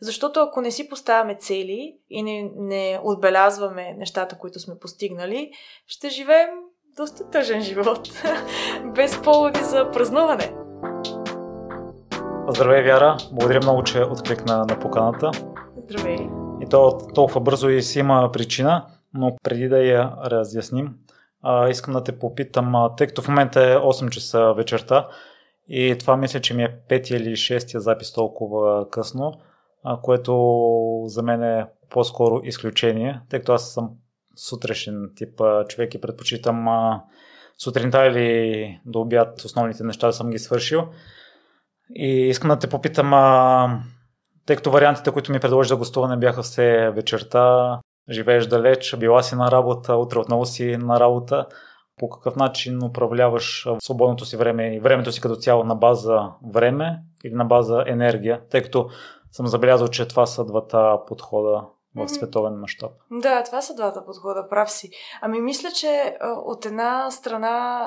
[0.00, 5.50] Защото ако не си поставяме цели и не, не отбелязваме нещата, които сме постигнали,
[5.86, 6.48] ще живеем
[6.96, 8.08] доста тъжен живот,
[8.94, 10.54] без поводи за празнуване.
[12.48, 13.16] Здравей, Вяра!
[13.32, 15.30] Благодаря много, че откликна на поканата.
[15.76, 16.18] Здравей!
[16.60, 20.94] И то толкова бързо и си има причина, но преди да я разясним,
[21.42, 25.08] а, искам да те попитам, а, тъй като в момента е 8 часа вечерта
[25.68, 29.32] и това мисля, че ми е 5 или 6 запис толкова късно,
[30.02, 33.90] което за мен е по-скоро изключение, тъй като аз съм
[34.36, 36.66] сутрешен тип човек и предпочитам
[37.58, 40.82] сутринта или до обяд основните неща да съм ги свършил.
[41.94, 43.10] И искам да те попитам,
[44.46, 47.78] тъй като вариантите, които ми предложи за гостуване бяха все вечерта,
[48.10, 51.46] живееш далеч, била си на работа, утре отново си на работа,
[51.98, 56.98] по какъв начин управляваш свободното си време и времето си като цяло на база време
[57.24, 58.88] или на база енергия, тъй като
[59.36, 61.64] съм забелязал, че това са двата подхода
[61.96, 62.90] в световен мащаб.
[63.10, 64.90] Да, това са двата подхода, прав си.
[65.20, 67.86] Ами мисля, че от една страна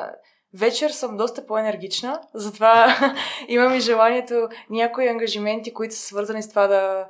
[0.53, 2.95] вечер съм доста по-енергична, затова
[3.47, 7.07] имам и желанието някои ангажименти, които са свързани с това да,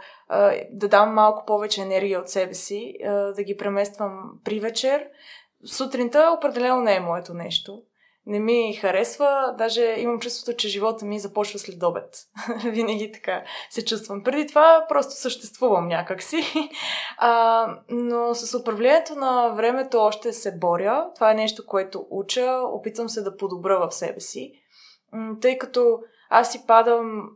[0.71, 2.93] да дам малко повече енергия от себе си,
[3.35, 5.07] да ги премествам при вечер.
[5.65, 7.81] Сутринта определено не е моето нещо
[8.29, 9.55] не ми харесва.
[9.57, 12.17] Даже имам чувството, че живота ми започва след обед.
[12.63, 14.23] Винаги така се чувствам.
[14.23, 16.37] Преди това просто съществувам някакси.
[17.21, 21.07] А, но с управлението на времето още се боря.
[21.15, 22.61] Това е нещо, което уча.
[22.73, 24.51] Опитвам се да подобра в себе си.
[25.41, 25.99] Тъй като
[26.29, 27.29] аз си падам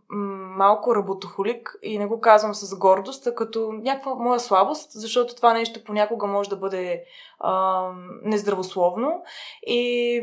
[0.58, 5.54] малко работохолик и не го казвам с гордост, а като някаква моя слабост, защото това
[5.54, 7.04] нещо понякога може да бъде
[7.40, 7.90] а,
[8.24, 9.24] нездравословно.
[9.68, 10.22] И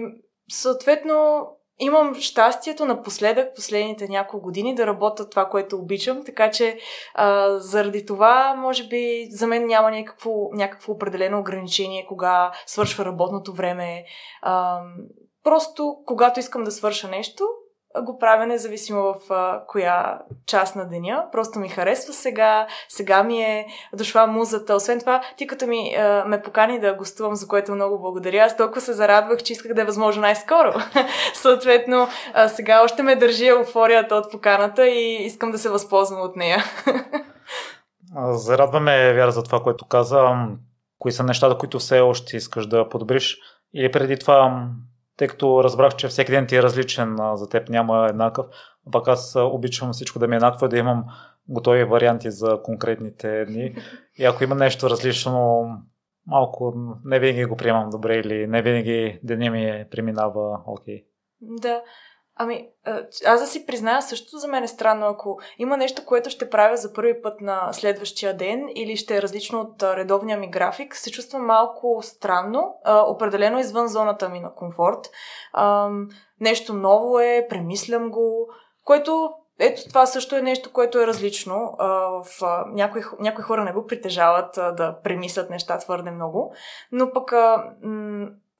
[0.50, 1.46] съответно,
[1.78, 6.78] имам щастието напоследък, последните няколко години, да работя това, което обичам, така че
[7.14, 13.52] а, заради това, може би, за мен няма някакво, някакво определено ограничение, кога свършва работното
[13.52, 14.04] време.
[14.42, 14.80] А,
[15.44, 17.44] просто, когато искам да свърша нещо,
[17.98, 21.24] го правя независимо в а, коя част на деня.
[21.33, 24.74] Просто ми харесва сега, сега ми е дошла музата.
[24.74, 28.56] Освен това, ти като ми а, ме покани да гостувам, за което много благодаря, аз
[28.56, 30.73] толкова се зарадвах, че исках да е възможно най-скоро.
[31.34, 36.36] Съответно, а, сега още ме държи еуфорията от поканата и искам да се възползвам от
[36.36, 36.64] нея.
[38.33, 40.48] Зарадваме, Вяра, за това, което каза.
[40.98, 43.39] Кои са нещата, които все още искаш да подобриш?
[43.74, 44.68] Или преди това
[45.20, 48.47] тъй като разбрах, че всеки ден ти е различен, за теб няма еднакъв.
[48.86, 51.05] А пак аз обичам всичко да ми е еднакво, да имам
[51.48, 53.75] готови варианти за конкретните дни.
[54.19, 55.64] И ако има нещо различно,
[56.27, 60.97] малко не винаги го приемам добре или не винаги деня ми е преминава окей.
[60.97, 61.05] Okay.
[61.41, 61.83] Да,
[62.42, 62.68] Ами,
[63.27, 66.77] аз да си призная, също за мен е странно, ако има нещо, което ще правя
[66.77, 71.11] за първи път на следващия ден или ще е различно от редовния ми график, се
[71.11, 75.11] чувствам малко странно, определено извън зоната ми на комфорт.
[76.40, 78.48] Нещо ново е, премислям го,
[78.84, 81.77] което ето това също е нещо, което е различно.
[81.78, 82.24] в,
[82.67, 86.55] някои, някои хора не го притежават да премислят неща твърде много,
[86.92, 87.33] но пък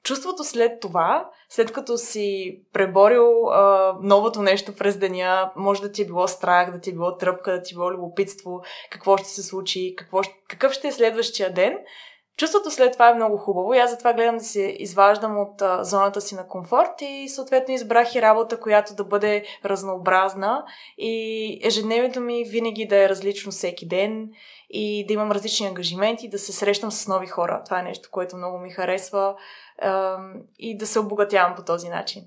[0.03, 6.03] чувството след това, след като си преборил а, новото нещо през деня, може да ти
[6.03, 9.29] е било страх, да ти е било тръпка, да ти е било любопитство, какво ще
[9.29, 11.79] се случи, какво, какъв ще е следващия ден,
[12.41, 15.85] Чувството след това е много хубаво и аз затова гледам да се изваждам от а,
[15.85, 20.65] зоната си на комфорт и съответно избрах и работа, която да бъде разнообразна
[20.99, 24.29] и ежедневието ми винаги да е различно всеки ден
[24.71, 27.63] и да имам различни ангажименти, да се срещам с нови хора.
[27.65, 29.35] Това е нещо, което много ми харесва
[29.81, 30.19] а,
[30.59, 32.23] и да се обогатявам по този начин.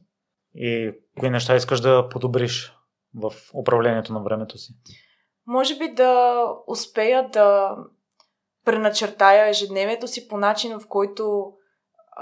[0.56, 2.74] И кои неща искаш да подобриш
[3.16, 4.74] в управлението на времето си?
[5.48, 7.78] Може би да успея да
[8.66, 11.54] преначертая ежедневието си по начин, в който,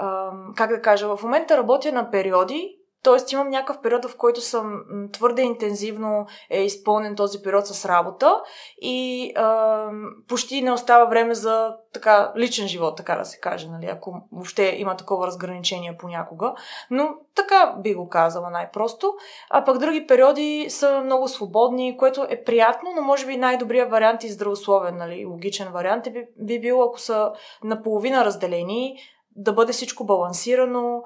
[0.00, 3.32] ам, как да кажа, в момента работя на периоди, т.е.
[3.32, 4.82] имам някакъв период, в който съм
[5.12, 8.40] твърде интензивно е изпълнен този период с работа
[8.80, 9.88] и а,
[10.28, 14.74] почти не остава време за така личен живот, така да се каже, нали, ако въобще
[14.78, 16.54] има такова разграничение понякога.
[16.90, 19.14] Но така би го казала най-просто.
[19.50, 24.24] А пък други периоди са много свободни, което е приятно, но може би най-добрият вариант
[24.24, 27.32] и здравословен, нали, логичен вариант е би, би бил, ако са
[27.64, 28.96] наполовина разделени,
[29.36, 31.02] да бъде всичко балансирано,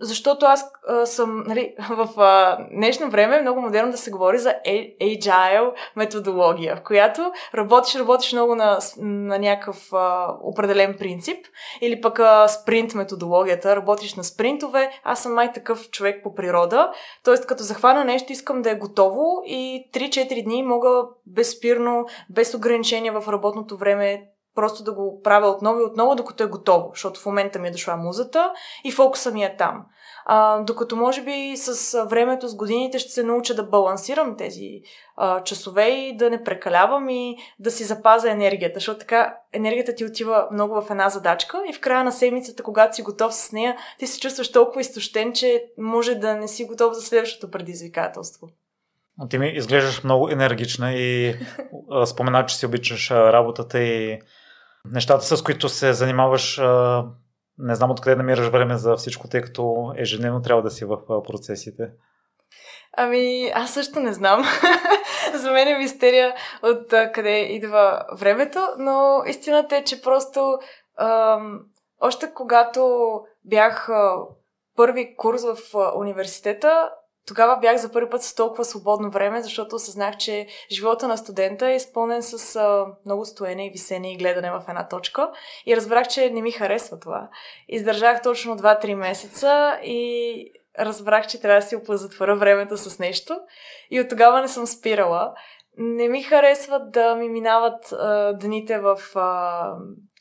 [0.00, 0.70] защото аз
[1.04, 2.08] съм, нали, в
[2.72, 4.54] днешно време е много модерно да се говори за
[5.02, 9.90] agile методология, в която работиш, работиш много на, на някакъв
[10.42, 11.46] определен принцип,
[11.80, 16.92] или пък спринт методологията, работиш на спринтове, аз съм май такъв човек по природа,
[17.24, 17.34] т.е.
[17.46, 23.28] като захвана нещо, искам да е готово и 3-4 дни мога безспирно, без ограничения в
[23.28, 27.58] работното време просто да го правя отново и отново, докато е готово, защото в момента
[27.58, 28.52] ми е дошла музата
[28.84, 29.86] и фокуса ми е там.
[30.26, 34.82] А, докато може би с времето, с годините ще се науча да балансирам тези
[35.16, 40.04] а, часове и да не прекалявам и да си запазя енергията, защото така енергията ти
[40.04, 43.76] отива много в една задачка и в края на седмицата, когато си готов с нея,
[43.98, 48.48] ти се чувстваш толкова изтощен, че може да не си готов за следващото предизвикателство.
[49.30, 51.34] Ти ми изглеждаш много енергична и
[52.06, 54.20] спомена, че си обичаш работата и
[54.90, 56.60] нещата, с които се занимаваш,
[57.58, 61.90] не знам откъде намираш време за всичко, тъй като ежедневно трябва да си в процесите.
[62.96, 64.44] Ами, аз също не знам.
[65.34, 70.58] за мен е мистерия от къде идва времето, но истината е, че просто
[70.98, 71.60] ам,
[72.00, 73.88] още когато бях
[74.76, 75.56] първи курс в
[75.96, 76.90] университета,
[77.26, 81.66] тогава бях за първи път с толкова свободно време, защото осъзнах, че живота на студента
[81.66, 85.30] е изпълнен с а, много стоене и висене и гледане в една точка.
[85.66, 87.28] И разбрах, че не ми харесва това.
[87.68, 93.40] Издържах точно 2-3 месеца и разбрах, че трябва да си оплъзотворя времето с нещо.
[93.90, 95.34] И от тогава не съм спирала.
[95.78, 99.72] Не ми харесва да ми минават а, дните в а,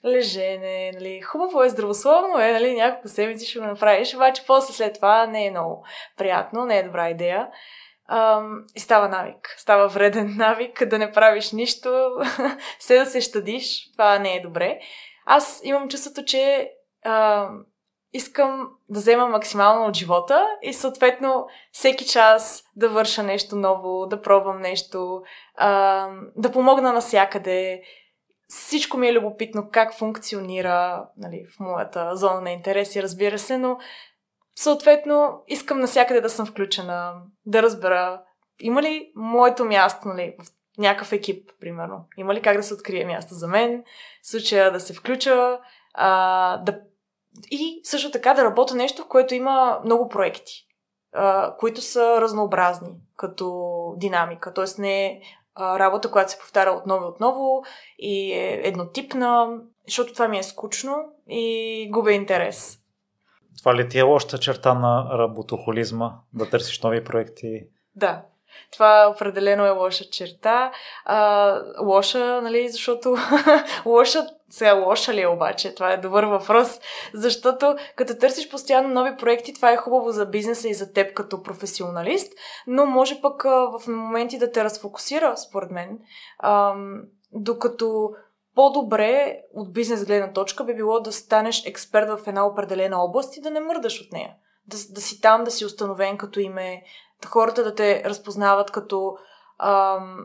[0.06, 4.96] лежене, нали, хубаво е, здравословно е, нали, няколко седмици ще го направиш, обаче после след
[4.96, 5.86] това не е много
[6.18, 7.48] приятно, не е добра идея.
[8.08, 9.56] Ам, и става навик.
[9.58, 12.10] Става вреден навик да не правиш нищо,
[12.80, 13.92] все да се щадиш.
[13.92, 14.80] Това не е добре.
[15.26, 16.72] Аз имам чувството, че
[17.06, 17.66] ам,
[18.14, 24.22] искам да взема максимално от живота и съответно всеки час да върша нещо ново, да
[24.22, 25.22] пробвам нещо,
[25.58, 27.82] ам, да помогна навсякъде
[28.54, 33.78] всичко ми е любопитно как функционира нали, в моята зона на интереси, разбира се, но
[34.56, 37.14] съответно искам навсякъде да съм включена,
[37.46, 38.22] да разбера
[38.60, 40.48] има ли моето място нали, в
[40.78, 42.06] някакъв екип, примерно.
[42.18, 43.84] Има ли как да се открие място за мен,
[44.22, 45.60] в случая да се включа,
[45.94, 46.80] а, да...
[47.52, 50.68] и също така да работя нещо, в което има много проекти,
[51.14, 54.54] а, които са разнообразни като динамика.
[54.54, 55.22] Тоест не
[55.60, 57.64] работа, която се повтаря отново и отново
[58.00, 59.58] и е еднотипна,
[59.88, 60.96] защото това ми е скучно
[61.30, 62.80] и губя интерес.
[63.60, 67.64] Това ли ти е лошата черта на работохолизма, да търсиш нови проекти?
[67.96, 68.22] Да,
[68.72, 70.72] това определено е лоша черта.
[71.06, 73.16] А, лоша, нали, защото
[73.86, 75.76] лоша, сега лоша ли е обаче?
[75.76, 76.80] Това е добър въпрос,
[77.14, 81.44] защото като търсиш постоянно нови проекти, това е хубаво за бизнеса и за теб като
[81.44, 82.34] професионалист,
[82.68, 86.00] но може пък в моменти да те разфокусира, според мен,
[87.32, 88.10] докато
[88.56, 93.42] по-добре от бизнес гледна точка би било да станеш експерт в една определена област и
[93.42, 94.34] да не мърдаш от нея.
[94.68, 96.84] Да, да си там, да си установен като име,
[97.26, 99.16] хората да те разпознават като
[99.60, 100.18] ам,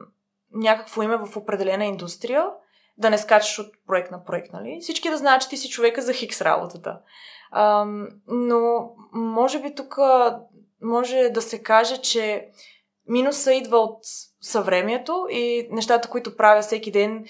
[0.52, 2.46] някакво име в определена индустрия,
[2.98, 4.78] да не скачаш от проект на проект, нали?
[4.80, 7.00] Всички да знаят, че ти си човека за хикс работата.
[7.52, 9.98] Ам, но може би тук
[10.82, 12.48] може да се каже, че
[13.08, 13.98] минуса идва от
[14.40, 17.24] съвремието и нещата, които правя всеки ден,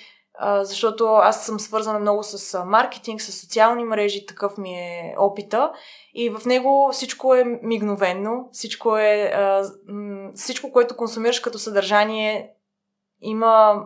[0.62, 5.72] защото аз съм свързана много с маркетинг, с социални мрежи, такъв ми е опита.
[6.14, 9.32] И в него всичко е мигновенно, всичко е.
[10.34, 12.50] всичко, което консумираш като съдържание,
[13.20, 13.84] има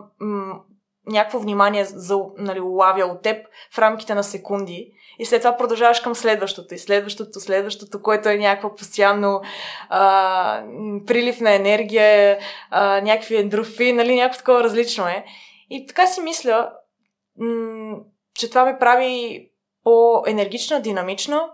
[1.07, 4.91] някакво внимание за, нали, улавя от теб в рамките на секунди.
[5.19, 9.41] И след това продължаваш към следващото и следващото, следващото, което е някакво постоянно
[9.89, 10.63] а,
[11.07, 12.39] прилив на енергия,
[12.69, 15.25] а, някакви ендрофи, нали, някакво такова различно е.
[15.69, 16.71] И така си мисля,
[17.37, 17.97] м-
[18.33, 19.49] че това ме прави
[19.83, 21.49] по-енергична, динамична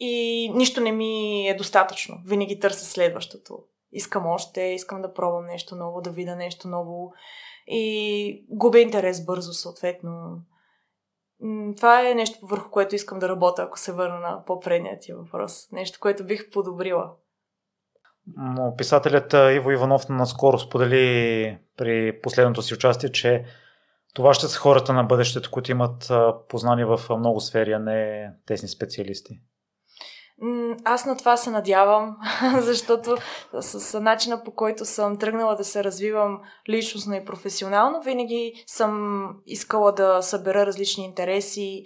[0.00, 2.16] и нищо не ми е достатъчно.
[2.26, 3.58] Винаги търся следващото.
[3.92, 7.12] Искам още, искам да пробвам нещо ново, да видя нещо ново
[7.70, 10.42] и губя интерес бързо, съответно.
[11.76, 15.72] Това е нещо, върху което искам да работя, ако се върна на по-предния ти въпрос.
[15.72, 17.12] Нещо, което бих подобрила.
[18.76, 23.44] Писателят Иво Иванов наскоро сподели при последното си участие, че
[24.14, 26.12] това ще са хората на бъдещето, които имат
[26.48, 29.40] познание в много сфери, а не тесни специалисти.
[30.84, 32.16] Аз на това се надявам,
[32.60, 33.16] защото
[33.60, 39.92] с, начина по който съм тръгнала да се развивам личностно и професионално, винаги съм искала
[39.92, 41.84] да събера различни интереси,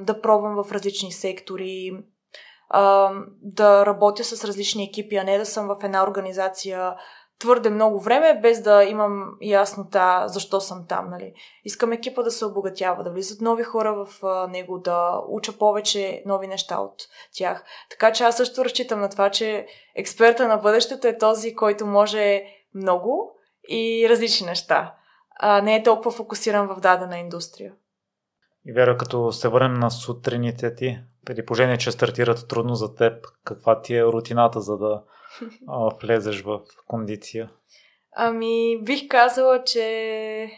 [0.00, 1.90] да пробвам в различни сектори,
[3.42, 6.94] да работя с различни екипи, а не да съм в една организация
[7.38, 11.10] твърде много време, без да имам яснота защо съм там.
[11.10, 11.32] Нали.
[11.64, 16.46] Искам екипа да се обогатява, да влизат нови хора в него, да уча повече нови
[16.46, 17.02] неща от
[17.36, 17.64] тях.
[17.90, 22.42] Така че аз също разчитам на това, че експерта на бъдещето е този, който може
[22.74, 23.32] много
[23.68, 24.94] и различни неща.
[25.40, 27.72] А не е толкова фокусиран в дадена индустрия.
[28.66, 33.26] И Вера, като се върнем на сутрините ти, при положение, че стартират трудно за теб,
[33.44, 35.02] каква ти е рутината, за да
[35.68, 37.50] а, влезеш в кондиция?
[38.16, 40.50] Ами, бих казала, че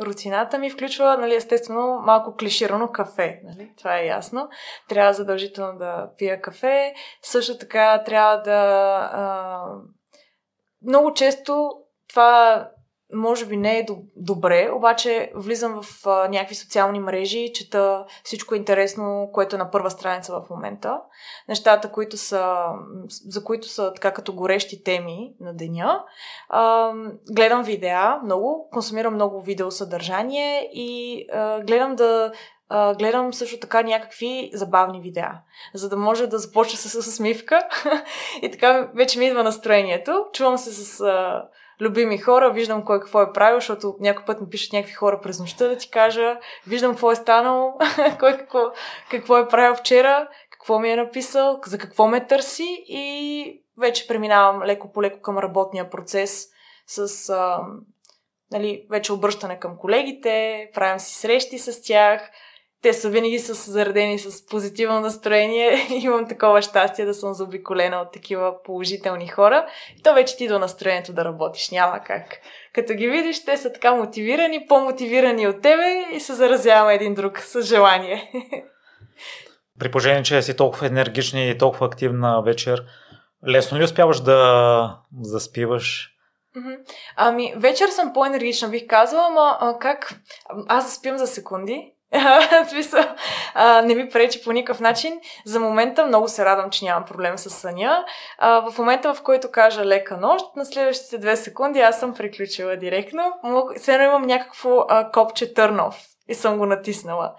[0.00, 3.40] рутината ми включва, нали, естествено, малко клиширано кафе.
[3.44, 3.72] Нали?
[3.78, 4.48] Това е ясно.
[4.88, 6.94] Трябва задължително да пия кафе.
[7.22, 8.60] Също така трябва да...
[9.12, 9.64] А...
[10.86, 11.72] Много често
[12.08, 12.68] това
[13.12, 13.86] може би не е
[14.16, 19.90] добре, обаче влизам в а, някакви социални мрежи, чета всичко интересно, което е на първа
[19.90, 21.00] страница в момента.
[21.48, 22.64] Нещата, които са,
[23.08, 26.04] за които са така като горещи теми на деня.
[26.48, 26.92] А,
[27.30, 32.32] гледам видеа много, консумирам много видеосъдържание и а, гледам да
[32.72, 35.32] Uh, гледам също така някакви забавни видеа,
[35.74, 37.60] за да може да започна с, усмивка
[38.42, 40.24] и така вече ми идва настроението.
[40.32, 41.42] Чувам се с uh,
[41.80, 45.40] любими хора, виждам кой какво е правил, защото някой път ми пишат някакви хора през
[45.40, 47.72] нощта да ти кажа, виждам какво е станало,
[48.18, 48.60] кой какво,
[49.10, 54.62] какво е правил вчера, какво ми е написал, за какво ме търси и вече преминавам
[54.62, 56.46] леко по леко към работния процес
[56.86, 57.60] с а,
[58.52, 62.30] нали, вече обръщане към колегите, правим си срещи с тях,
[62.82, 65.86] те са винаги с заредени с позитивно настроение.
[66.02, 69.66] Имам такова щастие да съм заобиколена от такива положителни хора.
[69.98, 71.70] И то вече ти до настроението да работиш.
[71.70, 72.24] Няма как.
[72.74, 77.38] Като ги видиш, те са така мотивирани, по-мотивирани от тебе и се заразяваме един друг
[77.38, 78.32] с желание.
[79.78, 82.84] При положение, че си толкова енергична и толкова активна вечер,
[83.48, 86.10] лесно ли успяваш да заспиваш?
[87.16, 89.22] Ами, вечер съм по-енергична, бих казала,
[89.60, 90.14] ама как?
[90.68, 91.92] Аз заспим за секунди,
[92.68, 93.04] смисъл,
[93.54, 95.20] а, не ми пречи по никакъв начин.
[95.44, 98.04] За момента много се радвам, че нямам проблем с съня.
[98.38, 102.76] А, в момента, в който кажа лека нощ, на следващите две секунди аз съм приключила
[102.76, 103.32] директно.
[103.88, 105.96] Едно имам някакво а, копче търнов
[106.28, 107.32] и съм го натиснала.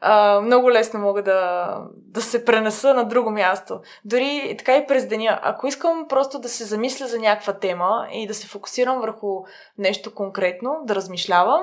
[0.00, 3.80] А, много лесно мога да, да се пренеса на друго място.
[4.04, 5.40] Дори така и през деня.
[5.42, 9.44] Ако искам просто да се замисля за някаква тема и да се фокусирам върху
[9.78, 11.62] нещо конкретно, да размишлявам,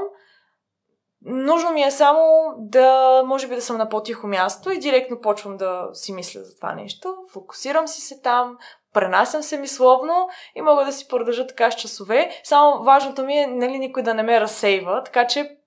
[1.26, 5.58] Нужно ми е само да, може би да съм на по-тихо място и директно почвам
[5.58, 7.16] да си мисля за това нещо.
[7.32, 8.58] Фокусирам си се там,
[8.94, 12.32] пренасям се мисловно и мога да си продължа така с часове.
[12.44, 15.58] Само важното ми е нали, никой да не ме разсейва, така че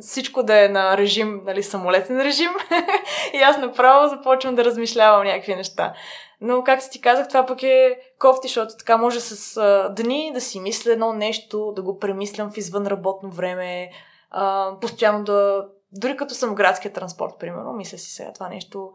[0.00, 2.50] всичко да е на режим, нали, самолетен режим
[3.34, 5.94] и аз направо започвам да размишлявам някакви неща.
[6.40, 10.40] Но, както ти казах, това пък е кофти, защото така може с а, дни да
[10.40, 13.90] си мисля едно нещо, да го премислям в извън работно време,
[14.30, 15.68] а, постоянно да...
[15.92, 18.92] Дори като съм градския транспорт, примерно, мисля си сега това нещо,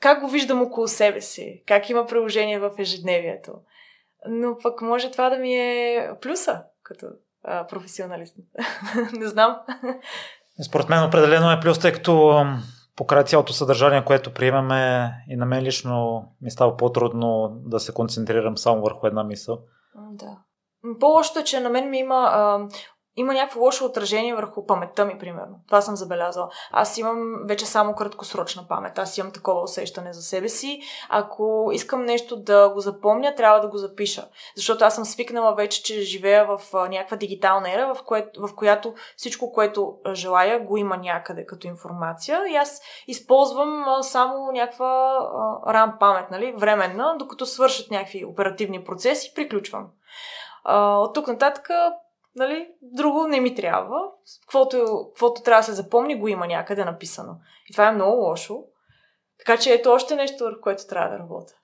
[0.00, 3.52] как го виждам около себе си, как има приложение в ежедневието.
[4.28, 7.06] Но пък може това да ми е плюса, като
[7.44, 8.36] а, професионалист.
[9.12, 9.56] Не знам.
[10.66, 12.44] Според мен определено е плюс, тъй като
[12.96, 18.58] покрай цялото съдържание, което приемаме и на мен лично ми става по-трудно да се концентрирам
[18.58, 19.58] само върху една мисъл.
[20.10, 20.38] Да.
[21.00, 22.68] По-лошото е, че на мен ми има а,
[23.16, 25.54] има някакво лошо отражение върху паметта ми, примерно.
[25.66, 26.48] Това съм забелязала.
[26.70, 28.98] Аз имам вече само краткосрочна памет.
[28.98, 30.80] Аз имам такова усещане за себе си.
[31.08, 34.28] Ако искам нещо да го запомня, трябва да го запиша.
[34.56, 38.94] Защото аз съм свикнала вече, че живея в някаква дигитална ера, в, кое, в която
[39.16, 42.40] всичко, което желая, го има някъде като информация.
[42.50, 45.18] И аз използвам само някаква
[45.68, 49.86] рам памет, нали, временна, докато свършат някакви оперативни процеси, приключвам.
[50.68, 51.68] от тук нататък
[52.36, 54.00] нали, друго не ми трябва.
[54.40, 57.36] Каквото, каквото трябва да се запомни, го има някъде написано.
[57.70, 58.64] И това е много лошо.
[59.38, 61.54] Така че ето още нещо, върху което трябва да работя.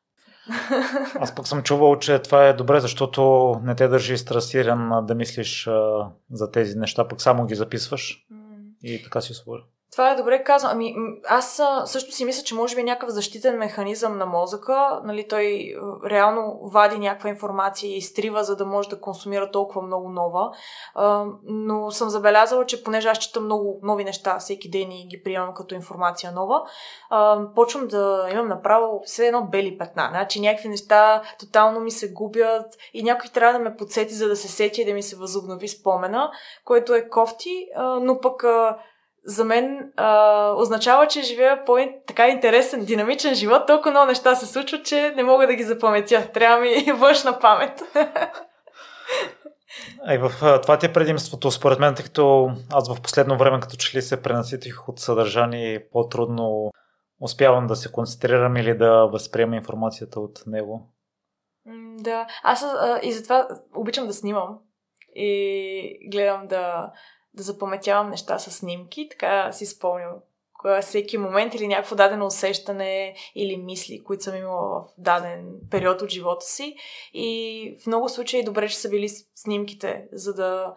[1.20, 5.66] Аз пък съм чувал, че това е добре, защото не те държи стресиран да мислиш
[5.66, 8.74] а, за тези неща, пък само ги записваш mm.
[8.82, 9.66] и така си свободен.
[9.92, 10.72] Това е добре казано.
[10.72, 10.94] Ами,
[11.28, 15.00] аз също си мисля, че може би е някакъв защитен механизъм на мозъка.
[15.04, 15.74] Нали, той
[16.10, 20.50] реално вади някаква информация и изтрива, за да може да консумира толкова много нова.
[20.94, 25.22] А, но съм забелязала, че понеже аз четам много нови неща всеки ден и ги
[25.22, 26.62] приемам като информация нова,
[27.10, 30.08] а, почвам да имам направо все едно бели петна.
[30.10, 34.36] Значи някакви неща тотално ми се губят и някой трябва да ме подсети, за да
[34.36, 36.30] се сети и да ми се възобнови спомена,
[36.64, 38.44] което е кофти, а, но пък
[39.28, 43.66] за мен а, означава, че живея по така интересен, динамичен живот.
[43.66, 46.28] Толкова много неща се случват, че не мога да ги запаметя.
[46.32, 47.82] Трябва ми външна памет.
[50.12, 53.76] И в това ти е предимството, според мен, тъй като аз в последно време, като
[53.76, 56.70] че ли се пренаситих от съдържание по-трудно
[57.20, 60.92] успявам да се концентрирам или да възприема информацията от него.
[61.98, 64.58] Да, аз а, и затова обичам да снимам
[65.14, 66.92] и гледам да
[67.38, 70.12] да запаметявам неща с снимки, така си спомням
[70.82, 76.10] всеки момент или някакво дадено усещане или мисли, които съм имала в даден период от
[76.10, 76.76] живота си.
[77.12, 80.74] И в много случаи добре, че са били снимките, за да,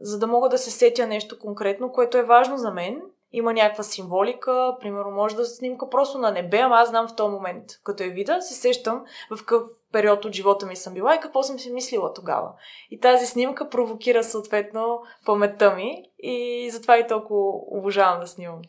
[0.00, 3.02] за да мога да се сетя нещо конкретно, което е важно за мен
[3.36, 7.32] има някаква символика, примерно може да снимка просто на небе, ама аз знам в този
[7.32, 9.62] момент, като я видя, се сещам в какъв
[9.92, 12.52] период от живота ми съм била и какво съм си мислила тогава.
[12.90, 17.40] И тази снимка провокира съответно паметта ми и затова и толкова
[17.78, 18.62] обожавам да снимам.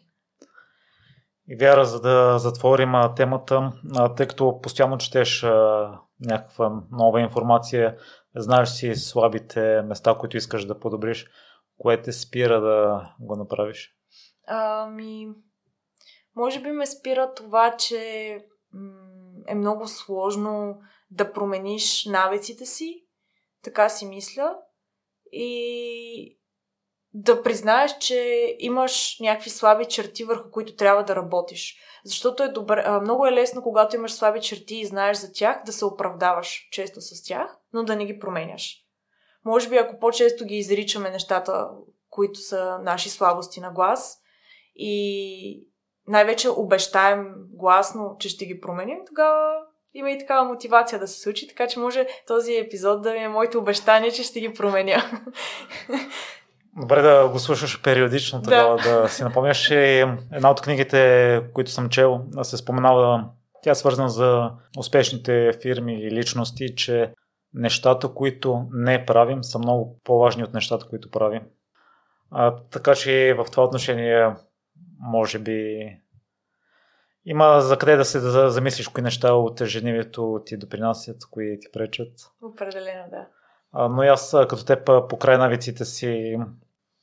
[1.49, 3.71] И вяра, за да затворим темата,
[4.17, 5.45] тъй като постоянно четеш
[6.21, 7.97] някаква нова информация,
[8.35, 11.27] знаеш си слабите места, които искаш да подобриш,
[11.77, 13.95] кое те спира да го направиш?
[14.47, 15.27] Ами,
[16.35, 18.29] може би ме спира това, че
[19.47, 20.79] е много сложно
[21.11, 23.05] да промениш навиците си,
[23.63, 24.57] така си мисля,
[25.31, 26.39] и
[27.13, 31.77] да признаеш, че имаш някакви слаби черти, върху които трябва да работиш.
[32.05, 35.73] Защото е добре, много е лесно, когато имаш слаби черти и знаеш за тях, да
[35.73, 38.77] се оправдаваш често с тях, но да не ги променяш.
[39.45, 41.69] Може би, ако по-често ги изричаме нещата,
[42.09, 44.21] които са наши слабости на глас,
[44.75, 45.67] и
[46.07, 49.53] най-вече обещаем гласно, че ще ги променим, тогава
[49.93, 53.29] има и такава мотивация да се случи, така че може този епизод да ми е
[53.29, 55.03] моето обещание, че ще ги променя.
[56.81, 59.71] Добре да го слушаш периодично, тогава да, да си напомняш.
[59.71, 63.25] Една от книгите, които съм чел, се споменава,
[63.63, 67.13] тя е свързана за успешните фирми и личности, че
[67.53, 71.41] нещата, които не правим, са много по-важни от нещата, които правим.
[72.31, 74.33] А, така че в това отношение
[74.99, 75.89] може би
[77.25, 82.11] има за къде да се замислиш кои неща от ежедневието ти допринасят, кои ти пречат.
[82.41, 83.27] Определено, да.
[83.71, 86.39] А, но аз като теб покрай навиците си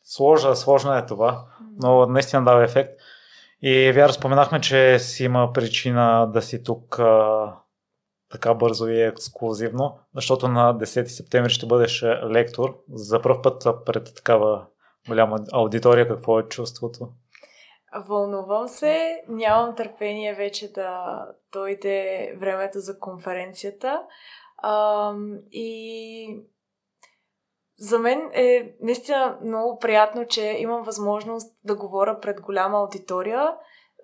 [0.03, 1.45] сложа, сложно е това,
[1.83, 3.01] но наистина дава ефект.
[3.63, 7.53] И вяра споменахме, че си има причина да си тук а,
[8.31, 14.14] така бързо и ексклюзивно, защото на 10 септември ще бъдеш лектор за първ път пред
[14.14, 14.66] такава
[15.09, 16.09] голяма аудитория.
[16.09, 17.09] Какво е чувството?
[17.94, 21.18] Вълнувам се, нямам търпение вече да
[21.52, 24.02] дойде времето за конференцията.
[24.57, 25.14] А,
[25.50, 26.40] и
[27.78, 33.55] за мен е наистина много приятно, че имам възможност да говоря пред голяма аудитория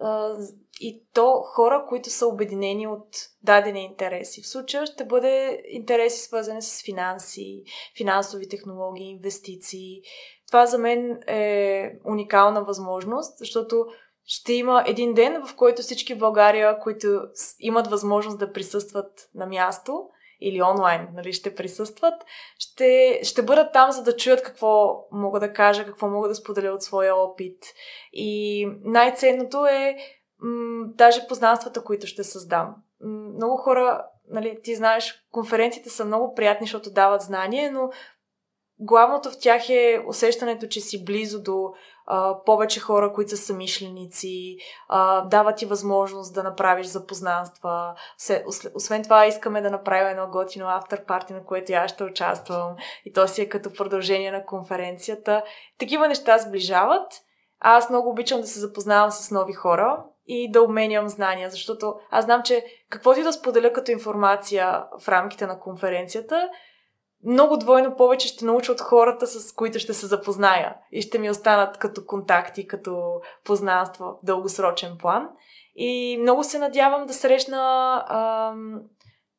[0.01, 0.37] а,
[0.81, 3.09] и то хора, които са обединени от
[3.43, 4.43] дадени интереси.
[4.43, 7.63] В случая ще бъде интереси свързани с финанси,
[7.97, 10.03] финансови технологии, инвестиции,
[10.49, 13.87] това за мен е уникална възможност, защото
[14.25, 17.23] ще има един ден, в който всички в България, които
[17.59, 20.09] имат възможност да присъстват на място
[20.41, 22.15] или онлайн, нали, ще присъстват,
[22.59, 26.71] ще, ще бъдат там, за да чуят какво мога да кажа, какво мога да споделя
[26.71, 27.63] от своя опит.
[28.13, 29.97] И най-ценното е
[30.39, 32.75] м- даже познанствата, които ще създам.
[33.01, 37.91] М- много хора, нали, ти знаеш, конференциите са много приятни, защото дават знание, но
[38.81, 41.73] главното в тях е усещането, че си близо до
[42.07, 44.57] а, повече хора, които са самишленици,
[44.89, 47.95] а, дава ти възможност да направиш запознанства.
[48.75, 52.77] Освен това, искаме да направим едно готино автор парти, на което аз ще участвам.
[53.05, 55.43] И то си е като продължение на конференцията.
[55.79, 57.13] Такива неща сближават.
[57.61, 62.25] Аз много обичам да се запознавам с нови хора и да обменям знания, защото аз
[62.25, 66.49] знам, че каквото и да споделя като информация в рамките на конференцията,
[67.25, 71.31] много двойно повече ще науча от хората, с които ще се запозная и ще ми
[71.31, 75.29] останат като контакти, като познанства в дългосрочен план.
[75.75, 78.81] И много се надявам да срещна ам,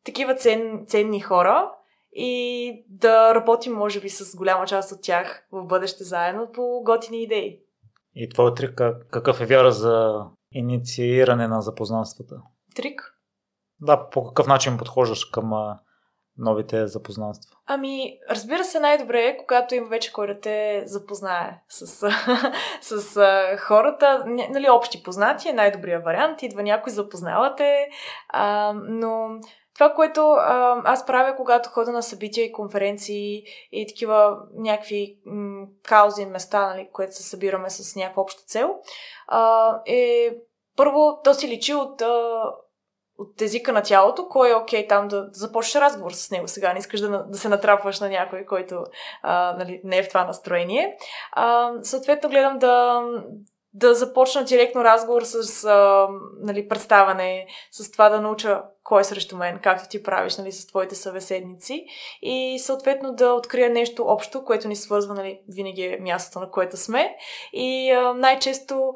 [0.05, 1.71] такива цен, ценни хора
[2.13, 7.23] и да работим, може би, с голяма част от тях в бъдеще заедно по готини
[7.23, 7.59] идеи.
[8.15, 12.35] И твой трик какъв е вяра за иницииране на запознанствата?
[12.75, 13.01] Трик?
[13.81, 15.51] Да, по какъв начин подхождаш към
[16.39, 17.55] новите запознанства?
[17.65, 22.11] Ами, разбира се, най-добре е, когато има вече кой да те запознае с,
[22.81, 23.21] с,
[23.59, 24.23] хората.
[24.27, 26.43] Нали, общи познати е най-добрият вариант.
[26.43, 27.87] Идва някой, запознавате.
[28.29, 29.29] А, но
[29.79, 35.67] това, което а, аз правя, когато хода на събития и конференции и такива някакви м-
[35.83, 38.75] каузи, места, нали, които се събираме с някаква обща цел,
[39.27, 40.29] а, е
[40.75, 42.43] първо, то си личи от а,
[43.19, 46.47] от езика на тялото, кой е окей okay, там да, да започнеш разговор с него
[46.47, 46.73] сега.
[46.73, 48.83] Не искаш да, да се натрапваш на някой, който
[49.21, 50.97] а, нали, не е в това настроение.
[51.31, 53.01] А, съответно, гледам да,
[53.73, 56.07] да започна директно разговор с а,
[56.41, 60.67] нали, представане, с това да науча кой е срещу мен, както ти правиш нали, с
[60.67, 61.85] твоите събеседници
[62.21, 66.77] и съответно да открия нещо общо, което ни свързва, нали, винаги е мястото, на което
[66.77, 67.15] сме.
[67.53, 68.93] И а, най-често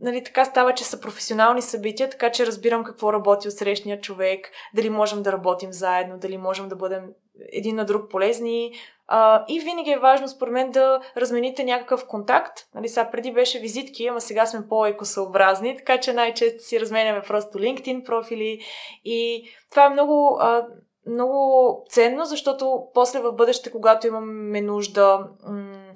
[0.00, 4.50] нали, така става, че са професионални събития, така че разбирам какво работи от срещния човек,
[4.74, 7.04] дали можем да работим заедно, дали можем да бъдем
[7.52, 8.72] един на друг полезни.
[9.06, 12.58] А, и винаги е важно, според мен, да размените някакъв контакт.
[12.74, 17.58] Нали, сега преди беше визитки, ама сега сме по-екосъобразни, така че най-често си разменяме просто
[17.58, 18.60] LinkedIn профили.
[19.04, 20.66] И това е много, а,
[21.06, 25.94] много ценно, защото после в бъдеще, когато имаме нужда м-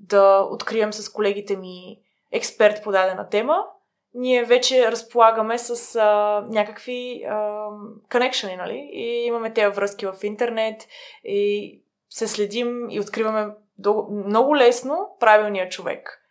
[0.00, 1.98] да открием с колегите ми
[2.32, 3.64] експерт по дадена тема,
[4.14, 7.24] ние вече разполагаме с а, някакви
[8.12, 8.88] конекшени, нали?
[8.92, 10.88] И имаме тези връзки в интернет
[11.24, 13.46] и се следим и откриваме
[14.26, 16.22] много лесно правилния човек.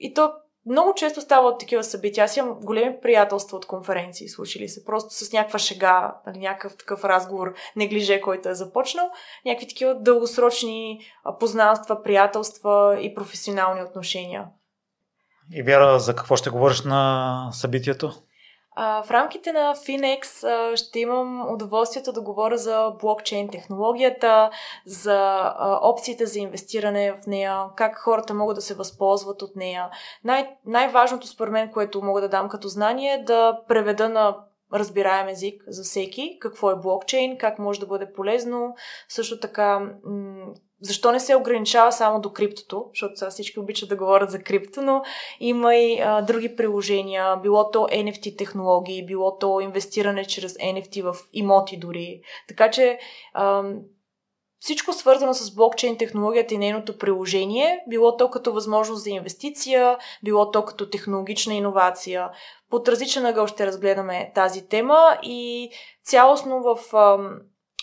[0.00, 0.32] И то
[0.66, 2.24] много често става от такива събития.
[2.24, 4.84] Аз имам големи приятелства от конференции, случили се.
[4.84, 9.10] Просто с някаква шега, нали, някакъв такъв разговор, неглиже, който е започнал.
[9.46, 11.00] Някакви такива дългосрочни
[11.40, 14.46] познанства, приятелства и професионални отношения.
[15.52, 18.12] И Вяра, за какво ще говориш на събитието?
[18.76, 24.50] В рамките на Finex ще имам удоволствието да говоря за блокчейн технологията,
[24.86, 25.40] за
[25.82, 29.90] опциите за инвестиране в нея, как хората могат да се възползват от нея.
[30.24, 34.36] Най- най-важното според мен, което мога да дам като знание е да преведа на
[34.74, 38.74] разбираем език за всеки, какво е блокчейн, как може да бъде полезно.
[39.08, 39.80] Също така,
[40.84, 44.82] защо не се ограничава само до криптото, защото сега всички обичат да говорят за крипто,
[44.82, 45.02] но
[45.40, 51.16] има и а, други приложения, било то NFT технологии, било то инвестиране чрез NFT в
[51.32, 52.20] имоти дори.
[52.48, 52.98] Така че
[53.32, 53.62] а,
[54.64, 60.50] всичко свързано с блокчейн технологията и нейното приложение, било то като възможност за инвестиция, било
[60.50, 62.30] то като технологична иновация.
[62.70, 65.70] Под различен ъгъл ще разгледаме тази тема и
[66.04, 66.78] цялостно в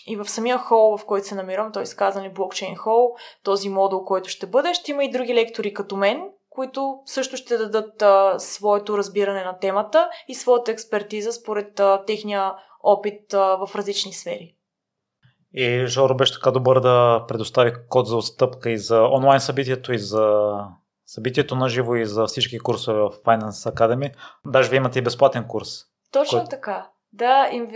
[0.07, 1.83] и в самия хол, в който се намирам, т.е.
[1.83, 6.23] казани блокчейн хол, този модул, който ще бъде, ще има и други лектори като мен,
[6.49, 12.53] които също ще дадат а, своето разбиране на темата и своята експертиза според а, техния
[12.83, 14.55] опит а, в различни сфери.
[15.53, 19.99] И Жоро беше така добър да предостави код за отстъпка и за онлайн събитието, и
[19.99, 20.53] за
[21.05, 24.13] събитието на живо, и за всички курсове в Finance Academy.
[24.45, 25.69] Даже вие имате и безплатен курс.
[26.11, 26.49] Точно който...
[26.49, 26.89] така.
[27.13, 27.71] Да, инв...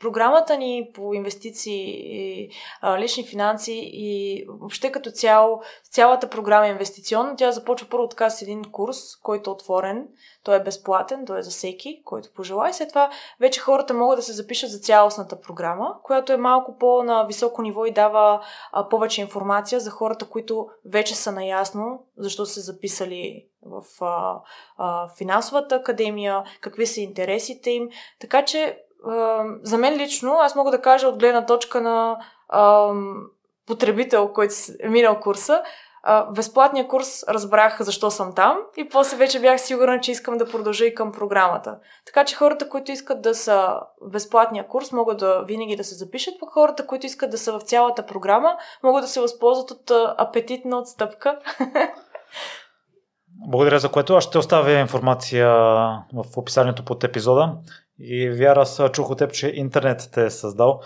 [0.00, 2.50] програмата ни по инвестиции и
[2.98, 8.42] лични финанси и въобще като цяло, цялата програма е инвестиционна, тя започва първо така с
[8.42, 10.08] един курс, който е отворен,
[10.44, 12.68] той е безплатен, той е за всеки, който пожела.
[12.68, 16.78] И след това вече хората могат да се запишат за цялостната програма, която е малко
[16.78, 18.44] по-на високо ниво и дава
[18.90, 24.40] повече информация за хората, които вече са наясно, защо са записали в а,
[24.78, 27.88] а, финансовата академия, какви са интересите им.
[28.20, 32.92] Така че а, за мен лично, аз мога да кажа от гледна точка на а,
[33.66, 35.62] потребител, който е минал курса,
[36.02, 40.50] а, безплатния курс разбрах защо съм там и после вече бях сигурна, че искам да
[40.50, 41.78] продължа и към програмата.
[42.06, 45.94] Така че хората, които искат да са в безплатния курс, могат да винаги да се
[45.94, 49.90] запишат, пък хората, които искат да са в цялата програма, могат да се възползват от
[50.18, 51.38] апетитна отстъпка.
[53.46, 54.14] Благодаря за което.
[54.14, 55.48] Аз ще оставя информация
[56.12, 57.56] в описанието под епизода.
[57.98, 60.80] И вяра, аз чух от теб, че интернет те е създал.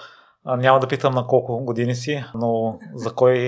[0.45, 3.38] Няма да питам на колко години си, но за кой,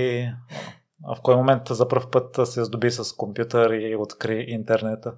[1.16, 5.12] в кой момент за първ път се здоби с компютър и откри интернета?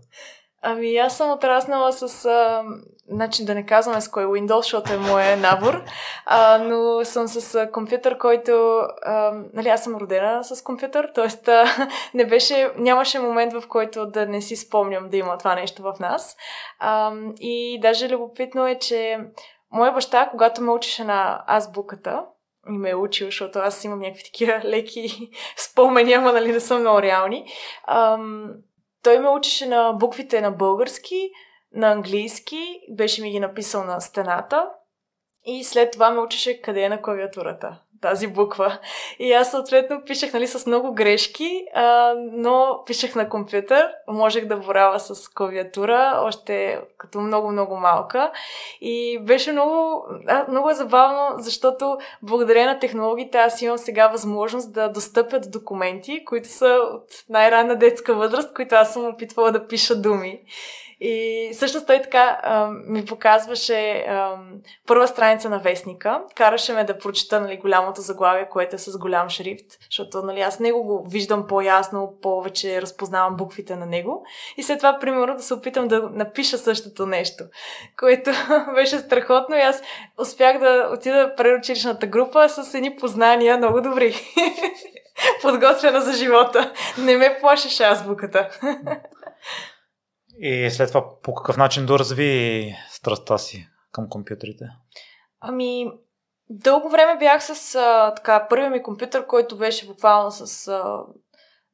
[0.62, 2.64] Ами аз съм отраснала с, а,
[3.08, 5.82] значи да не казваме с кой Windows, защото е моя набор,
[6.26, 11.52] а, но съм с компютър, който, а, нали аз съм родена с компютър, т.е.
[12.14, 15.94] не беше, нямаше момент в който да не си спомням да има това нещо в
[16.00, 16.36] нас.
[16.78, 19.18] А, и даже любопитно е, че
[19.72, 22.22] моя баща, когато ме учеше на азбуката,
[22.68, 26.78] и ме е учил, защото аз имам някакви такива леки спомени, ама нали не са
[26.78, 27.46] много реални.
[27.86, 28.50] Ам,
[29.02, 31.30] той ме учеше на буквите на български,
[31.72, 34.70] на английски, беше ми ги написал на стената.
[35.44, 38.78] И след това ме учеше къде е на клавиатурата тази буква.
[39.18, 43.88] И аз съответно пишех нали, с много грешки, а, но пишех на компютър.
[44.08, 48.32] Можех да борава с клавиатура, още като много-много малка.
[48.80, 54.72] И беше много, а, много е забавно, защото благодарение на технологиите аз имам сега възможност
[54.72, 59.66] да достъпя до документи, които са от най-ранна детска възраст, които аз съм опитвала да
[59.66, 60.40] пиша думи.
[61.00, 64.36] И също той така а, ми показваше а,
[64.86, 66.22] първа страница на вестника.
[66.36, 70.60] Караше ме да прочета нали, голямото заглавие, което е с голям шрифт, защото нали, аз
[70.60, 74.24] него го виждам по-ясно, повече разпознавам буквите на него.
[74.56, 77.44] И след това, примерно, да се опитам да напиша същото нещо,
[77.98, 78.30] което
[78.74, 79.82] беше страхотно и аз
[80.18, 84.14] успях да отида в предучилищната група с едни познания много добри.
[85.42, 86.72] Подготвена за живота.
[86.98, 88.48] Не ме плашеше азбуката.
[90.42, 94.64] И след това по какъв начин доразви страстта си към компютрите?
[95.40, 95.90] Ами,
[96.50, 101.04] дълго време бях с а, така, първият ми компютър, който беше буквално с а,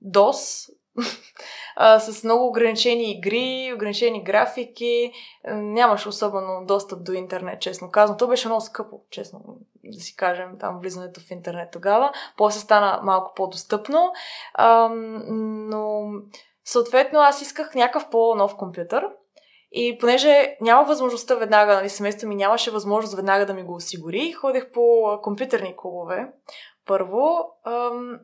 [0.04, 0.70] DOS,
[1.76, 5.12] а, с много ограничени игри, ограничени графики.
[5.48, 8.18] Нямаше особено достъп до интернет, честно казвам.
[8.18, 9.40] То беше много скъпо, честно
[9.84, 12.12] да си кажем, там влизането в интернет тогава.
[12.36, 14.12] После стана малко по-достъпно.
[14.54, 16.10] А, но
[16.66, 19.08] Съответно, аз исках някакъв по-нов компютър.
[19.72, 24.32] И понеже няма възможността веднага, нали, семейството ми нямаше възможност веднага да ми го осигури,
[24.32, 26.28] ходех по компютърни клубове.
[26.86, 27.38] Първо,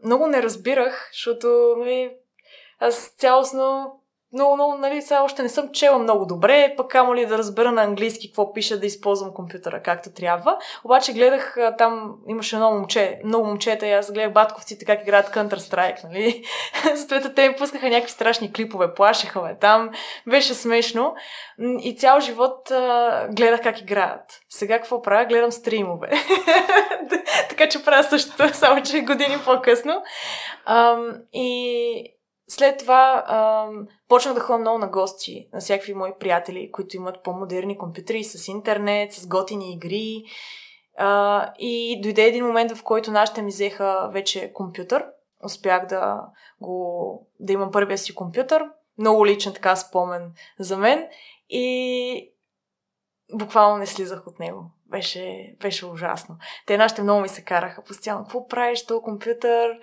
[0.05, 2.17] много не разбирах, защото нали,
[2.81, 3.95] аз цялостно
[4.33, 7.73] много, много, нали, сега още не съм чела много добре, пък камо ли да разбера
[7.73, 10.59] на английски какво пише да използвам компютъра както трябва.
[10.85, 16.05] Обаче гледах, там имаше много момче, много момчета и аз гледах батковците как играят Counter-Strike,
[16.05, 16.45] нали.
[16.95, 19.91] Затова те ми пускаха някакви страшни клипове, плашеха ме там,
[20.27, 21.15] беше смешно.
[21.81, 24.41] И цял живот а, гледах как играят.
[24.49, 25.25] Сега какво правя?
[25.25, 26.11] Гледам стримове.
[27.49, 30.03] така че правя същото, само че години по-късно.
[30.67, 32.15] Ам, и
[32.53, 37.23] след това ам, почнах да ходя много на гости на всякакви мои приятели, които имат
[37.23, 40.25] по-модерни компютри с интернет, с готини игри.
[40.97, 45.07] А, и дойде един момент, в който нашите ми взеха вече компютър.
[45.45, 46.21] Успях да,
[46.61, 48.65] го, да имам първия си компютър.
[48.99, 51.09] Много личен така спомен за мен.
[51.49, 52.33] И
[53.35, 54.65] буквално не слизах от него.
[54.87, 56.37] Беше, беше ужасно.
[56.67, 58.25] Те нашите много ми се караха постоянно.
[58.25, 59.79] Какво правиш, то компютър?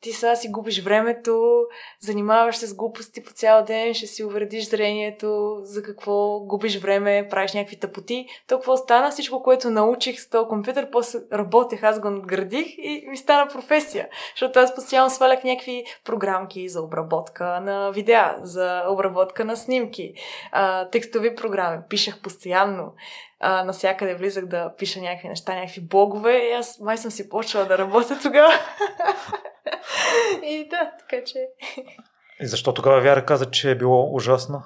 [0.00, 1.64] Ти сега си губиш времето,
[2.00, 7.28] занимаваш се с глупости по цял ден, ще си увредиш зрението, за какво губиш време,
[7.30, 8.26] правиш някакви тъпоти.
[8.48, 9.10] То какво стана?
[9.10, 14.08] Всичко, което научих с този компютър, после работех, аз го надградих и ми стана професия.
[14.34, 20.14] Защото аз постоянно свалях някакви програмки за обработка на видеа, за обработка на снимки,
[20.92, 21.78] текстови програми.
[21.88, 22.92] Пишех постоянно
[23.40, 27.66] а, насякъде влизах да пиша някакви неща, някакви блогове и аз май съм си почвала
[27.66, 28.52] да работя тогава.
[30.42, 31.48] и да, така че...
[32.40, 34.62] И защо тогава Вяра каза, че е било ужасно?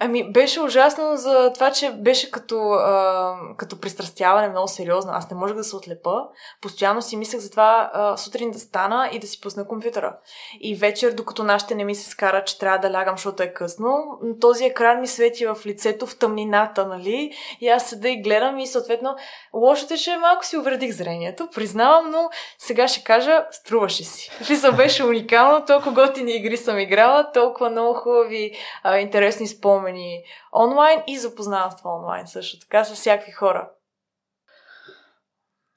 [0.00, 5.12] Ами, беше ужасно за това, че беше като, а, като пристрастяване много сериозно.
[5.14, 6.22] Аз не можех да се отлепа.
[6.60, 10.16] Постоянно си мислех за това а, сутрин да стана и да си пусна компютъра.
[10.60, 14.18] И вечер, докато нашите не ми се скара, че трябва да лягам, защото е късно,
[14.40, 17.32] този екран ми свети в лицето, в тъмнината, нали?
[17.60, 19.16] И аз седа и гледам и съответно
[19.54, 24.30] лошото е, че малко си увредих зрението, признавам, но сега ще кажа, струваше си.
[24.42, 30.22] Смисъл беше уникално, толкова готини игри съм играла толкова много хубави, а, интересни спомени
[30.52, 33.70] онлайн и запознанства онлайн също така с всякакви хора.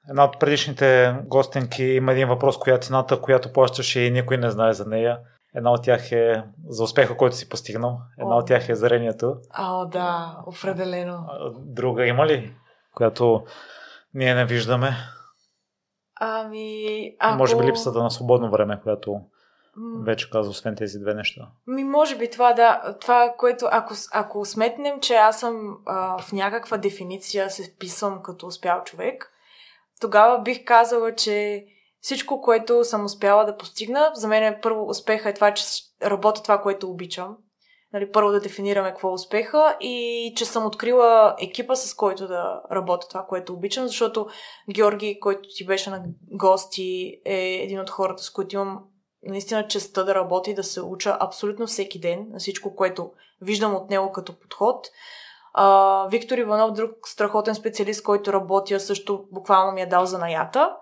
[0.08, 4.50] Една от предишните гостенки има един въпрос, коя е цената, която плащаше и никой не
[4.50, 5.18] знае за нея.
[5.54, 7.98] Една от тях е за успеха, който си постигнал.
[8.18, 8.38] Една О.
[8.38, 9.36] от тях е зрението.
[9.58, 11.26] О, да, определено.
[11.56, 12.54] Друга има ли,
[12.94, 13.44] която
[14.14, 14.96] ние не виждаме?
[16.20, 17.38] Ами, ако...
[17.38, 19.20] Може би липсата на свободно време, която
[20.04, 21.48] вече казва, освен тези две неща.
[21.66, 22.96] Ми, може би това, да.
[23.00, 28.46] Това, което, ако, ако сметнем, че аз съм а, в някаква дефиниция се вписвам като
[28.46, 29.32] успял човек,
[30.00, 31.64] тогава бих казала, че
[32.00, 35.64] всичко, което съм успяла да постигна, за мен е първо успеха е това, че
[36.02, 37.36] работя това, което обичам.
[37.92, 42.62] Нали, първо да дефинираме какво е успеха и че съм открила екипа, с който да
[42.72, 44.26] работя това, което обичам, защото
[44.74, 48.84] Георги, който ти беше на гости, е един от хората, с които имам
[49.26, 53.90] наистина честа да работи, да се уча абсолютно всеки ден на всичко, което виждам от
[53.90, 54.86] него като подход.
[55.52, 60.76] А, Виктор Иванов, друг страхотен специалист, който работя, също буквално ми е дал за наята.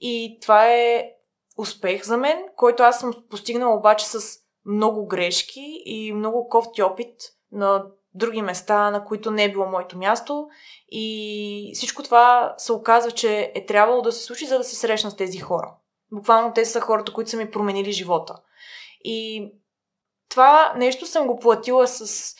[0.00, 1.10] И това е
[1.58, 7.14] успех за мен, който аз съм постигнала обаче с много грешки и много кофти опит
[7.52, 10.48] на други места, на които не е било моето място.
[10.90, 15.10] И всичко това се оказва, че е трябвало да се случи, за да се срещна
[15.10, 15.74] с тези хора.
[16.12, 18.34] Буквално те са хората, които са ми променили живота.
[19.04, 19.48] И
[20.28, 22.34] това нещо съм го платила с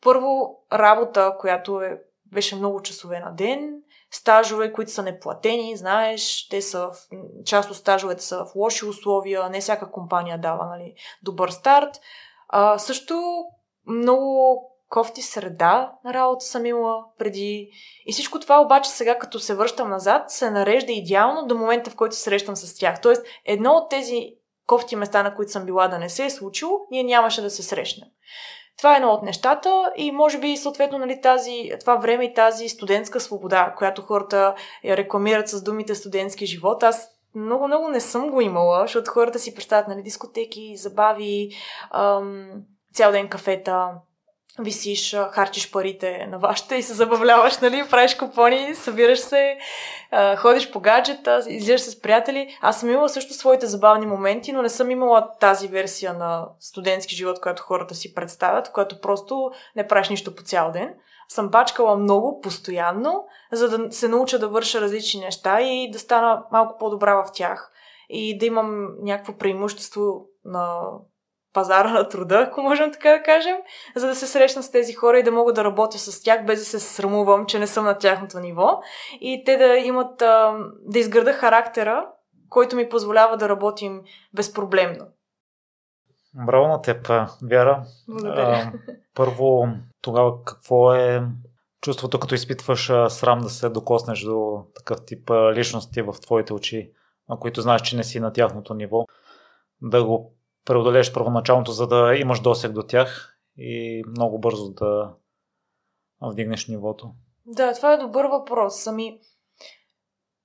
[0.00, 6.62] първо работа, която е, беше много часове на ден, стажове, които са неплатени, знаеш, те
[6.62, 6.90] са
[7.44, 12.00] част от стажовете са в лоши условия, не всяка компания дава нали, добър старт.
[12.48, 13.44] А, също
[13.86, 17.70] много кофти среда на работа съм имала преди.
[18.06, 21.96] И всичко това обаче сега, като се връщам назад, се нарежда идеално до момента, в
[21.96, 23.00] който се срещам с тях.
[23.00, 24.34] Тоест, едно от тези
[24.66, 27.62] кофти места, на които съм била да не се е случило, ние нямаше да се
[27.62, 28.08] срещнем.
[28.78, 32.68] Това е едно от нещата и може би съответно нали, тази, това време и тази
[32.68, 36.82] студентска свобода, която хората я рекламират с думите студентски живот.
[36.82, 41.50] Аз много-много не съм го имала, защото хората си представят нали, дискотеки, забави,
[41.90, 42.50] ам,
[42.94, 43.88] цял ден кафета,
[44.58, 49.58] висиш, харчиш парите на вашата и се забавляваш, нали, правиш купони, събираш се,
[50.36, 52.56] ходиш по гаджета, излизаш с приятели.
[52.60, 57.16] Аз съм имала също своите забавни моменти, но не съм имала тази версия на студентски
[57.16, 60.94] живот, която хората си представят, която просто не правиш нищо по цял ден.
[61.28, 66.42] Съм бачкала много, постоянно, за да се науча да върша различни неща и да стана
[66.52, 67.70] малко по-добра в тях.
[68.08, 70.82] И да имам някакво преимущество на
[71.52, 73.56] пазара на труда, ако можем така да кажем,
[73.96, 76.58] за да се срещна с тези хора и да мога да работя с тях, без
[76.58, 78.80] да се срамувам, че не съм на тяхното ниво.
[79.20, 80.18] И те да имат,
[80.80, 82.06] да изграда характера,
[82.48, 84.02] който ми позволява да работим
[84.34, 85.06] безпроблемно.
[86.46, 87.10] Браво на теб,
[87.42, 87.84] Вяра.
[88.08, 88.72] Благодаря.
[89.14, 89.66] първо,
[90.02, 91.22] тогава какво е
[91.80, 96.92] чувството, като изпитваш срам да се докоснеш до такъв тип личности в твоите очи,
[97.28, 99.04] на които знаеш, че не си на тяхното ниво,
[99.82, 105.14] да го преодолееш първоначалното, за да имаш досег до тях и много бързо да
[106.22, 107.10] вдигнеш нивото?
[107.46, 108.76] Да, това е добър въпрос.
[108.76, 109.20] Сами,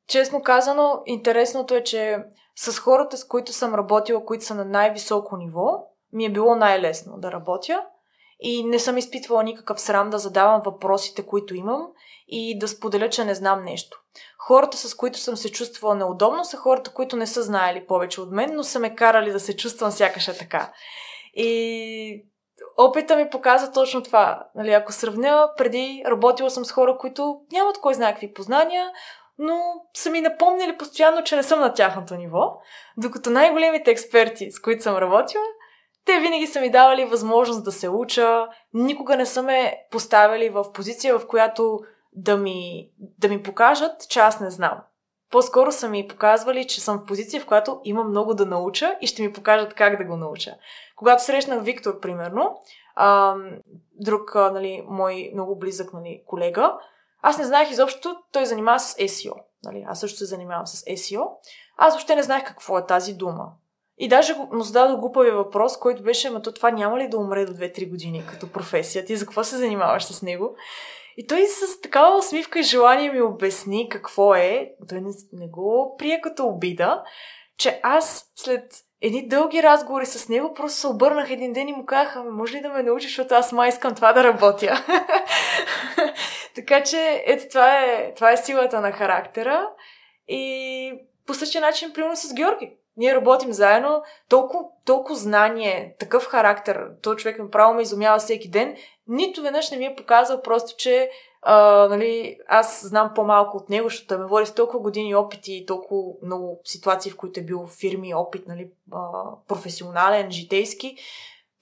[0.07, 2.17] честно казано, интересното е, че
[2.55, 7.17] с хората, с които съм работила, които са на най-високо ниво, ми е било най-лесно
[7.17, 7.85] да работя
[8.39, 11.87] и не съм изпитвала никакъв срам да задавам въпросите, които имам
[12.27, 14.01] и да споделя, че не знам нещо.
[14.37, 18.31] Хората, с които съм се чувствала неудобно, са хората, които не са знаели повече от
[18.31, 20.73] мен, но са ме карали да се чувствам сякаш е така.
[21.33, 22.25] И
[22.77, 24.47] опита ми показва точно това.
[24.55, 28.91] Нали, ако сравня, преди работила съм с хора, които нямат кой знае какви познания,
[29.37, 29.59] но
[29.93, 32.57] са ми напомнили постоянно, че не съм на тяхното ниво,
[32.97, 35.43] докато най-големите експерти, с които съм работила,
[36.05, 40.73] те винаги са ми давали възможност да се уча, никога не са ме поставили в
[40.73, 41.79] позиция, в която
[42.17, 44.77] да ми, да ми покажат, че аз не знам.
[45.31, 49.07] По-скоро са ми показвали, че съм в позиция, в която имам много да науча и
[49.07, 50.55] ще ми покажат как да го науча.
[50.95, 52.61] Когато срещнах Виктор, примерно,
[52.95, 53.35] а,
[53.93, 56.73] друг а, нали, мой много близък нали, колега,
[57.21, 59.33] аз не знаех изобщо, той занимава с SEO.
[59.63, 59.85] Нали?
[59.87, 61.27] Аз също се занимавам с SEO.
[61.77, 63.51] Аз въобще не знаех какво е тази дума.
[63.97, 67.45] И даже му зададох глупавия въпрос, който беше, ама то това няма ли да умре
[67.45, 69.05] до 2-3 години като професия?
[69.05, 70.55] Ти за какво се занимаваш с него?
[71.17, 74.71] И той с такава усмивка и желание ми обясни какво е.
[74.89, 77.03] Той не, не го прие като обида,
[77.57, 81.85] че аз след едни дълги разговори с него просто се обърнах един ден и му
[81.85, 84.85] казах, ами може ли да ме научиш, защото аз май искам това да работя.
[86.55, 89.69] така че ето това е, това е силата на характера.
[90.27, 90.93] И
[91.27, 92.77] по същия начин, примерно с Георги.
[92.97, 98.75] Ние работим заедно, толкова, толкова знание, такъв характер, то човек направо ме изумява всеки ден.
[99.07, 101.09] Нито веднъж не ми е показал просто, че
[101.41, 105.65] а, нали, аз знам по-малко от него, защото ме води с толкова години опити и
[105.65, 108.99] толкова много ситуации, в които е бил фирми, опит, нали, а,
[109.47, 110.97] професионален, житейски.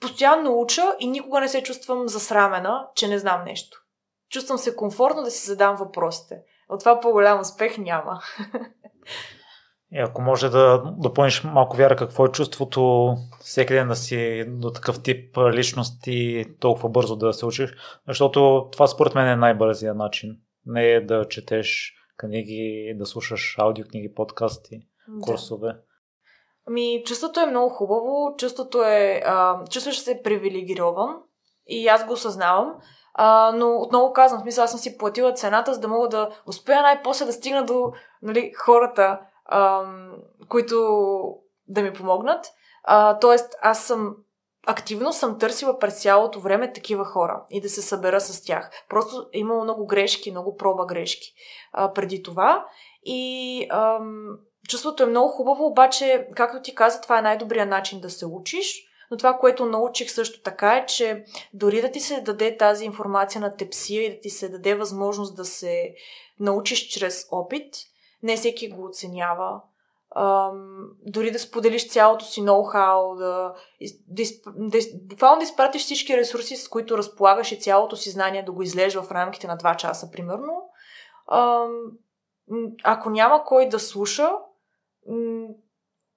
[0.00, 3.82] Постоянно уча и никога не се чувствам засрамена, че не знам нещо.
[4.28, 6.42] Чувствам се комфортно да си задам въпросите.
[6.68, 8.20] От това по-голям успех няма.
[9.92, 14.70] И ако може да допълниш малко вяра, какво е чувството всеки ден да си до
[14.70, 17.70] такъв тип личност и толкова бързо да се учиш,
[18.08, 20.36] защото това според мен е най-бързия начин.
[20.66, 25.20] Не е да четеш книги, да слушаш аудиокниги, подкасти, да.
[25.20, 25.76] курсове.
[26.68, 31.16] Ами, чувството е много хубаво, чувството е, а, чувстваш се привилегирован
[31.66, 32.74] и аз го осъзнавам.
[33.14, 36.30] А, но отново казвам, в смисъл, аз съм си платила цената, за да мога да
[36.46, 39.20] успея най-после да стигна до нали, хората,
[40.48, 40.76] които
[41.68, 42.46] да ми помогнат.
[42.84, 44.16] А, тоест, аз съм
[44.66, 48.70] активно съм търсила през цялото време такива хора и да се събера с тях.
[48.88, 51.34] Просто е имало много грешки, много проба грешки
[51.72, 52.66] а, преди това.
[53.04, 58.10] И ам, чувството е много хубаво, обаче, както ти каза, това е най-добрият начин да
[58.10, 58.82] се учиш.
[59.10, 63.40] Но това, което научих също така е, че дори да ти се даде тази информация
[63.40, 65.94] на тепсия и да ти се даде възможност да се
[66.40, 67.74] научиш чрез опит,
[68.22, 69.60] не всеки го оценява.
[70.16, 73.54] Um, дори да споделиш цялото си ноу-хау, да,
[74.08, 78.52] да, да, буквално да изпратиш всички ресурси, с които разполагаш и цялото си знание да
[78.52, 80.68] го излежа в рамките на 2 часа, примерно.
[81.32, 81.90] Um,
[82.82, 84.30] ако няма кой да слуша,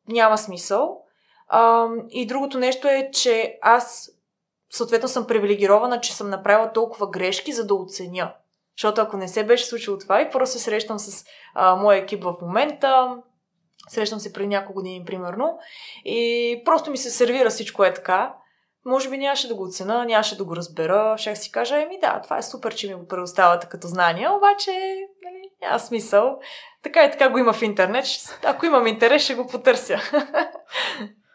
[0.07, 1.03] няма смисъл.
[1.53, 4.11] Um, и другото нещо е, че аз
[4.69, 8.33] съответно съм привилегирована, че съм направила толкова грешки, за да оценя.
[8.79, 12.23] Защото ако не се беше случило това и просто се срещам с а, моя екип
[12.23, 13.17] в момента,
[13.89, 15.59] срещам се преди няколко години, примерно,
[16.05, 18.33] и просто ми се сервира всичко е така,
[18.85, 22.21] може би нямаше да го оцена, нямаше да го разбера, ще си кажа, еми да,
[22.23, 24.71] това е супер, че ми го предоставяте като знания, обаче
[25.23, 26.39] нали, няма смисъл.
[26.83, 28.05] Така и така го има в интернет.
[28.45, 29.99] Ако имам интерес, ще го потърся.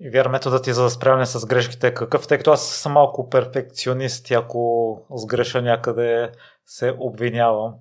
[0.00, 3.28] И вяра методът ти за справяне с грешките е какъв, тъй като аз съм малко
[3.28, 6.32] перфекционист и ако сгреша някъде
[6.66, 7.74] се обвинявам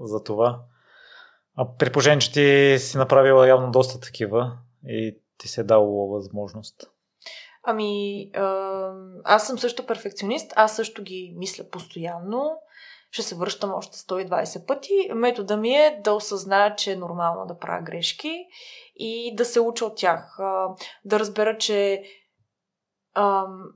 [0.00, 0.60] за това.
[1.56, 4.52] А при положение, че ти си направила явно доста такива
[4.86, 6.90] и ти се е дало възможност.
[7.62, 8.30] Ами,
[9.24, 12.58] аз съм също перфекционист, аз също ги мисля постоянно.
[13.10, 15.10] Ще се връщам още 120 пъти.
[15.14, 18.46] Метода ми е да осъзная, че е нормално да правя грешки
[18.96, 20.36] и да се уча от тях.
[21.04, 22.02] Да разбера, че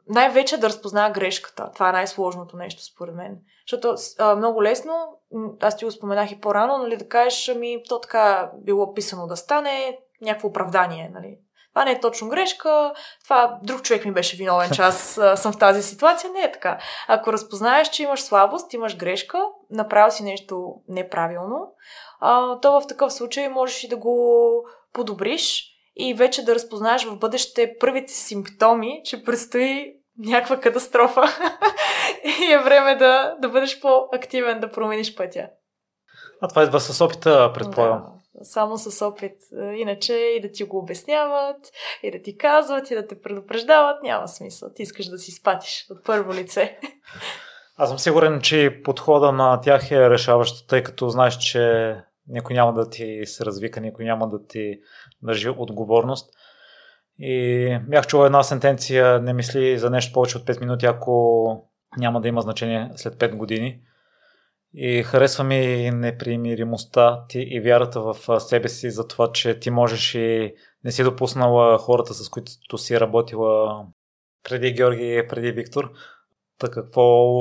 [0.08, 1.70] най-вече да разпозная грешката.
[1.74, 3.38] Това е най-сложното нещо, според мен.
[3.66, 3.94] Защото
[4.36, 5.20] много лесно,
[5.60, 9.36] аз ти го споменах и по-рано, нали, да кажеш, ами, то така било писано да
[9.36, 11.38] стане, някакво оправдание, нали.
[11.74, 12.92] Това не е точно грешка,
[13.24, 16.30] това друг човек ми беше виновен, че аз съм в тази ситуация.
[16.30, 16.78] Не е така.
[17.08, 21.72] Ако разпознаеш, че имаш слабост, имаш грешка, направил си нещо неправилно,
[22.62, 27.74] то в такъв случай можеш и да го подобриш и вече да разпознаеш в бъдеще
[27.80, 31.22] първите симптоми, че предстои някаква катастрофа
[32.40, 35.49] и е време да, да бъдеш по-активен, да промениш пътя.
[36.40, 38.03] А това идва с опита, предполагам.
[38.34, 39.36] Да, само с опит.
[39.76, 41.57] Иначе и да ти го обясняват,
[42.03, 44.68] и да ти казват, и да те предупреждават, няма смисъл.
[44.74, 46.78] Ти искаш да си спатиш от първо лице.
[47.76, 51.94] Аз съм сигурен, че подхода на тях е решаващ, тъй като знаеш, че
[52.29, 54.81] никой няма да ти се развика, никой няма да ти
[55.22, 56.31] държи отговорност.
[57.18, 62.20] И бях чул една сентенция, не мисли за нещо повече от 5 минути, ако няма
[62.20, 63.81] да има значение след 5 години.
[64.74, 70.14] И харесва ми непримиримостта ти и вярата в себе си за това, че ти можеш
[70.14, 70.55] и
[70.85, 73.85] не си допуснала хората, с които си работила
[74.45, 75.93] преди Георги, преди Виктор.
[76.59, 77.33] Така какво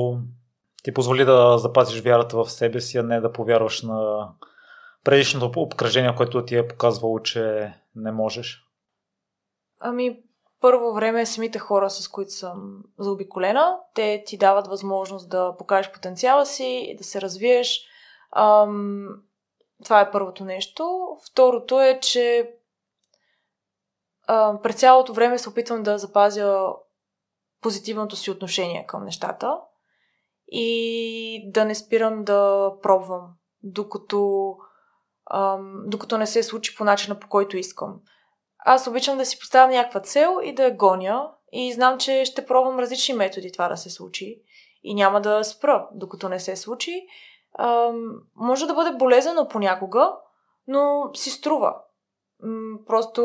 [0.82, 4.28] ти позволи да запазиш вярата в себе си, а не да повярваш на
[5.06, 8.62] предишното обкръжение, което ти е показвало, че не можеш?
[9.80, 10.22] Ами,
[10.60, 16.46] първо време самите хора, с които съм заобиколена, те ти дават възможност да покажеш потенциала
[16.46, 17.80] си, да се развиеш.
[18.36, 19.08] Ам,
[19.84, 21.08] това е първото нещо.
[21.30, 22.54] Второто е, че
[24.28, 26.66] ам, през цялото време се опитвам да запазя
[27.60, 29.60] позитивното си отношение към нещата
[30.48, 33.28] и да не спирам да пробвам,
[33.62, 34.56] докато,
[35.30, 38.00] ам, докато не се случи по начина по който искам
[38.68, 42.46] аз обичам да си поставям някаква цел и да я гоня и знам, че ще
[42.46, 44.42] пробвам различни методи това да се случи
[44.84, 47.06] и няма да спра, докато не се случи.
[47.58, 50.12] Ам, може да бъде болезнено понякога,
[50.66, 51.76] но си струва.
[52.42, 53.22] М, просто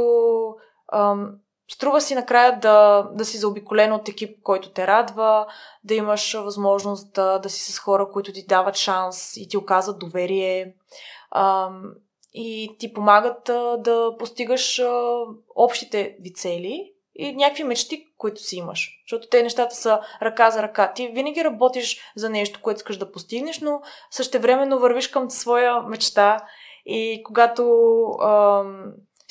[0.94, 1.32] ам,
[1.72, 5.48] струва си накрая да, да си заобиколен от екип, който те радва,
[5.84, 10.00] да имаш възможност да, да си с хора, които ти дават шанс и ти оказват
[10.00, 10.76] доверие.
[11.36, 11.94] Ам,
[12.34, 15.12] и ти помагат а, да постигаш а,
[15.56, 18.90] общите ви цели и някакви мечти, които си имаш.
[19.06, 20.94] Защото те нещата са ръка за ръка.
[20.94, 26.46] Ти винаги работиш за нещо, което искаш да постигнеш, но същевременно вървиш към своя мечта
[26.86, 28.64] и когато а,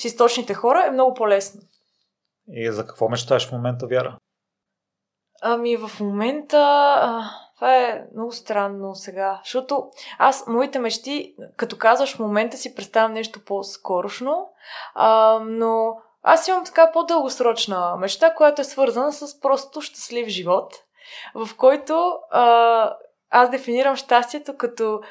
[0.01, 1.61] си с точните хора е много по-лесно.
[2.53, 4.17] И за какво мечтаеш в момента, Вяра?
[5.41, 6.57] Ами в момента...
[7.01, 7.31] А
[7.61, 13.13] това е много странно сега, защото аз, моите мечти, като казваш в момента си представям
[13.13, 14.49] нещо по-скорошно,
[14.95, 20.73] а, но аз имам така по-дългосрочна мечта, която е свързана с просто щастлив живот,
[21.35, 22.93] в който а,
[23.29, 25.01] аз дефинирам щастието като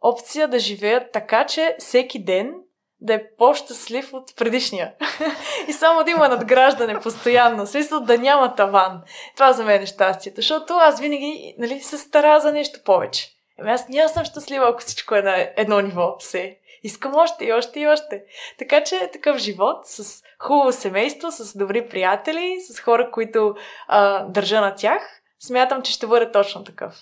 [0.00, 2.54] опция да живея така, че всеки ден
[3.00, 4.92] да е по-щастлив от предишния.
[5.68, 7.66] и само да има надграждане постоянно.
[7.66, 9.02] В смисъл да няма таван.
[9.36, 10.36] Това за мен е щастието.
[10.36, 13.28] Защото аз винаги нали, се стара за нещо повече.
[13.60, 16.56] Ами аз няма съм щастлива, ако всичко е на едно ниво все.
[16.82, 18.22] Искам още и още и още.
[18.58, 23.54] Така че такъв живот с хубаво семейство, с добри приятели, с хора, които
[23.88, 25.02] а, държа на тях,
[25.40, 26.94] смятам, че ще бъде точно такъв.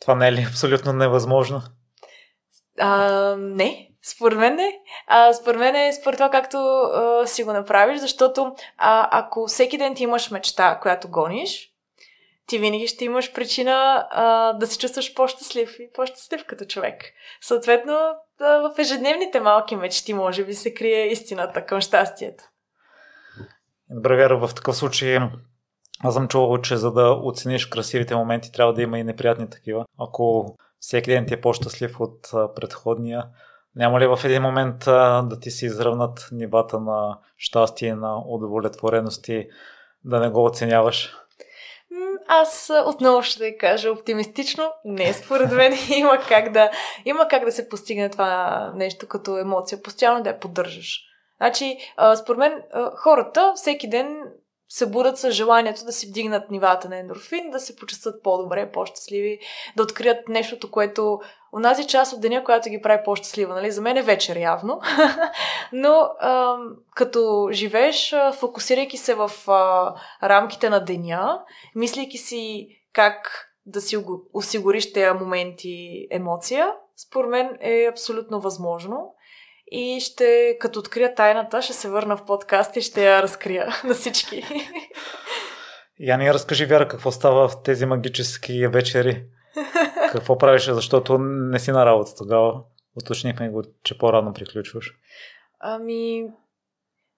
[0.00, 1.62] Това не е ли абсолютно невъзможно?
[2.78, 4.72] А, не, според мен не.
[5.06, 9.78] А, според мен е според това както а, си го направиш, защото а, ако всеки
[9.78, 11.70] ден ти имаш мечта, която гониш,
[12.46, 17.02] ти винаги ще имаш причина а, да се чувстваш по-щастлив и по-щастлив като човек.
[17.40, 17.98] Съответно,
[18.38, 22.44] да, в ежедневните малки мечти може би се крие истината към щастието.
[23.90, 25.18] Добре, Вера, в такъв случай
[26.04, 29.84] аз съм чувал, че за да оцениш красивите моменти, трябва да има и неприятни такива.
[29.98, 32.20] Ако всеки ден ти е по-щастлив от
[32.54, 33.24] предходния,
[33.76, 39.28] няма ли в един момент а, да ти се изравнат нивата на щастие, на удовлетвореност
[39.28, 39.48] и
[40.04, 41.16] да не го оценяваш?
[42.28, 44.72] Аз отново ще кажа оптимистично.
[44.84, 46.70] Не, според мен има как да,
[47.04, 49.82] има как да се постигне това нещо като емоция.
[49.82, 51.00] Постоянно да я поддържаш.
[51.36, 51.78] Значи,
[52.16, 52.62] според мен,
[52.96, 54.22] хората всеки ден
[54.72, 59.38] се будат с желанието да си вдигнат нивата на ендорфин, да се почувстват по-добре, по-щастливи,
[59.76, 61.20] да открият нещото, което
[61.52, 63.54] онази част от деня, която ги прави по-щастлива.
[63.54, 63.70] Нали?
[63.70, 64.80] За мен е вечер явно,
[65.72, 66.56] но а,
[66.94, 71.42] като живееш, фокусирайки се в а, рамките на деня,
[71.74, 74.04] мислейки си как да си
[74.34, 79.14] осигуриш тези моменти емоция, според мен е абсолютно възможно.
[79.70, 83.94] И ще, като открия тайната, ще се върна в подкаст и ще я разкрия на
[83.94, 84.44] всички.
[85.98, 89.24] Яни, разкажи, Вяра, какво става в тези магически вечери?
[90.12, 92.62] Какво правиш, защото не си на работа тогава?
[92.96, 94.92] Уточнихме го, че по-рано приключваш.
[95.60, 96.24] Ами,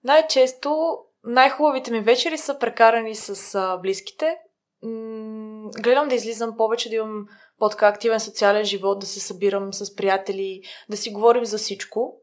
[0.03, 4.37] най-често най-хубавите ми вечери са прекарани с а, близките.
[4.83, 7.25] М- гледам да излизам повече, да имам
[7.57, 12.22] по-така активен социален живот, да се събирам с приятели, да си говорим за всичко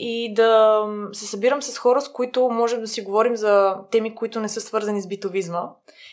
[0.00, 0.82] и да
[1.12, 4.60] се събирам с хора, с които можем да си говорим за теми, които не са
[4.60, 5.62] свързани с битовизма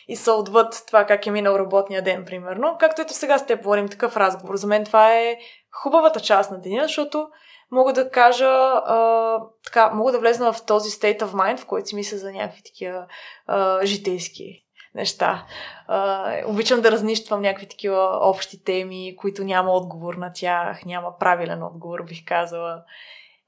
[0.08, 2.76] и са отвъд това как е минал работния ден, примерно.
[2.80, 4.56] Както ето сега с теб говорим такъв разговор.
[4.56, 5.38] За мен това е
[5.72, 7.28] хубавата част на деня, защото
[7.70, 11.88] мога да кажа, а, така, мога да влезна в този state of mind, в който
[11.88, 13.06] си мисля за някакви такива
[13.46, 14.64] а, житейски
[14.94, 15.46] неща.
[15.88, 21.62] А, обичам да разнищвам някакви такива общи теми, които няма отговор на тях, няма правилен
[21.62, 22.82] отговор, бих казала.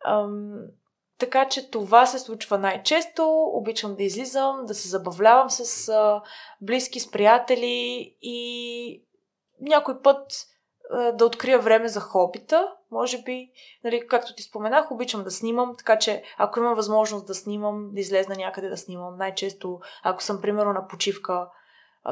[0.05, 0.61] Ам,
[1.19, 3.51] така че това се случва най-често.
[3.53, 6.23] Обичам да излизам, да се забавлявам с а,
[6.61, 9.05] близки, с приятели и
[9.61, 10.33] някой път
[10.91, 12.75] а, да открия време за хобита.
[12.91, 13.51] Може би,
[13.85, 18.01] нали, както ти споменах, обичам да снимам, така че ако имам възможност да снимам, да
[18.01, 21.49] излезна някъде да снимам, най-често, ако съм примерно на почивка,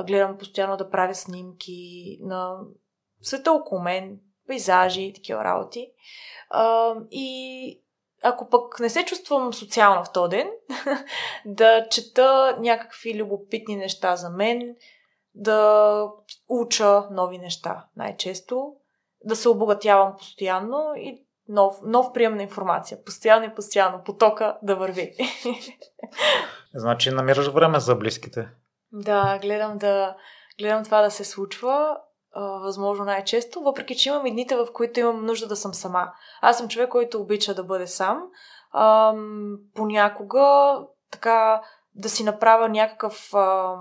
[0.06, 2.58] гледам постоянно да правя снимки на
[3.22, 5.90] света около мен, пейзажи и такива работи.
[6.50, 7.80] А, и
[8.22, 10.48] ако пък не се чувствам социална в този ден,
[11.46, 14.76] да чета някакви любопитни неща за мен,
[15.34, 16.10] да
[16.48, 18.74] уча нови неща най-често,
[19.24, 23.04] да се обогатявам постоянно и нов, нов прием на информация.
[23.04, 25.16] Постоянно и постоянно потока да върви.
[26.74, 28.48] Значи намираш време за близките.
[28.92, 30.16] Да, гледам да
[30.58, 31.98] гледам това да се случва
[32.40, 36.12] възможно най-често, въпреки че имам и дните, в които имам нужда да съм сама.
[36.40, 38.22] Аз съм човек, който обича да бъде сам.
[38.72, 39.14] А,
[39.74, 40.78] понякога
[41.10, 41.62] така
[41.94, 43.74] да си направя някакъв а,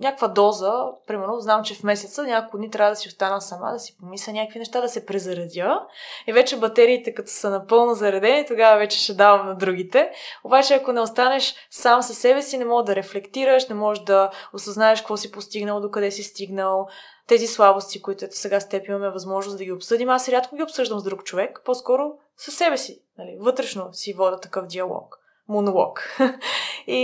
[0.00, 0.72] някаква доза,
[1.06, 4.32] примерно, знам, че в месеца няколко дни трябва да си остана сама, да си помисля
[4.32, 5.86] някакви неща, да се презаредя.
[6.26, 10.10] И вече батериите, като са напълно заредени, тогава вече ще давам на другите.
[10.44, 14.30] Обаче, ако не останеш сам със себе си, не можеш да рефлектираш, не можеш да
[14.52, 16.86] осъзнаеш какво си постигнал, докъде си стигнал,
[17.28, 20.08] тези слабости, които ето сега с теб имаме възможност да ги обсъдим.
[20.08, 23.02] Аз рядко ги обсъждам с друг човек, по-скоро със себе си.
[23.18, 23.36] Нали?
[23.40, 25.18] Вътрешно си вода такъв диалог,
[25.48, 26.18] монолог.
[26.86, 27.02] и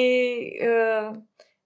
[0.61, 1.11] е,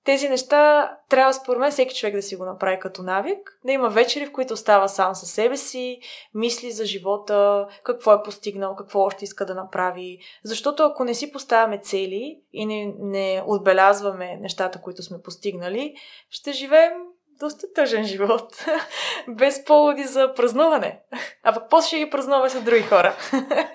[0.05, 3.89] тези неща трябва според мен всеки човек да си го направи като навик, да има
[3.89, 6.01] вечери, в които остава сам със себе си,
[6.35, 10.19] мисли за живота, какво е постигнал, какво още иска да направи.
[10.45, 15.95] Защото ако не си поставяме цели и не, не отбелязваме нещата, които сме постигнали,
[16.31, 16.93] ще живеем
[17.39, 18.65] доста тъжен живот,
[19.29, 21.01] без поводи за празнуване.
[21.43, 23.17] А пък после ще ги празнуваме с други хора.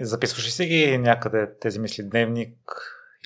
[0.00, 2.58] Записваш ли си ги някъде тези мисли дневник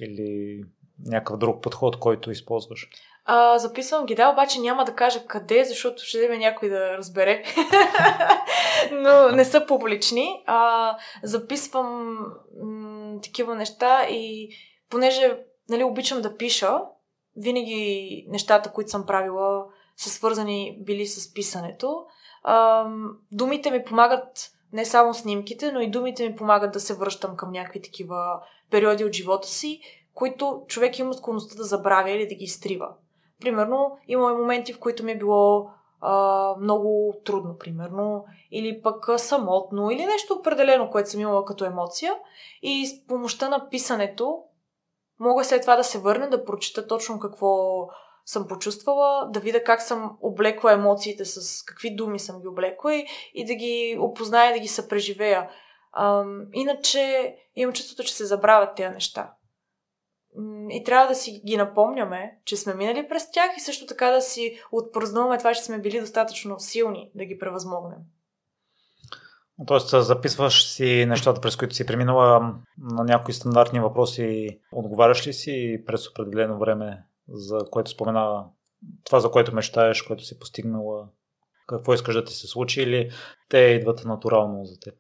[0.03, 0.61] или
[1.07, 2.89] някакъв друг подход, който използваш?
[3.25, 7.43] А, записвам ги, да, обаче няма да кажа къде, защото ще вземе някой да разбере.
[8.93, 10.43] Но не са публични.
[10.47, 12.19] А, записвам
[12.63, 14.51] м- такива неща и
[14.91, 16.79] понеже нали, обичам да пиша,
[17.41, 19.65] винаги нещата, които съм правила,
[19.97, 22.07] са свързани били с писането.
[23.33, 27.53] Думите ми помагат не само снимките, но и думите ми помагат да се връщам към
[27.53, 29.81] някакви такива периоди от живота си,
[30.15, 32.89] които човек има склонността да забравя или да ги изтрива.
[33.41, 35.71] Примерно, има моменти, в които ми е било
[36.01, 42.15] а, много трудно, примерно, или пък самотно, или нещо определено, което съм имала като емоция.
[42.63, 44.43] И с помощта на писането
[45.21, 47.87] мога след това да се върна, да прочита точно какво
[48.25, 53.07] съм почувствала, да видя как съм облекла емоциите, с какви думи съм ги облекла и,
[53.35, 55.51] и да ги опозная, да ги съпреживея.
[55.93, 59.33] Ам, иначе имам чувството, че се забравят тези неща.
[60.71, 64.21] И трябва да си ги напомняме, че сме минали през тях и също така да
[64.21, 67.99] си отпразнуваме това, че сме били достатъчно силни да ги превъзмогнем.
[69.67, 75.83] Тоест, записваш си нещата, през които си преминала на някои стандартни въпроси, отговаряш ли си
[75.87, 78.45] през определено време, за което спомена
[79.05, 81.09] това, за което мечтаеш, което си постигнала,
[81.67, 83.11] какво искаш да ти се случи или
[83.49, 84.95] те идват натурално за теб?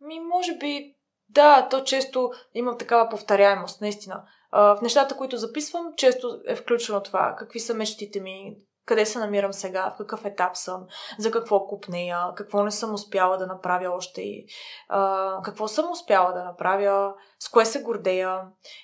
[0.00, 0.94] Ми, може би,
[1.28, 4.24] да, то често има такава повторяемост, наистина.
[4.52, 7.36] В нещата, които записвам, често е включено това.
[7.38, 8.56] Какви са мечтите ми,
[8.86, 10.86] къде се намирам сега, в какъв етап съм,
[11.18, 14.46] за какво купнея, какво не съм успяла да направя още и
[14.88, 18.40] а, какво съм успяла да направя, с кое се гордея.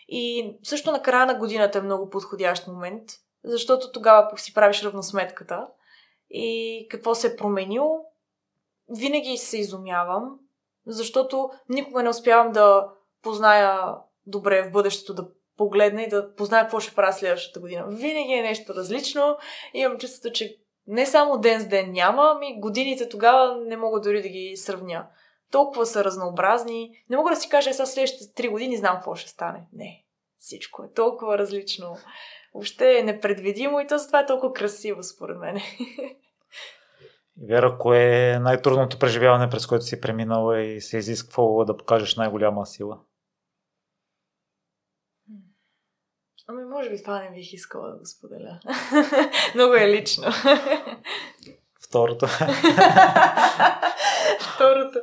[0.08, 3.04] И също на края на годината е много подходящ момент,
[3.44, 5.66] защото тогава си правиш равносметката
[6.30, 8.04] и какво се е променило.
[8.88, 10.38] Винаги се изумявам,
[10.86, 12.88] защото никога не успявам да
[13.22, 13.94] позная
[14.26, 15.28] добре в бъдещето, да
[15.60, 17.84] погледна и да позная какво ще правя следващата година.
[17.88, 19.36] Винаги е нещо различно.
[19.74, 20.56] Имам чувството, че
[20.86, 25.06] не само ден с ден няма, ами годините тогава не мога дори да ги сравня.
[25.52, 26.90] Толкова са разнообразни.
[27.10, 29.66] Не мога да си кажа, сега следващите три години знам какво ще стане.
[29.72, 30.04] Не.
[30.38, 31.96] Всичко е толкова различно.
[32.54, 35.60] Въобще е непредвидимо и то затова е толкова красиво, според мен.
[37.48, 42.66] Вера, кое е най-трудното преживяване, през което си преминала и се изисквало да покажеш най-голяма
[42.66, 42.98] сила?
[46.50, 48.58] Ами, може би това не бих искала да го споделя.
[49.54, 50.24] Много е лично.
[51.86, 52.26] Второто.
[54.40, 54.98] Второто.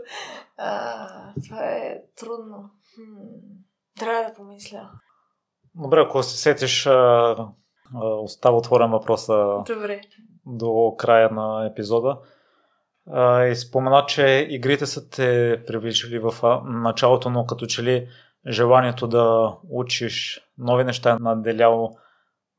[0.57, 1.07] А,
[1.47, 2.69] това е трудно.
[3.99, 4.89] Трябва да помисля.
[5.75, 6.89] Добре, ако се сетиш,
[8.01, 10.01] остава отворен въпроса Добре.
[10.45, 12.17] до края на епизода.
[13.51, 16.33] И спомена, че игрите са те привличали в
[16.65, 18.07] началото, но като че ли
[18.49, 21.97] желанието да учиш нови неща е наделяло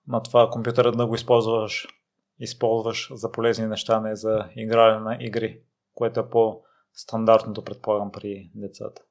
[0.09, 1.86] на това компютъра да го използваш,
[2.41, 5.61] използваш за полезни неща, не за игране на игри,
[5.95, 9.03] което е по-стандартното, предполагам, при децата.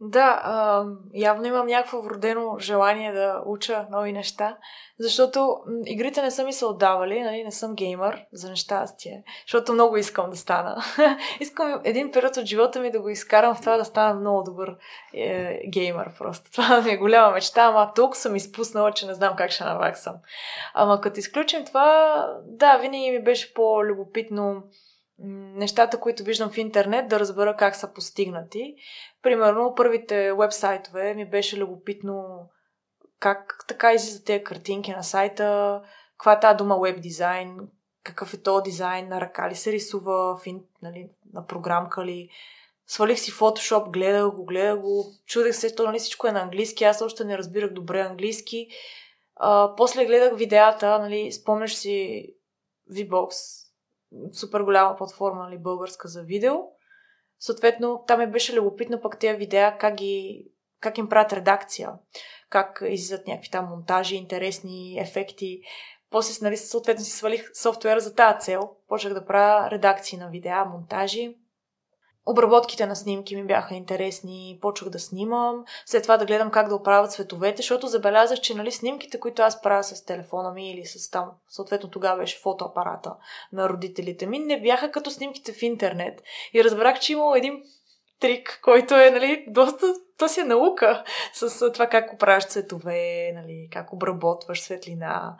[0.00, 0.84] Да,
[1.14, 4.56] явно имам някакво вродено желание да уча нови неща,
[4.98, 9.96] защото игрите не са ми се отдавали, нали, не съм геймър, за нещастие, защото много
[9.96, 10.82] искам да стана.
[11.40, 14.76] искам един период от живота ми да го изкарам в това да стана много добър
[15.14, 16.50] е, геймър просто.
[16.52, 20.14] Това ми е голяма мечта, ама толкова съм изпуснала, че не знам как ще наваксам.
[20.74, 24.62] Ама като изключим това, да, винаги ми беше по-любопитно
[25.18, 28.74] нещата, които виждам в интернет, да разбера как са постигнати.
[29.22, 32.48] Примерно, първите вебсайтове ми беше любопитно
[33.20, 35.80] как така излизат тези картинки на сайта,
[36.12, 37.68] каква е тази дума веб дизайн,
[38.02, 40.46] какъв е то дизайн, на ръка ли се рисува, в,
[40.82, 42.28] нали, на програмка ли.
[42.86, 46.84] Свалих си Photoshop, гледах го, гледах го, чудех се, то нали всичко е на английски,
[46.84, 48.68] аз още не разбирах добре английски.
[49.36, 52.26] А, после гледах видеята, нали, спомняш си
[52.92, 53.30] VBOX,
[54.32, 56.54] супер голяма платформа, нали, българска за видео.
[57.40, 60.46] Съответно, там ми беше любопитно пък тези видеа, как, ги,
[60.80, 61.90] как им правят редакция,
[62.50, 65.60] как излизат някакви там монтажи, интересни ефекти.
[66.10, 68.70] После, нали, съответно си свалих софтуера за тази цел.
[68.88, 71.34] Почнах да правя редакции на видеа, монтажи.
[72.30, 76.74] Обработките на снимки ми бяха интересни, почвах да снимам, след това да гледам как да
[76.74, 81.10] оправят цветовете, защото забелязах, че нали, снимките, които аз правя с телефона ми или с
[81.10, 83.14] там, съответно тогава беше фотоапарата
[83.52, 86.22] на родителите ми, не бяха като снимките в интернет.
[86.54, 87.62] И разбрах, че имал един
[88.20, 89.86] трик, който е, нали, доста,
[90.18, 95.36] то си е наука с това как оправяш цветове, нали, как обработваш светлина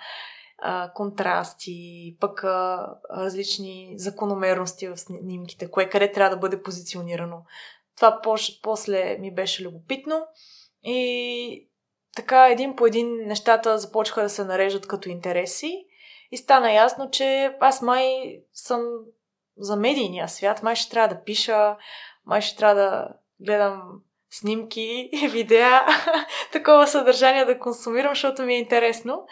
[0.59, 7.43] а, контрасти, пък а, различни закономерности в снимките, кое къде трябва да бъде позиционирано.
[7.97, 8.21] Това
[8.63, 10.27] после ми беше любопитно
[10.83, 11.69] и
[12.17, 15.85] така един по един нещата започнаха да се нареждат като интереси
[16.31, 18.81] и стана ясно, че аз май съм
[19.57, 21.77] за медийния свят, май ще трябва да пиша,
[22.27, 23.09] май ще трябва да
[23.41, 23.83] гледам
[24.31, 25.87] снимки, видеа,
[26.53, 29.27] такова съдържание да консумирам, защото ми е интересно.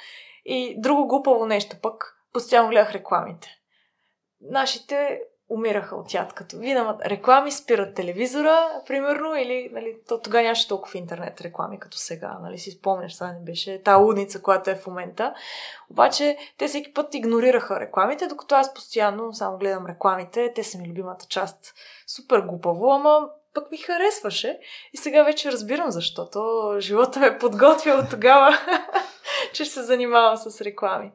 [0.48, 3.48] И друго глупаво нещо пък, постоянно гледах рекламите.
[4.40, 10.68] Нашите умираха от яд, като видят реклами, спират телевизора, примерно, или нали, то, тогава нямаше
[10.68, 14.74] толкова интернет реклами, като сега, нали, си спомняш, сега не беше та лудница, която е
[14.74, 15.34] в момента.
[15.90, 20.88] Обаче, те всеки път игнорираха рекламите, докато аз постоянно само гледам рекламите, те са ми
[20.88, 21.74] любимата част.
[22.06, 24.58] Супер глупаво, ама пък ми харесваше.
[24.92, 26.40] И сега вече разбирам защото
[26.78, 28.58] живота ме подготвя от тогава,
[29.54, 31.12] че ще се занимавам с реклами.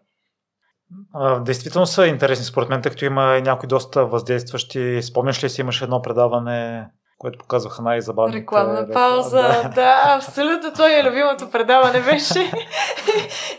[1.42, 5.02] Действително са интересни според мен, тъй като има някои доста въздействащи.
[5.02, 6.88] Спомняш ли си, имаше едно предаване
[7.22, 8.40] което показваха най-забавните.
[8.40, 9.70] Рекламна пауза, да.
[9.76, 10.74] да, абсолютно.
[10.74, 12.52] Това е любимото предаване беше.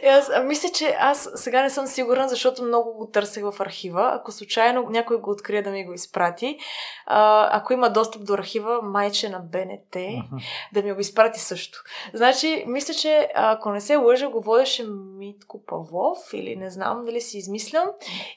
[0.03, 3.61] и аз а, мисля, че аз сега не съм сигурна, защото много го търсех в
[3.61, 4.11] архива.
[4.15, 6.59] Ако случайно някой го открие да ми го изпрати,
[7.07, 10.43] а, ако има достъп до архива, майче на БНТ, uh-huh.
[10.73, 11.79] да ми го изпрати също.
[12.15, 14.87] Значи, мисля, че ако не се лъжа, го водеше
[15.19, 17.89] Митко Павлов или не знам дали си измислям.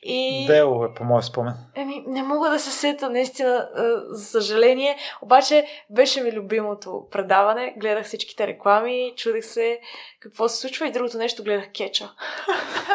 [0.04, 0.46] И...
[0.48, 1.54] Дело е, по мой спомен.
[1.76, 3.70] Еми, не мога да се сета, наистина,
[4.10, 4.98] за съжаление.
[5.22, 7.74] Обаче беше ми любимото предаване.
[7.78, 9.80] Гледах всичките реклами, чудех се
[10.20, 12.12] какво се случва и другото нещо гледах кеча.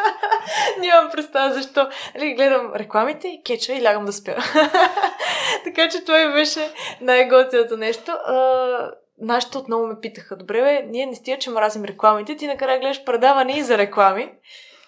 [0.79, 1.89] Нямам представа защо.
[2.15, 4.35] Нали, гледам рекламите и кеча и лягам да спя.
[5.63, 8.11] така че това ми беше най-готиното нещо.
[8.11, 8.91] А,
[9.21, 13.03] нашите отново ме питаха, добре бе, ние не стига, че мразим рекламите, ти накрая гледаш
[13.03, 14.31] предаване и за реклами.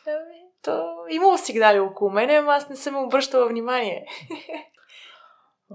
[0.07, 4.05] Ами, то имало сигнали около мене, ама аз не съм обръщала внимание.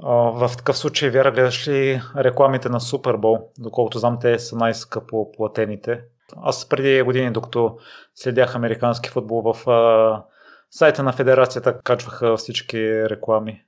[0.03, 3.39] В такъв случай, Вяра, гледаш ли рекламите на Супербол?
[3.59, 6.01] Доколкото знам, те са най-скъпо платените.
[6.37, 7.77] Аз преди години, докато
[8.15, 10.23] следях американски футбол в а,
[10.71, 13.65] сайта на федерацията, качваха всички реклами.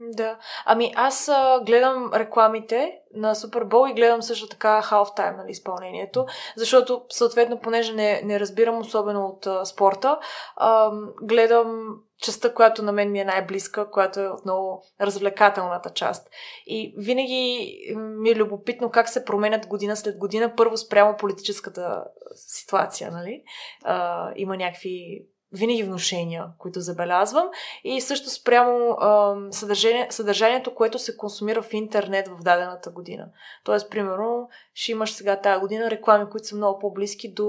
[0.00, 0.38] Да.
[0.66, 7.02] Ами аз а, гледам рекламите на Супербол и гледам също така halftime нали, изпълнението, защото
[7.08, 10.18] съответно, понеже не, не разбирам особено от а, спорта,
[10.56, 10.90] а,
[11.22, 11.86] гледам
[12.24, 16.28] частта, която на мен ми е най-близка, която е отново развлекателната част.
[16.66, 22.04] И винаги ми е любопитно как се променят година след година, първо спрямо политическата
[22.34, 23.42] ситуация, нали?
[23.84, 27.48] А, има някакви винаги внушения, които забелязвам
[27.84, 33.28] и също спрямо а, съдържание, съдържанието, което се консумира в интернет в дадената година.
[33.64, 37.42] Тоест, примерно, ще имаш сега тази година реклами, които са много по-близки до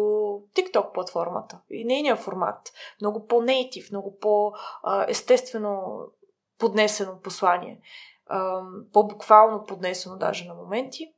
[0.56, 2.74] TikTok платформата и нейния формат.
[3.02, 6.00] Много по-нейтив, много по-естествено
[6.60, 7.80] поднесено послание.
[8.28, 8.62] А,
[8.94, 11.12] по-буквално поднесено даже на моменти.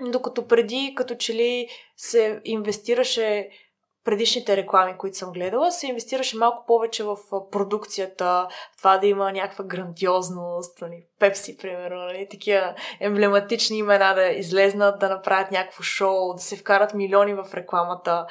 [0.00, 3.50] Докато преди, като че ли се инвестираше
[4.04, 7.16] предишните реклами, които съм гледала, се инвестираше малко повече в
[7.50, 15.00] продукцията, това да има някаква грандиозност, нали, Пепси, примерно, нали, такива емблематични имена да излезнат,
[15.00, 18.26] да направят някакво шоу, да се вкарат милиони в рекламата.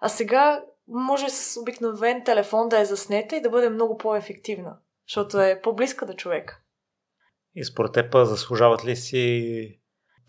[0.00, 4.76] А сега може с обикновен телефон да е заснета и да бъде много по-ефективна,
[5.08, 6.60] защото е по-близка до човека.
[7.54, 9.79] И според теб заслужават ли си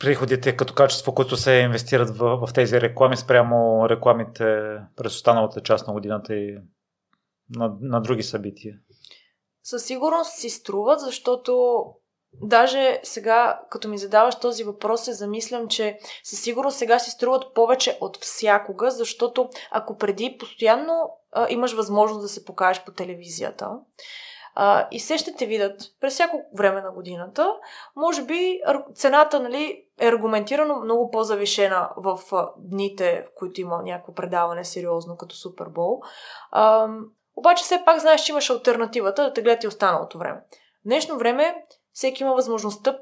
[0.02, 5.88] приходите като качество, които се инвестират в, в тези реклами спрямо рекламите през останалата част
[5.88, 6.58] на годината и
[7.50, 8.80] на, на други събития?
[9.64, 11.84] Със сигурност си струват, защото
[12.34, 17.54] даже сега, като ми задаваш този въпрос, се замислям, че със сигурност сега си струват
[17.54, 23.70] повече от всякога, защото ако преди постоянно а, имаш възможност да се покажеш по телевизията,
[24.56, 27.56] а, и се ще те видят през всяко време на годината.
[27.96, 28.62] Може би
[28.96, 32.20] цената нали, е аргументирано много по-завишена в
[32.58, 36.02] дните, в които има някакво предаване сериозно, като Супербол.
[37.36, 40.42] Обаче все пак знаеш, че имаш альтернативата да те гледат и останалото време.
[40.52, 42.98] В днешно време всеки има възможността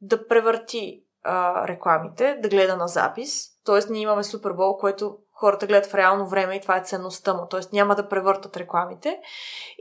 [0.00, 3.48] да превърти а, рекламите, да гледа на запис.
[3.64, 7.46] Тоест, ние имаме Супербол, което хората гледат в реално време и това е ценността му,
[7.46, 7.60] т.е.
[7.72, 9.20] няма да превъртат рекламите.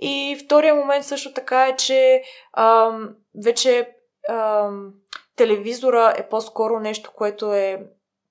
[0.01, 3.09] И втория момент също така е, че ам,
[3.45, 3.89] вече
[4.29, 4.93] ам,
[5.35, 7.87] телевизора е по-скоро нещо, което е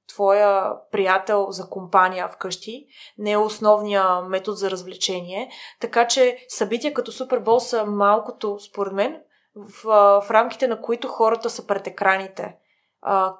[0.08, 2.86] твоя приятел за компания вкъщи,
[3.18, 5.50] не е основния метод за развлечение.
[5.80, 9.20] Така че събития като Супербол са малкото, според мен,
[9.56, 9.82] в,
[10.20, 12.56] в рамките на които хората са пред екраните.
[13.02, 13.34] А,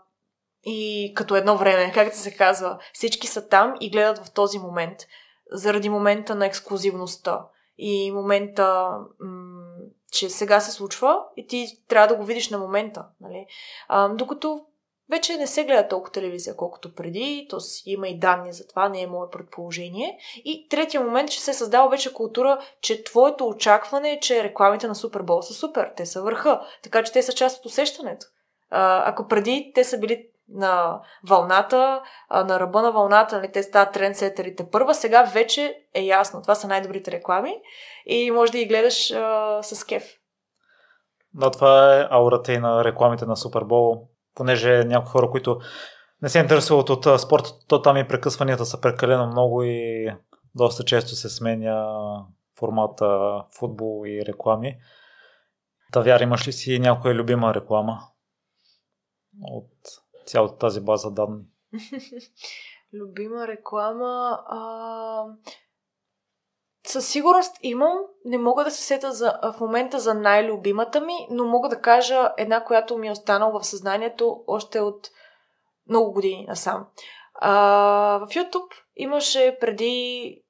[0.66, 4.98] и като едно време, както се казва, всички са там и гледат в този момент,
[5.52, 7.46] заради момента на ексклюзивността
[7.78, 8.90] и момента,
[9.20, 9.76] м-
[10.12, 13.04] че сега се случва и ти трябва да го видиш на момента.
[13.20, 13.46] Нали?
[13.88, 14.64] А, докато
[15.10, 19.02] вече не се гледа толкова телевизия, колкото преди, то има и данни за това, не
[19.02, 20.18] е мое предположение.
[20.44, 24.88] И третия момент, че се е създава вече култура, че твоето очакване е, че рекламите
[24.88, 28.26] на Супербол са супер, те са върха, така че те са част от усещането.
[28.70, 33.92] А, ако преди те са били на вълната, на ръба на вълната, нали, те стават
[33.92, 36.42] трендсетерите първа, сега вече е ясно.
[36.42, 37.54] Това са най-добрите реклами
[38.06, 40.04] и може да ги гледаш а, с кеф.
[41.34, 45.60] Да, това е аурата и на рекламите на Супербол, понеже някои хора, които
[46.22, 50.08] не се интересуват от спорта, то там и прекъсванията са прекалено много и
[50.54, 51.86] доста често се сменя
[52.58, 54.76] формата футбол и реклами.
[55.92, 57.98] Та вяра, имаш ли си някоя любима реклама
[59.42, 59.70] от
[60.26, 61.44] цялата тази база данни?
[62.94, 64.40] любима реклама.
[64.46, 65.24] А...
[66.86, 67.98] Със сигурност имам.
[68.24, 72.32] Не мога да се сета за, в момента за най-любимата ми, но мога да кажа
[72.38, 75.08] една, която ми е останала в съзнанието още от
[75.88, 76.86] много години насам.
[77.34, 77.52] А,
[78.18, 80.42] в YouTube имаше преди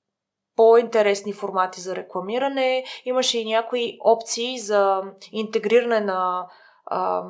[0.57, 5.03] по-интересни формати за рекламиране, имаше и някои опции за
[5.33, 6.47] интегриране на
[6.87, 7.23] а,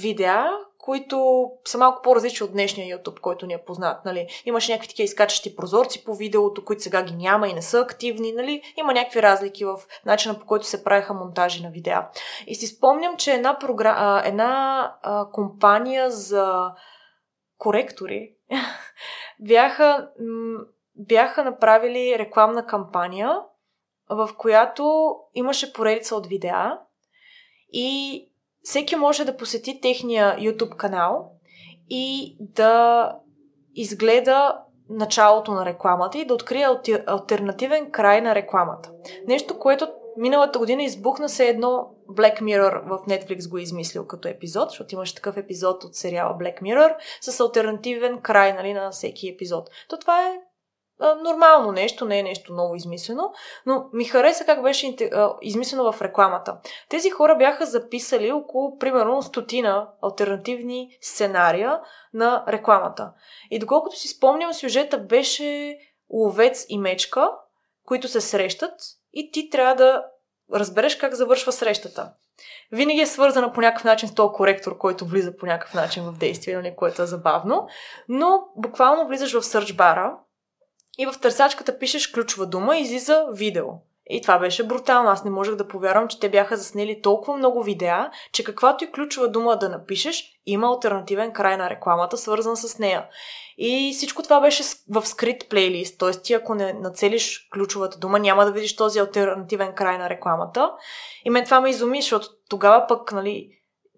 [0.00, 0.50] видеа,
[0.82, 4.04] които са малко по-различни от днешния YouTube, който ни е познат.
[4.04, 4.26] Нали.
[4.44, 8.32] Имаше някакви такива изкачащи прозорци по видеото, които сега ги няма и не са активни.
[8.32, 8.62] Нали.
[8.76, 9.76] Има някакви разлики в
[10.06, 12.08] начина по който се правиха монтажи на видеа.
[12.46, 14.22] И си спомням, че една, програ...
[14.24, 16.72] една а, компания за
[17.58, 18.34] коректори
[19.40, 20.08] бяха,
[20.96, 23.40] бяха направили рекламна кампания,
[24.10, 26.78] в която имаше поредица от видеа
[27.72, 28.28] и
[28.62, 31.30] всеки може да посети техния YouTube канал
[31.90, 33.12] и да
[33.74, 34.58] изгледа
[34.90, 36.68] началото на рекламата и да открие
[37.06, 38.90] альтернативен край на рекламата.
[39.26, 44.28] Нещо, което миналата година избухна се едно Black Mirror в Netflix го е измислил като
[44.28, 49.28] епизод, защото имаше такъв епизод от сериала Black Mirror с альтернативен край нали, на всеки
[49.28, 49.70] епизод.
[49.88, 50.40] То това е
[51.22, 53.32] нормално нещо, не е нещо много измислено,
[53.66, 54.96] но ми хареса как беше
[55.42, 56.56] измислено в рекламата.
[56.88, 61.80] Тези хора бяха записали около, примерно, стотина альтернативни сценария
[62.14, 63.12] на рекламата.
[63.50, 65.78] И доколкото си спомням, сюжета беше
[66.10, 67.30] ловец и мечка,
[67.86, 68.74] които се срещат
[69.12, 70.04] и ти трябва да
[70.54, 72.12] разбереш как завършва срещата.
[72.72, 76.18] Винаги е свързана по някакъв начин с този коректор, който влиза по някакъв начин в
[76.18, 77.68] действие, нали, което е забавно,
[78.08, 80.18] но буквално влизаш в сърч бара
[81.02, 83.66] и в търсачката пишеш ключова дума и излиза видео.
[84.10, 85.10] И това беше брутално.
[85.10, 88.92] Аз не можех да повярвам, че те бяха заснели толкова много видеа, че каквато и
[88.92, 93.06] ключова дума да напишеш, има альтернативен край на рекламата, свързан с нея.
[93.58, 96.10] И всичко това беше в скрит плейлист, т.е.
[96.10, 100.70] ти ако не нацелиш ключовата дума, няма да видиш този альтернативен край на рекламата.
[101.24, 103.48] И мен това ме изуми, защото тогава пък, нали,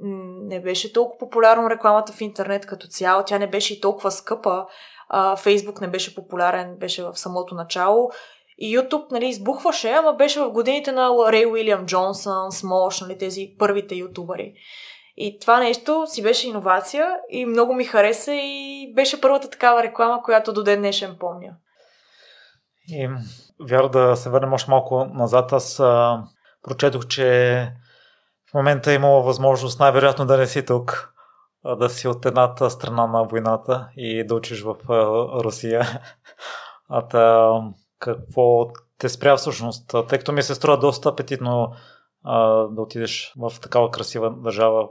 [0.00, 4.66] не беше толкова популярно рекламата в интернет като цяло, тя не беше и толкова скъпа.
[5.38, 8.10] Фейсбук не беше популярен, беше в самото начало.
[8.58, 13.54] И YouTube, нали, избухваше, ама беше в годините на Рей Уилям Джонсън, Смош, нали, тези
[13.58, 14.54] първите ютубъри.
[15.16, 20.22] И това нещо си беше иновация и много ми хареса и беше първата такава реклама,
[20.22, 21.56] която до ден днешен помня.
[22.88, 23.08] И
[23.68, 25.52] вяра да се върнем още малко назад.
[25.52, 26.22] Аз а,
[26.62, 27.68] прочетох, че
[28.50, 31.13] в момента е имала възможност най-вероятно да не си тук,
[31.64, 34.76] да си от едната страна на войната и да учиш в
[35.44, 36.00] Русия.
[36.88, 37.50] А та,
[37.98, 38.66] какво
[38.98, 39.94] те спря всъщност?
[40.08, 41.72] Тъй като ми се струва доста апетитно
[42.70, 44.88] да отидеш в такава красива държава,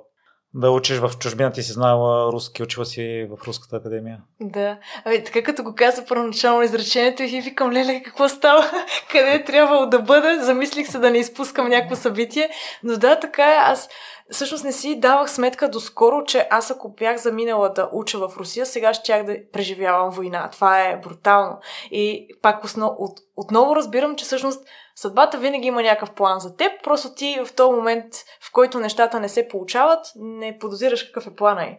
[0.54, 4.22] да учиш в чужбина, ти си знаела руски, учила си в Руската академия.
[4.42, 4.78] Да.
[5.06, 8.72] Ами, така като го каза първоначално изречението и викам, леле, какво става?
[9.12, 10.44] Къде е трябвало да бъда?
[10.44, 12.50] Замислих се да не изпускам някакво събитие.
[12.84, 13.58] Но да, така е.
[13.60, 13.90] Аз
[14.34, 18.66] всъщност не си давах сметка доскоро, че аз ако бях заминала да уча в Русия,
[18.66, 20.50] сега щях да преживявам война.
[20.50, 21.58] Това е брутално.
[21.92, 26.72] И пак основ, от, отново разбирам, че всъщност съдбата винаги има някакъв план за теб,
[26.84, 31.36] просто ти в този момент, в който нещата не се получават, не подозираш какъв е
[31.36, 31.78] плана и.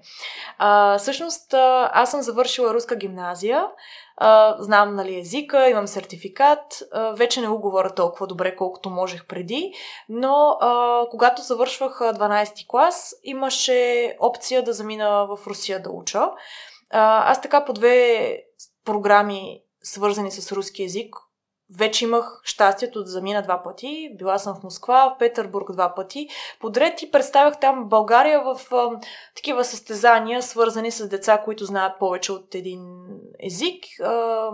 [0.59, 1.55] А, всъщност,
[1.93, 3.67] аз съм завършила руска гимназия,
[4.17, 9.27] а, знам нали, езика, имам сертификат, а, вече не го говоря толкова добре, колкото можех
[9.27, 9.73] преди,
[10.09, 16.23] но а, когато завършвах 12 клас, имаше опция да замина в Русия да уча.
[16.91, 18.39] А, аз така по две
[18.85, 21.17] програми, свързани с руски язик,
[21.79, 24.11] вече имах щастието да замина два пъти.
[24.19, 26.29] Била съм в Москва, в Петербург два пъти.
[26.61, 28.91] Подред и представях там България в а,
[29.37, 32.81] такива състезания, свързани с деца, които знаят повече от един
[33.41, 33.85] език.
[34.01, 34.49] А,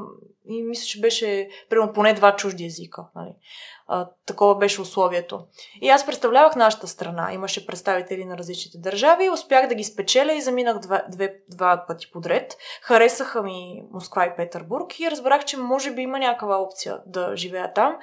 [0.49, 3.05] и мисля, че беше примерно поне два чужди езика.
[3.15, 3.31] Нали.
[3.87, 5.41] А, такова беше условието.
[5.81, 7.33] И аз представлявах нашата страна.
[7.33, 9.31] Имаше представители на различните държави.
[9.31, 12.57] Успях да ги спечеля и заминах два, две, два пъти подред.
[12.83, 17.73] Харесаха ми Москва и Петербург и разбрах, че може би има някаква опция да живея
[17.73, 17.97] там.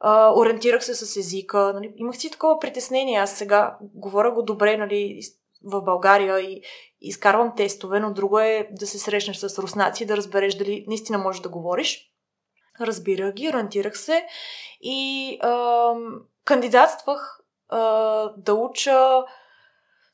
[0.00, 1.72] А, ориентирах се с езика.
[1.74, 1.92] Нали.
[1.96, 3.18] Имах си такова притеснение.
[3.18, 5.20] Аз сега говоря го добре, нали,
[5.64, 6.62] в България и
[7.00, 11.18] изкарвам тестове, но друго е да се срещнеш с руснаци и да разбереш дали наистина
[11.18, 12.12] можеш да говориш.
[12.80, 14.26] Разбирах ги, ориентирах се
[14.80, 15.92] и а,
[16.44, 17.78] кандидатствах а,
[18.36, 19.24] да уча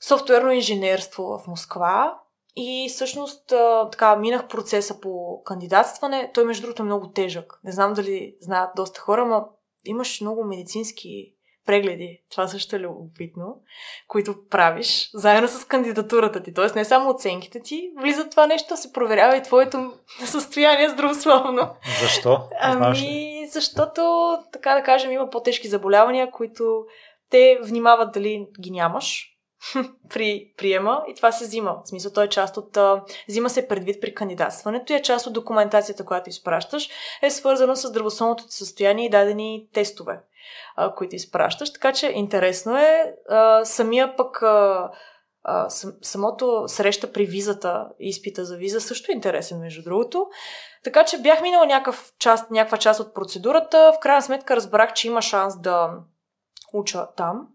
[0.01, 2.19] софтуерно инженерство в Москва.
[2.57, 6.31] И всъщност а, така минах процеса по кандидатстване.
[6.35, 7.61] Той, между другото, е много тежък.
[7.65, 9.49] Не знам дали знаят доста хора, но
[9.85, 11.34] имаш много медицински
[11.67, 13.57] прегледи, това също е любопитно,
[14.09, 16.55] които правиш заедно с кандидатурата ти.
[16.55, 19.93] Тоест не само оценките ти, влиза това нещо, се проверява и твоето
[20.25, 21.71] състояние здравословно.
[22.01, 22.39] Защо?
[22.61, 26.85] Ами, защото, така да кажем, има по-тежки заболявания, които
[27.31, 29.31] те внимават дали ги нямаш
[30.09, 31.77] при приема и това се взима.
[31.85, 32.77] В смисъл, той е част от...
[32.77, 36.89] А, взима се предвид при кандидатстването и е част от документацията, която изпращаш,
[37.23, 40.21] е свързано с здравословното ти състояние и дадени тестове
[40.77, 41.73] а, които изпращаш.
[41.73, 43.15] Така че интересно е.
[43.29, 44.91] А, самия пък а,
[45.43, 50.27] а, сам, самото среща при визата, изпита за виза също е интересен, между другото.
[50.85, 53.93] Така че бях минала някакъв част, някаква част от процедурата.
[53.97, 55.91] В крайна сметка разбрах, че има шанс да
[56.73, 57.49] уча там.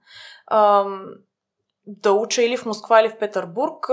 [1.88, 3.88] Да уча или в Москва, или в Петербург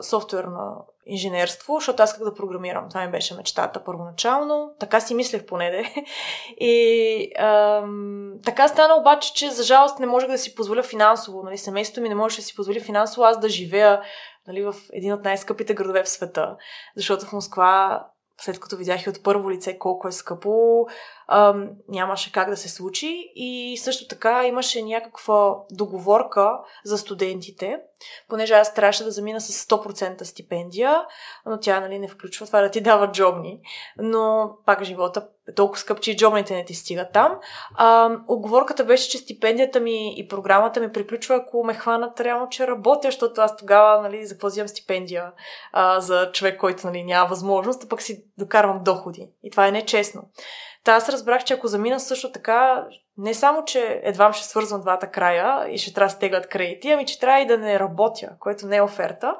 [0.00, 0.76] софтуерна
[1.08, 2.88] инженерство, защото аз исках да програмирам.
[2.88, 4.70] Това ми беше мечтата първоначално.
[4.78, 5.94] Така си мислех поне де.
[6.66, 11.42] И ам, така стана обаче, че за жалост не можех да си позволя финансово.
[11.42, 14.02] Нали, семейството ми не можеше да си позволи финансово аз да живея
[14.46, 16.56] нали, в един от най-скъпите градове в света.
[16.96, 18.04] Защото в Москва
[18.40, 20.86] след като видях и от първо лице колко е скъпо,
[21.28, 23.32] ам, нямаше как да се случи.
[23.34, 27.80] И също така имаше някаква договорка за студентите,
[28.28, 31.04] понеже аз трябваше да замина с 100% стипендия,
[31.46, 33.60] но тя нали, не включва това да ти дава джобни.
[33.98, 37.32] Но пак живота толкова скъп, че и джобните не ти стигат там.
[37.74, 42.66] А, оговорката беше, че стипендията ми и програмата ми приключва, ако ме хванат реално, че
[42.66, 45.32] работя, защото аз тогава нали, запазям стипендия
[45.72, 49.28] а, за човек, който нали, няма възможност, а пък си докарвам доходи.
[49.42, 50.22] И това е нечестно.
[50.84, 52.86] Та аз разбрах, че ако замина също така,
[53.18, 57.06] не само, че едва ще свързвам двата края и ще трябва да стеглят кредити, ами
[57.06, 59.34] че трябва и да не работя, което не е оферта.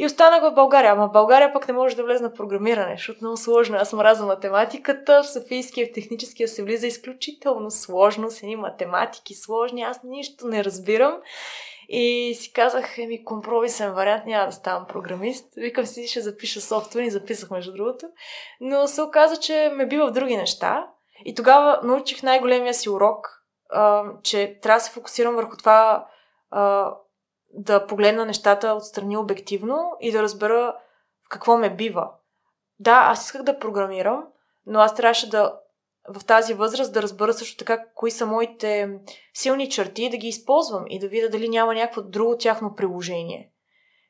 [0.00, 0.92] И останах в България.
[0.92, 3.76] Ама в България пък не може да влезе на програмиране, защото много сложно.
[3.76, 9.34] Аз съм раза математиката, в Софийския, в техническия се влиза изключително сложно, с едни математики
[9.34, 11.16] сложни, аз нищо не разбирам.
[11.88, 15.54] И си казах, еми, компромисен вариант, няма да ставам програмист.
[15.56, 18.06] Викам си, ще запиша софтуер и записах между другото.
[18.60, 20.86] Но се оказа, че ме бива в други неща.
[21.24, 26.06] И тогава научих най-големия си урок, а, че трябва да се фокусирам върху това
[26.50, 26.94] а,
[27.52, 30.76] да погледна нещата отстрани обективно и да разбера
[31.26, 32.10] в какво ме бива.
[32.78, 34.24] Да, аз исках да програмирам,
[34.66, 35.60] но аз трябваше да
[36.08, 38.98] в тази възраст да разбера също така кои са моите
[39.34, 43.52] силни черти и да ги използвам и да видя дали няма някакво друго тяхно приложение.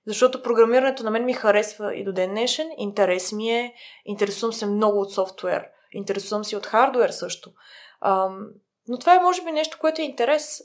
[0.07, 3.74] Защото програмирането на мен ми харесва и до ден днешен, интерес ми е,
[4.05, 7.51] интересувам се много от софтуер, интересувам се от хардуер също.
[8.01, 8.49] Ам,
[8.88, 10.61] но това е може би нещо, което е интерес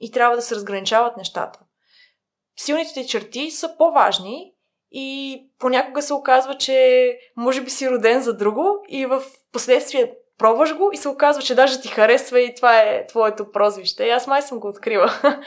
[0.00, 1.60] и трябва да се разграничават нещата.
[2.56, 4.52] Силните ти черти са по-важни
[4.92, 9.22] и понякога се оказва, че може би си роден за друго и в
[9.52, 14.04] последствие пробваш го и се оказва, че даже ти харесва и това е твоето прозвище.
[14.04, 15.10] И аз май съм го открила.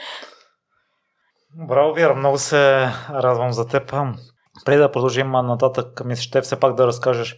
[1.68, 3.92] Браво, Вера, много се радвам за теб.
[4.64, 7.36] Преди да продължим нататък, ми ще все пак да разкажеш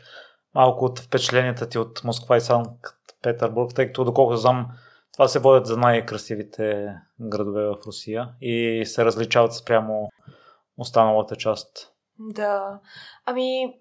[0.54, 2.70] малко от впечатленията ти от Москва и Санкт
[3.22, 4.66] Петербург, тъй като доколкото знам,
[5.16, 10.08] това се водят за най-красивите градове в Русия и се различават спрямо
[10.78, 11.92] останалата част.
[12.18, 12.80] Да.
[13.26, 13.74] Ами,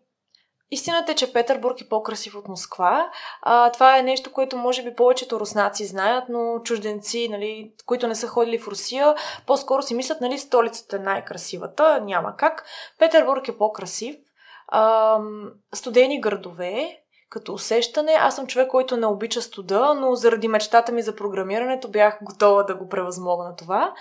[0.72, 3.12] Истината е, че Петербург е по-красив от Москва.
[3.42, 8.16] А, това е нещо, което може би повечето руснаци знаят, но чужденци, нали, които не
[8.16, 9.16] са ходили в Русия,
[9.48, 12.02] по-скоро си мислят, нали, столицата е най-красивата.
[12.02, 12.66] Няма как.
[13.00, 14.16] Петербург е по-красив.
[14.68, 15.20] А,
[15.74, 18.12] студени градове, като усещане.
[18.12, 22.64] Аз съм човек, който не обича студа, но заради мечтата ми за програмирането бях готова
[22.64, 23.94] да го превъзмогна това.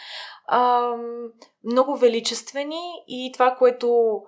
[0.46, 0.92] А,
[1.64, 4.20] много величествени и това, което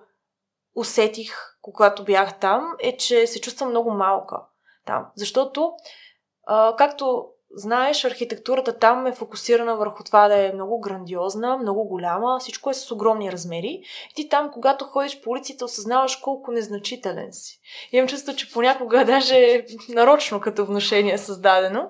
[0.75, 4.41] усетих, когато бях там, е, че се чувствам много малка
[4.85, 5.05] там.
[5.15, 5.73] Защото,
[6.47, 12.37] а, както знаеш, архитектурата там е фокусирана върху това да е много грандиозна, много голяма,
[12.39, 13.81] всичко е с огромни размери.
[14.11, 17.59] И ти там, когато ходиш по улиците, осъзнаваш колко незначителен си.
[17.91, 21.89] Имам чувство, че понякога даже нарочно като вношение е създадено.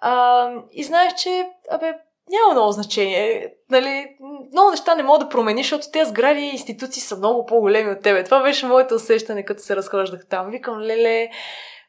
[0.00, 1.94] А, и знаеш, че, абе,
[2.30, 3.54] няма много значение.
[3.70, 4.06] Нали,
[4.52, 8.02] много неща не мога да промениш, защото тези сгради и институции са много по-големи от
[8.02, 8.24] тебе.
[8.24, 10.50] Това беше моето усещане, като се разхождах там.
[10.50, 11.28] Викам, леле,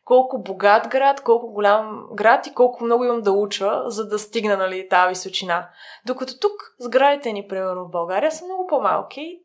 [0.05, 4.57] колко богат град, колко голям град и колко много имам да уча, за да стигна
[4.57, 5.69] нали, тази височина.
[6.05, 9.39] Докато тук сградите ни, примерно в България, са много по-малки,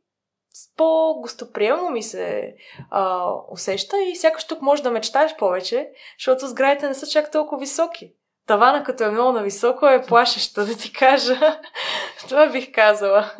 [0.77, 2.55] по-гостоприемно ми се
[2.91, 7.61] а, усеща и сякаш тук можеш да мечтаеш повече, защото сградите не са чак толкова
[7.61, 8.13] високи.
[8.47, 11.61] тавана като е много нависоко е плашещо, да ти кажа.
[12.29, 13.31] Това бих казала.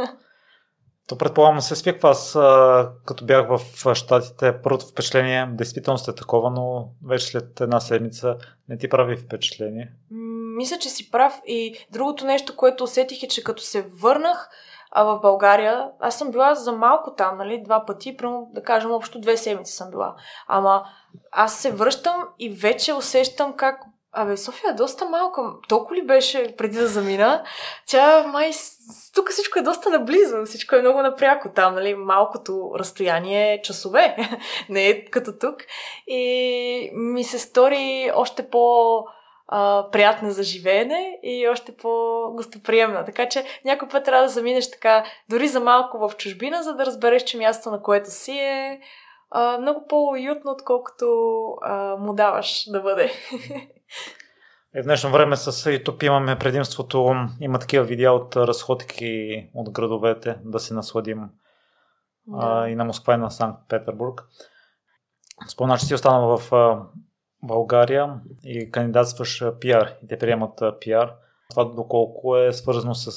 [1.11, 2.11] То предполагам се свиква.
[2.11, 2.33] Аз
[3.07, 8.37] като бях в Штатите, първото впечатление действително сте такова, но вече след една седмица
[8.69, 9.93] не ти прави впечатление.
[10.57, 11.41] Мисля, че си прав.
[11.47, 14.51] И другото нещо, което усетих е, че като се върнах
[14.91, 18.93] а в България, аз съм била за малко там, нали, два пъти, прямо да кажем,
[18.93, 20.15] общо две седмици съм била.
[20.49, 20.85] Ама
[21.33, 23.81] аз се връщам и вече усещам как
[24.13, 25.43] Абе, София е доста малка.
[25.69, 27.45] Толкова ли беше преди да замина?
[27.87, 28.51] Тя май...
[29.15, 30.45] Тук всичко е доста наблизо.
[30.45, 31.95] Всичко е много напряко там, нали?
[31.95, 34.17] Малкото разстояние е часове.
[34.69, 35.57] Не е като тук.
[36.07, 39.05] И ми се стори още по
[39.93, 43.05] приятна за живеене и още по-гостоприемна.
[43.05, 46.87] Така че някой път трябва да заминеш така, дори за малко в чужбина, за да
[46.87, 48.81] разбереш, че място на което си е
[49.61, 51.07] много по-уютно, отколкото
[51.99, 53.13] му даваш да бъде.
[54.75, 60.39] Е, в днешно време с YouTube имаме предимството, има такива видеа от разходки от градовете,
[60.45, 61.29] да се насладим
[62.27, 62.39] да.
[62.41, 64.23] а, и на Москва и на Санкт Петербург.
[65.49, 66.83] Спомня, че си останала в а,
[67.43, 71.15] България и кандидатстваш пиар и те приемат пиар.
[71.51, 73.11] Това доколко е свързано с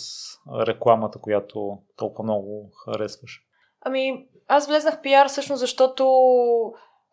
[0.67, 3.41] рекламата, която толкова много харесваш?
[3.81, 6.03] Ами, аз влезнах пиар всъщност, защото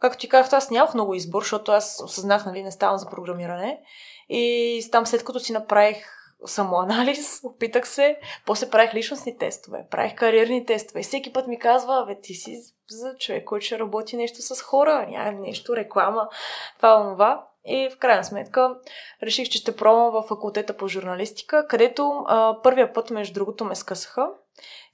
[0.00, 3.80] Както ти казах, аз нямах много избор, защото аз осъзнах, нали, не ставам за програмиране.
[4.28, 10.66] И там след като си направих самоанализ, опитах се, после правих личностни тестове, правих кариерни
[10.66, 14.42] тестове и всеки път ми казва, бе, ти си за човек, който ще работи нещо
[14.42, 16.28] с хора, няма нещо, реклама,
[16.76, 17.46] това, онова.
[17.64, 18.74] И в крайна сметка
[19.22, 23.74] реших, че ще пробвам в факултета по журналистика, където а, първия път, между другото, ме
[23.74, 24.28] скъсаха.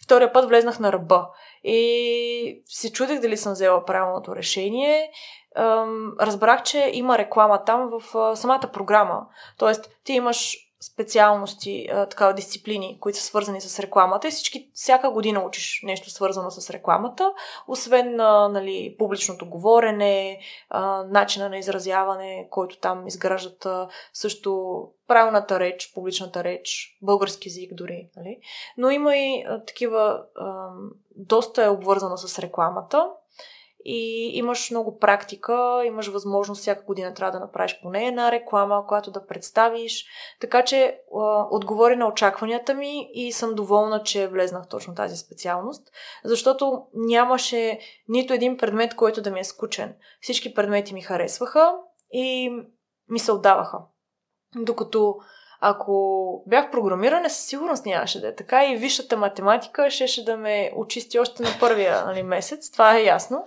[0.07, 1.29] Втория път влезнах на ръба.
[1.65, 5.11] И се чудех дали съм взела правилното решение.
[6.21, 9.27] Разбрах, че има реклама там в самата програма.
[9.59, 10.57] Тоест, ти имаш
[10.93, 16.51] специалности, такава дисциплини, които са свързани с рекламата и всички, всяка година учиш нещо свързано
[16.51, 17.33] с рекламата,
[17.69, 20.41] освен нали, публичното говорене,
[21.07, 23.67] начина на изразяване, който там изграждат
[24.13, 28.09] също правилната реч, публичната реч, български язик дори.
[28.17, 28.39] Нали?
[28.79, 30.23] Но има и такива,
[31.17, 33.11] доста е обвързано с рекламата
[33.89, 39.11] и имаш много практика, имаш възможност всяка година трябва да направиш поне една реклама, която
[39.11, 40.07] да представиш.
[40.41, 45.89] Така че а, отговори на очакванията ми и съм доволна, че влезнах точно тази специалност,
[46.25, 47.79] защото нямаше
[48.09, 49.95] нито един предмет, който да ми е скучен.
[50.21, 51.73] Всички предмети ми харесваха
[52.13, 52.51] и
[53.09, 53.79] ми се отдаваха.
[54.57, 55.17] Докато
[55.61, 60.73] ако бях програмиране, със сигурност нямаше да е така и висшата математика щеше да ме
[60.77, 63.47] очисти още на първия нали, месец, това е ясно.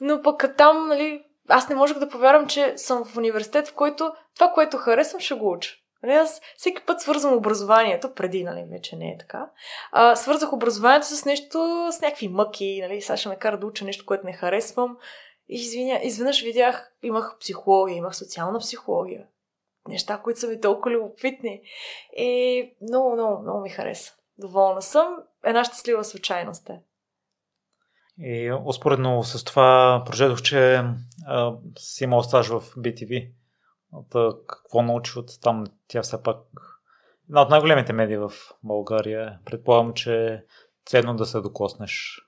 [0.00, 4.12] Но пък там, нали, аз не можех да повярвам, че съм в университет, в който
[4.34, 5.70] това, което харесвам, ще го уча.
[6.02, 9.50] Нали, аз всеки път свързвам образованието, преди, нали, вече не е така,
[9.92, 13.84] а, свързах образованието с нещо, с някакви мъки, нали, сега ще ме кара да уча
[13.84, 14.96] нещо, което не харесвам.
[15.48, 19.26] И извиня, изведнъж видях, имах психология, имах социална психология
[19.88, 21.60] неща, които са ми толкова любопитни.
[22.16, 24.12] И много, много, много ми хареса.
[24.38, 25.16] Доволна съм.
[25.44, 26.80] Една щастлива случайност е.
[28.18, 30.82] И успоредно с това прочетох, че
[31.26, 33.30] а, си имал стаж в BTV.
[33.92, 35.64] От, какво научи от там?
[35.88, 36.38] Тя все пак
[37.28, 38.32] една от най-големите медии в
[38.62, 39.38] България.
[39.44, 40.42] Предполагам, че е
[40.86, 42.20] ценно да се докоснеш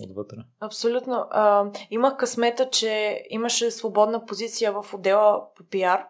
[0.00, 0.36] отвътре.
[0.60, 1.26] Абсолютно.
[1.30, 6.06] А, имах късмета, че имаше свободна позиция в отдела по пиар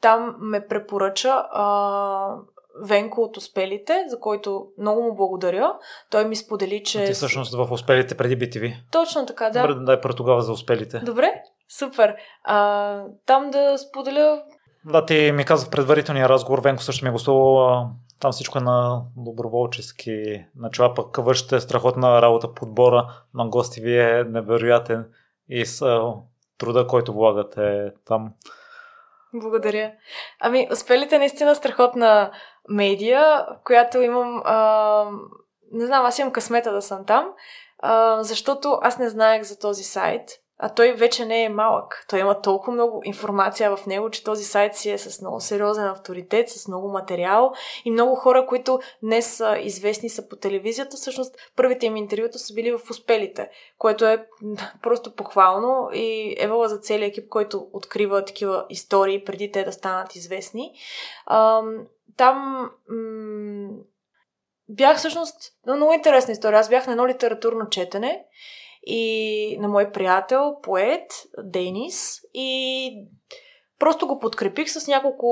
[0.00, 2.36] там ме препоръча а,
[2.80, 5.72] Венко от Успелите, за който много му благодаря.
[6.10, 7.02] Той ми сподели, че...
[7.02, 8.74] А ти всъщност в Успелите преди BTV.
[8.92, 9.66] Точно така, да.
[9.66, 10.98] Добре, дай про тогава за Успелите.
[10.98, 11.42] Добре,
[11.78, 12.14] супер.
[12.44, 14.42] А, там да споделя...
[14.84, 17.86] Да, ти ми каза в предварителния разговор, Венко също ми е гостувал,
[18.20, 24.24] там всичко е на доброволчески начала, пък вършите страхотна работа подбора на гости ви е
[24.24, 25.06] невероятен
[25.48, 26.00] и с
[26.58, 28.32] труда, който влагате там.
[29.34, 29.92] Благодаря.
[30.40, 32.32] Ами, успелите наистина страхотна
[32.68, 34.42] медия, която имам...
[34.44, 35.10] А,
[35.72, 37.28] не знам, аз имам късмета да съм там,
[37.78, 40.30] а, защото аз не знаех за този сайт.
[40.64, 42.04] А той вече не е малък.
[42.08, 45.86] Той има толкова много информация в него, че този сайт си е с много сериозен
[45.86, 47.52] авторитет, с много материал
[47.84, 50.96] и много хора, които днес са известни са по телевизията.
[50.96, 54.26] Всъщност, първите им интервюта са били в успелите, което е
[54.82, 60.14] просто похвално и евала за целият екип, който открива такива истории преди те да станат
[60.14, 60.72] известни.
[62.16, 62.70] там
[64.68, 66.60] бях всъщност много интересна история.
[66.60, 68.24] Аз бях на едно литературно четене
[68.82, 72.90] и на мой приятел, поет, Денис и
[73.78, 75.28] просто го подкрепих с няколко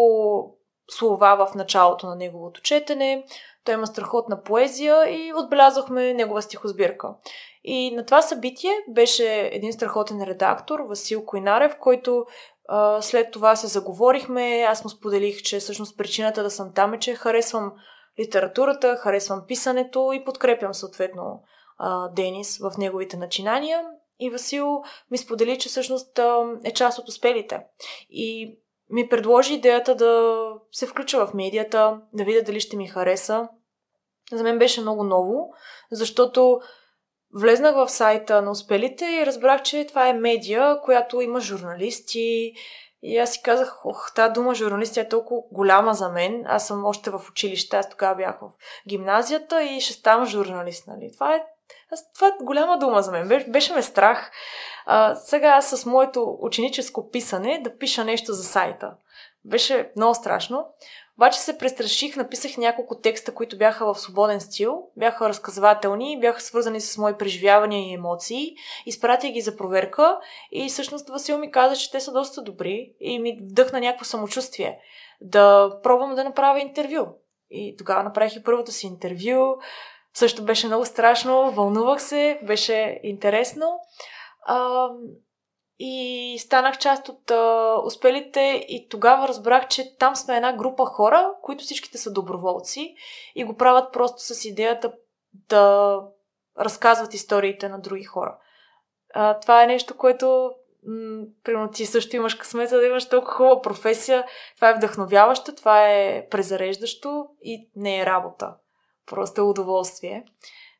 [0.90, 3.24] слова в началото на неговото четене.
[3.64, 7.09] Той има страхотна поезия и отбелязахме негова стихосбирка.
[7.64, 12.24] И на това събитие беше един страхотен редактор, Васил Койнарев, който
[12.68, 14.66] а, след това се заговорихме.
[14.68, 17.72] Аз му споделих, че всъщност причината да съм там е, че харесвам
[18.20, 21.43] литературата, харесвам писането и подкрепям съответно
[21.81, 23.85] а, Денис в неговите начинания.
[24.19, 26.20] И Васил ми сподели, че всъщност
[26.65, 27.61] е част от успелите.
[28.11, 28.59] И
[28.90, 30.43] ми предложи идеята да
[30.73, 33.48] се включа в медията, да видя дали ще ми хареса.
[34.32, 35.52] За мен беше много ново,
[35.90, 36.61] защото
[37.35, 42.52] влезнах в сайта на успелите и разбрах, че това е медия, която има журналисти.
[43.02, 46.44] И аз си казах, ох, тази дума журналисти е толкова голяма за мен.
[46.47, 48.51] Аз съм още в училище, аз тогава бях в
[48.89, 51.11] гимназията и ще ставам журналист, нали?
[51.15, 51.44] Това е
[51.92, 53.28] аз, това е голяма дума за мен.
[53.48, 54.30] Беше, ме страх.
[54.86, 58.94] А, сега аз с моето ученическо писане да пиша нещо за сайта.
[59.44, 60.66] Беше много страшно.
[61.16, 66.80] Обаче се престраших, написах няколко текста, които бяха в свободен стил, бяха разказвателни, бяха свързани
[66.80, 68.55] с мои преживявания и емоции.
[68.86, 70.18] Изпратих ги за проверка
[70.52, 74.78] и всъщност Васил ми каза, че те са доста добри и ми вдъхна някакво самочувствие
[75.20, 77.06] да пробвам да направя интервю.
[77.51, 79.56] И тогава направих и първото си интервю.
[80.15, 83.81] Също беше много страшно, вълнувах се, беше интересно.
[84.47, 84.89] А,
[85.78, 91.31] и станах част от а, успелите и тогава разбрах, че там сме една група хора,
[91.43, 92.95] които всичките са доброволци
[93.35, 94.93] и го правят просто с идеята
[95.49, 95.97] да
[96.61, 98.39] разказват историите на други хора.
[99.15, 100.51] А, това е нещо, което
[100.87, 104.27] м- примерно ти също имаш късмета да имаш толкова хубава професия.
[104.57, 108.55] Това е вдъхновяващо, това е презареждащо и не е работа.
[109.11, 110.24] Просто е удоволствие.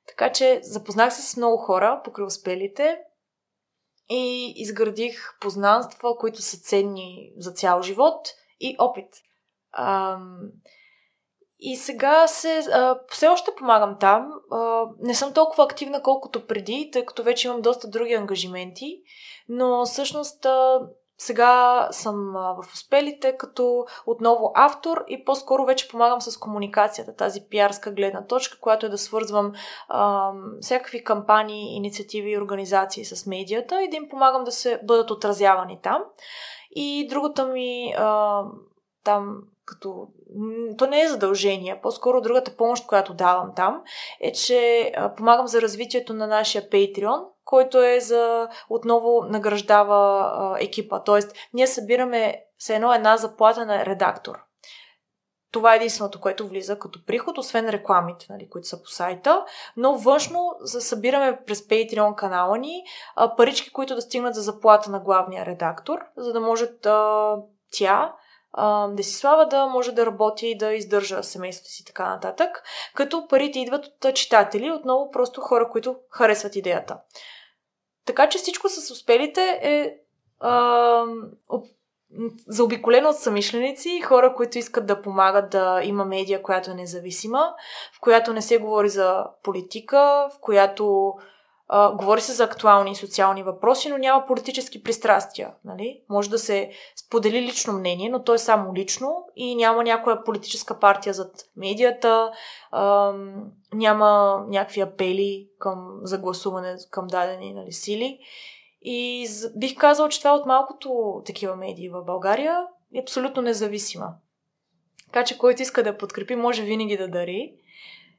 [0.09, 2.99] Така че запознах се с много хора покрай успелите
[4.11, 8.29] и изградих познанства, които са ценни за цял живот
[8.61, 9.09] и опит.
[9.73, 10.39] Ам...
[11.63, 14.33] И сега се, а, все още помагам там.
[14.51, 19.03] А, не съм толкова активна, колкото преди, тъй като вече имам доста други ангажименти,
[19.49, 20.81] но всъщност а,
[21.23, 27.93] сега съм в успелите като отново автор и по-скоро вече помагам с комуникацията, тази пиарска
[27.93, 29.53] гледна точка, която е да свързвам
[29.89, 35.11] а, всякакви кампании, инициативи и организации с медията и да им помагам да се бъдат
[35.11, 36.03] отразявани там.
[36.71, 38.43] И другата ми а,
[39.05, 40.07] там като...
[40.79, 43.83] То не е задължение, по-скоро другата помощ, която давам там,
[44.21, 51.03] е, че помагам за развитието на нашия Patreon, който е за отново награждава а, екипа.
[51.03, 54.39] Тоест, ние събираме все едно една заплата на редактор.
[55.53, 59.45] Това е единственото, което влиза като приход, освен рекламите, нали, които са по сайта.
[59.77, 62.83] Но външно събираме през Patreon канала ни
[63.17, 66.67] а, парички, които да стигнат за заплата на главния редактор, за да може
[67.73, 68.15] тя
[68.89, 72.63] Десислава да може да работи и да издържа семейството си и така нататък,
[72.95, 76.99] като парите идват от читатели, отново просто хора, които харесват идеята.
[78.07, 79.95] Така че всичко с успелите е
[80.41, 81.05] а,
[82.47, 87.55] заобиколено от самишленици, хора, които искат да помагат да има медия, която е независима,
[87.97, 91.15] в която не се говори за политика, в която
[91.71, 95.51] говори се за актуални и социални въпроси, но няма политически пристрастия.
[95.65, 96.01] Нали?
[96.09, 100.79] Може да се сподели лично мнение, но то е само лично и няма някоя политическа
[100.79, 102.33] партия зад медията,
[102.71, 103.13] а,
[103.73, 108.19] няма някакви апели към, за гласуване към дадени нали, сили.
[108.83, 114.15] И бих казал, че това е от малкото такива медии в България е абсолютно независима.
[115.07, 117.55] Така че който иска да подкрепи, може винаги да дари,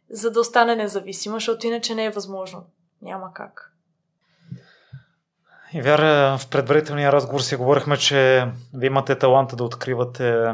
[0.10, 2.64] за да остане независима, защото иначе не е възможно.
[3.02, 3.74] Няма как.
[5.74, 10.54] И вяра, в предварителния разговор си говорихме, че ви имате таланта да откривате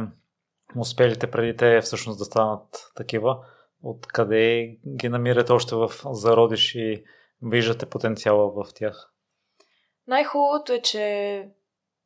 [0.75, 3.37] успелите преди те всъщност да станат такива.
[3.83, 7.03] Откъде ги намирате още в зародиш и
[7.41, 9.11] виждате потенциала в тях?
[10.07, 11.47] Най-хубавото е, че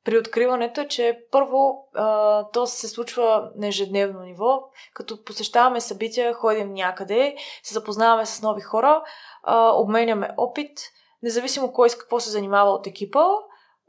[0.03, 4.63] при откриването е, че първо а, то се случва на ежедневно ниво,
[4.93, 9.03] като посещаваме събития, ходим някъде, се запознаваме с нови хора,
[9.43, 10.80] а, обменяме опит,
[11.23, 13.26] независимо кой с какво се занимава от екипа,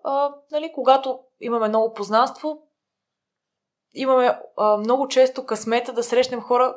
[0.04, 2.62] а, нали, когато имаме ново познанство,
[3.94, 6.76] имаме а, много често късмета да срещнем хора,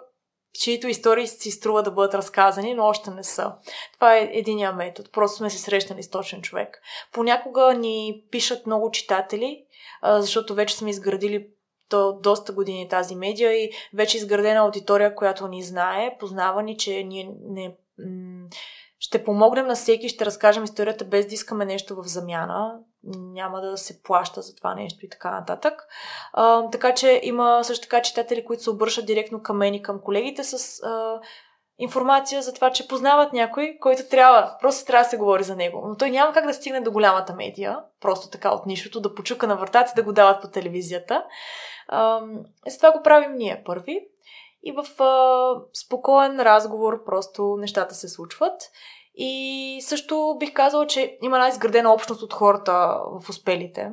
[0.59, 3.53] чието истории си струва да бъдат разказани, но още не са.
[3.93, 5.09] Това е единия метод.
[5.13, 6.81] Просто сме се срещнали с точен човек.
[7.11, 9.65] Понякога ни пишат много читатели,
[10.03, 11.47] защото вече сме изградили
[11.89, 17.03] то доста години тази медия и вече изградена аудитория, която ни знае, познава ни, че
[17.03, 17.77] ние не,
[18.99, 22.79] ще помогнем на всеки, ще разкажем историята без да искаме нещо в замяна.
[23.17, 25.87] Няма да се плаща за това нещо и така нататък.
[26.33, 30.01] А, така че има също така читатели, които се обръщат директно към мен и към
[30.01, 31.19] колегите с а,
[31.77, 35.85] информация за това, че познават някой, който трябва, просто трябва да се говори за него.
[35.87, 39.47] Но той няма как да стигне до голямата медия, просто така от нищото, да почука
[39.47, 41.23] на вратата и да го дават по телевизията.
[41.87, 42.21] А,
[42.67, 44.07] с това го правим ние първи.
[44.65, 48.61] И в а, спокоен разговор просто нещата се случват.
[49.15, 53.91] И също бих казала, че има една изградена общност от хората в успелите.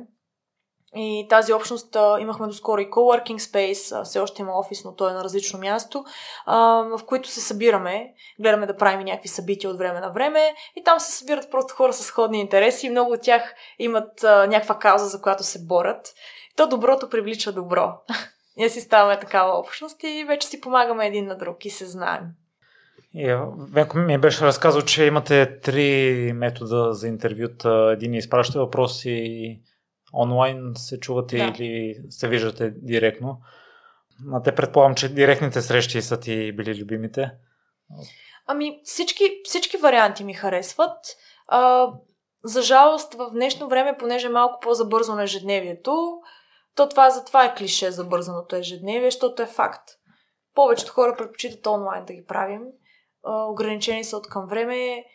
[0.95, 4.95] И тази общност а, имахме доскоро и coworking space, а, все още има офис, но
[4.95, 6.03] той е на различно място,
[6.45, 6.57] а,
[6.97, 10.99] в които се събираме, гледаме да правим някакви събития от време на време и там
[10.99, 15.05] се събират просто хора с сходни интереси и много от тях имат а, някаква кауза,
[15.05, 16.13] за която се борят.
[16.55, 17.91] То доброто привлича добро.
[18.57, 22.21] Ние си ставаме такава общност и вече си помагаме един на друг и се знаем.
[23.71, 27.91] Венко ми беше разказал, че имате три метода за интервюта.
[27.93, 29.59] Един изпраща въпроси
[30.13, 31.43] онлайн се чувате да.
[31.43, 33.41] или се виждате директно.
[34.33, 37.31] А те предполагам, че директните срещи са ти били любимите.
[38.47, 40.97] Ами всички, всички варианти ми харесват.
[41.47, 41.87] А,
[42.43, 46.21] за жалост в днешно време, понеже е малко по-забързано ежедневието,
[46.75, 49.89] то това затова е клише за бързаното ежедневие, защото е факт.
[50.55, 52.61] Повечето хора предпочитат онлайн да ги правим.
[53.49, 55.05] Ограничени са от към време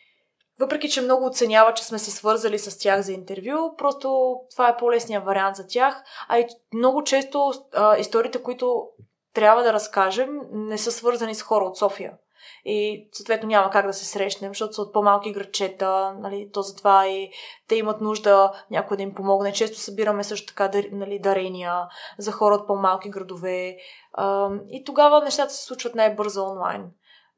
[0.61, 4.77] въпреки, че много оценява, че сме се свързали с тях за интервю, просто това е
[4.77, 6.03] по-лесният вариант за тях.
[6.29, 8.89] А и много често а, историите, които
[9.35, 12.13] трябва да разкажем, не са свързани с хора от София.
[12.71, 17.07] И съответно няма как да се срещнем, защото са от по-малки градчета, нали, то затова
[17.07, 17.31] и
[17.69, 19.53] те имат нужда някой да им помогне.
[19.53, 21.73] Често събираме също така нали, дарения
[22.19, 23.77] за хора от по-малки градове.
[24.71, 26.83] И тогава нещата се случват най-бързо онлайн.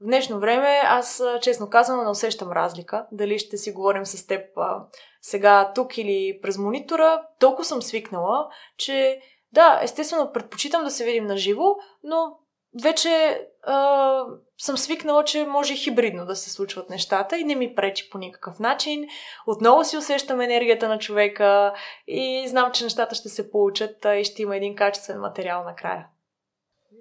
[0.00, 3.06] В днешно време аз честно казвам не усещам разлика.
[3.12, 4.76] Дали ще си говорим с теб а,
[5.20, 7.22] сега тук или през монитора.
[7.40, 9.20] Толкова съм свикнала, че
[9.52, 12.36] да, естествено предпочитам да се видим на живо, но
[12.82, 14.24] вече а,
[14.58, 18.58] съм свикнала, че може хибридно да се случват нещата и не ми пречи по никакъв
[18.58, 19.06] начин.
[19.46, 21.74] Отново си усещам енергията на човека
[22.06, 26.06] и знам, че нещата ще се получат и ще има един качествен материал накрая.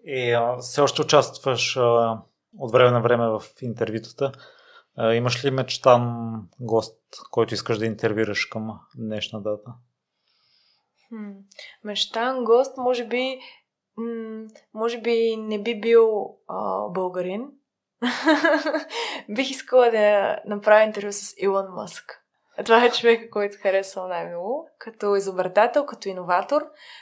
[0.06, 2.18] И а, все още участваш а,
[2.58, 4.32] от време на време в интервютата.
[5.14, 7.00] Имаш ли мечтан гост,
[7.32, 9.72] който искаш да интервюраш към днешна дата?
[11.08, 11.32] Хм,
[11.84, 13.40] мечтан гост, може би,
[14.74, 17.48] може би не би бил а, българин.
[19.30, 22.24] Бих искала да направя интервю с Илон Мъск.
[22.66, 26.62] Това е човека, който харесвам най-много, като изобретател, като иноватор.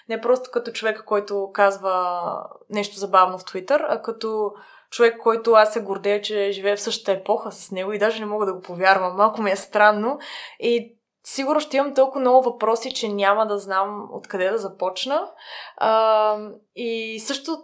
[0.09, 2.23] Не просто като човека, който казва
[2.69, 4.51] нещо забавно в Твитър, а като
[4.89, 8.25] човек, който аз се гордея, че живее в същата епоха с него и даже не
[8.25, 9.15] мога да го повярвам.
[9.15, 10.19] Малко ми е странно.
[10.59, 10.96] И
[11.27, 15.31] сигурно ще имам толкова много въпроси, че няма да знам откъде да започна.
[15.77, 16.37] А,
[16.75, 17.57] и също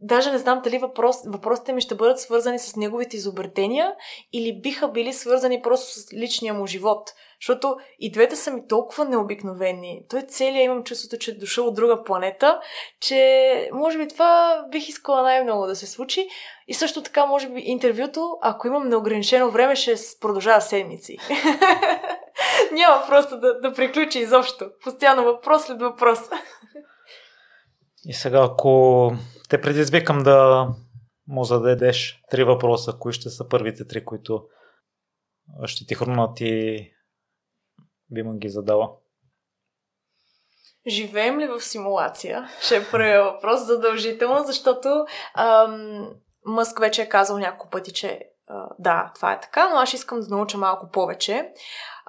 [0.00, 3.94] даже не знам дали въпрос, въпросите ми ще бъдат свързани с неговите изобретения
[4.32, 7.10] или биха били свързани просто с личния му живот.
[7.40, 10.04] Защото и двете са ми толкова необикновени.
[10.10, 12.60] Той целият имам чувството, че е дошъл от друга планета,
[13.00, 16.28] че може би това бих искала най-много да се случи.
[16.68, 21.16] И също така, може би, интервюто, ако имам неограничено време, ще продължава седмици.
[22.72, 24.70] Няма просто да, да приключи изобщо.
[24.84, 26.18] Постоянно въпрос след въпрос.
[28.04, 29.12] И сега, ако
[29.48, 30.68] те предизвикам да
[31.26, 34.44] му зададеш три въпроса, кои ще са първите три, които
[35.64, 36.86] ще ти хрумнат и
[38.10, 38.90] би му ги задала?
[40.86, 42.48] Живеем ли в симулация?
[42.62, 46.10] Ще е първият въпрос задължително, защото ам,
[46.44, 50.20] Мъск вече е казал няколко пъти, че а, да, това е така, но аз искам
[50.20, 51.52] да науча малко повече.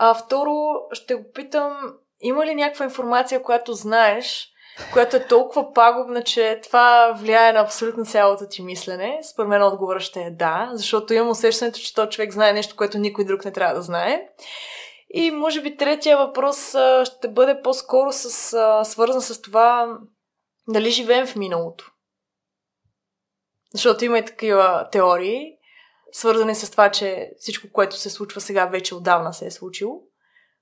[0.04, 4.50] А, второ, ще го питам, има ли някаква информация, която знаеш,
[4.94, 9.20] която е толкова пагубна, че това влияе на абсолютно цялото ти мислене.
[9.24, 12.98] Според мен отговора ще е да, защото имам усещането, че този човек знае нещо, което
[12.98, 14.28] никой друг не трябва да знае.
[15.10, 18.30] И може би третия въпрос ще бъде по-скоро с,
[18.86, 19.98] свързан с това
[20.68, 21.92] дали живеем в миналото.
[23.74, 25.58] Защото има и такива теории,
[26.12, 30.02] свързани с това, че всичко, което се случва сега, вече отдавна се е случило.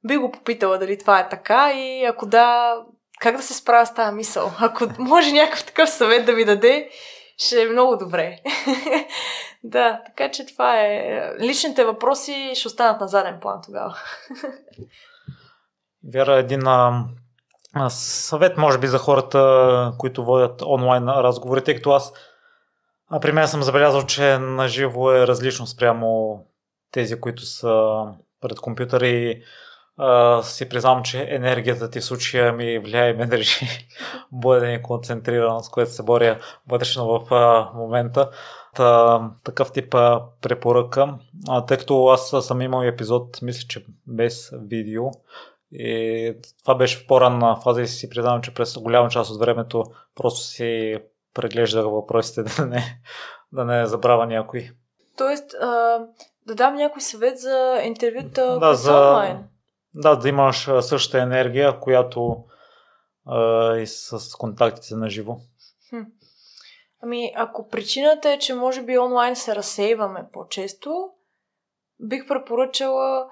[0.08, 2.76] Би го попитала дали това е така и ако да,
[3.20, 4.52] как да се справя с тази мисъл?
[4.60, 6.90] Ако може някакъв такъв съвет да ми даде,
[7.38, 8.38] ще е много добре.
[9.64, 11.22] да, така че това е.
[11.40, 13.98] Личните въпроси ще останат на заден план тогава.
[16.14, 17.06] Вяра, един а,
[17.90, 22.14] съвет, може би, за хората, които водят онлайн разговори, тъй като аз
[23.10, 26.40] а при мен съм забелязал, че на живо е различно спрямо
[26.92, 28.04] тези, които са
[28.42, 29.44] пред компютъра и
[29.98, 33.68] а, си признавам, че енергията ти в случая ми влияе и ме държи
[34.32, 38.30] бъден концентриран, с което се боря вътрешно в а, момента.
[38.76, 41.16] Та, такъв тип а, препоръка,
[41.50, 45.04] а, тъй като аз съм имал епизод, мисля, че без видео,
[45.72, 46.34] и
[46.64, 49.84] това беше в по-ранна фаза и си признавам, че през голяма част от времето
[50.16, 50.98] просто си
[51.42, 53.02] преглеждах въпросите да не,
[53.52, 54.70] да не забравя някой.
[55.18, 56.00] Тоест, а,
[56.48, 59.44] да дам някой съвет за интервюта да, за, онлайн.
[59.96, 62.44] Да, да имаш същата енергия, която
[63.26, 65.38] а, и с контактите на живо.
[65.90, 66.02] Хм.
[67.04, 71.10] Ами, ако причината е, че може би онлайн се разсейваме по-често,
[72.00, 73.30] бих препоръчала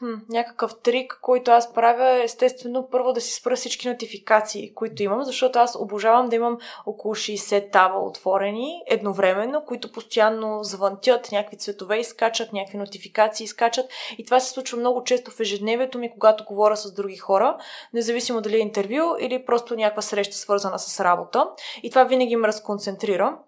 [0.00, 5.02] Хм, някакъв трик, който аз правя е естествено първо да си спра всички нотификации, които
[5.02, 11.58] имам, защото аз обожавам да имам около 60 таба отворени едновременно, които постоянно звънтят, някакви
[11.58, 13.86] цветове изкачат, някакви нотификации изкачат
[14.18, 17.56] и това се случва много често в ежедневието ми, когато говоря с други хора,
[17.94, 21.46] независимо дали е интервю или просто някаква среща свързана с работа.
[21.82, 23.38] И това винаги ме разконцентрира.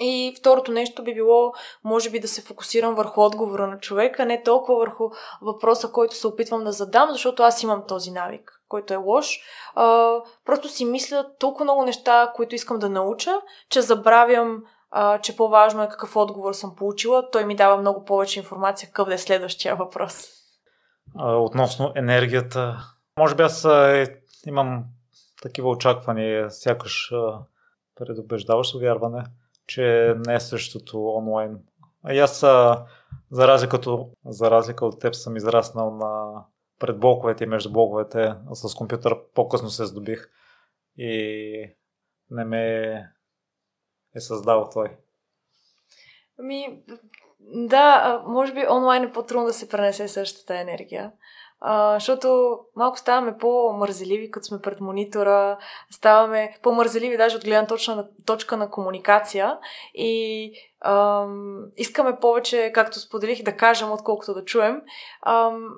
[0.00, 1.52] И второто нещо би било,
[1.84, 5.10] може би, да се фокусирам върху отговора на човека, не толкова върху
[5.42, 9.40] въпроса, който се опитвам да задам, защото аз имам този навик, който е лош.
[9.74, 10.14] А,
[10.44, 13.40] просто си мисля толкова много неща, които искам да науча,
[13.70, 17.30] че забравям, а, че по-важно е какъв отговор съм получила.
[17.30, 20.26] Той ми дава много повече информация какъв да е следващия въпрос.
[21.18, 22.76] А, относно енергията,
[23.18, 24.06] може би аз а,
[24.46, 24.84] имам
[25.42, 27.12] такива очаквания, сякаш
[27.96, 29.24] предубеждаващо вярване
[29.66, 31.58] че не е същото онлайн.
[32.10, 32.40] И аз,
[33.30, 33.78] за разлика,
[34.26, 36.44] за разлика от теб, съм израснал на
[36.78, 38.34] пред блоковете и между блоковете.
[38.52, 40.30] С компютър по-късно се здобих
[40.98, 41.76] и
[42.30, 42.92] не ме
[44.14, 44.96] е създал той.
[46.38, 46.84] Ами,
[47.40, 51.12] да, може би онлайн е по-трудно да се пренесе същата енергия.
[51.94, 55.58] Защото малко ставаме по-мързеливи, като сме пред монитора,
[55.90, 59.58] ставаме по-мързеливи даже от гледна точка на, точка на комуникация
[59.94, 64.82] и ам, искаме повече, както споделих, да кажем, отколкото да чуем.
[65.22, 65.68] Ам,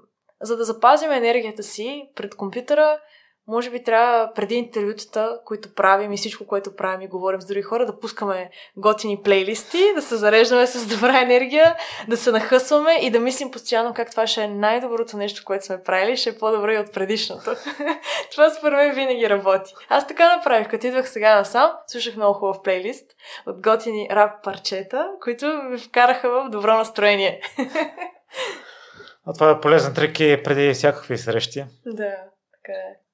[0.41, 2.99] за да запазим енергията си пред компютъра,
[3.49, 7.63] може би трябва преди интервютата, които правим и всичко, което правим и говорим с други
[7.63, 11.77] хора, да пускаме готини плейлисти, да се зареждаме с добра енергия,
[12.09, 15.83] да се нахъсваме и да мислим постоянно как това ще е най-доброто нещо, което сме
[15.83, 17.51] правили, ще е по-добро и от предишното.
[18.31, 19.73] това според мен винаги работи.
[19.89, 23.11] Аз така направих, като идвах сега насам, слушах много хубав плейлист
[23.47, 27.41] от готини рап парчета, които ме вкараха в добро настроение.
[29.27, 31.65] а това е полезен трик и преди всякакви срещи.
[31.87, 32.15] Да,
[32.53, 33.06] така е.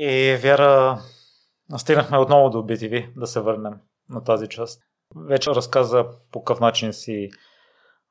[0.00, 0.98] И Вяра,
[1.76, 3.72] стигнахме отново до BTV, да се върнем
[4.08, 4.82] на тази част.
[5.16, 7.30] Вече разказа по какъв начин си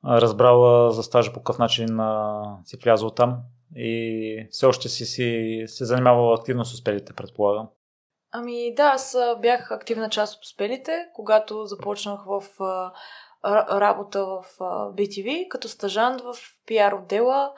[0.06, 1.88] разбрала за стажа, по какъв начин
[2.66, 3.38] си влязъл там
[3.76, 7.70] и все още си, си се занимавала активно с успелите, предполагам.
[8.32, 12.44] Ами да, аз бях активна част от успелите, когато започнах в
[13.72, 14.44] работа в
[14.96, 16.36] BTV, като стажант в
[16.66, 17.54] пиар отдела.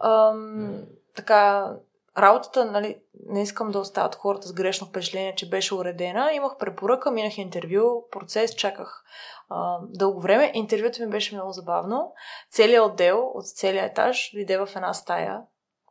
[0.00, 0.82] Ам,
[1.16, 1.72] така,
[2.18, 2.96] работата, нали,
[3.26, 6.32] не искам да остават хората с грешно впечатление, че беше уредена.
[6.32, 9.04] Имах препоръка, минах интервю, процес, чаках
[9.48, 10.50] а, дълго време.
[10.54, 12.12] Интервюто ми беше много забавно.
[12.50, 15.40] Целият отдел от целият етаж дойде в една стая,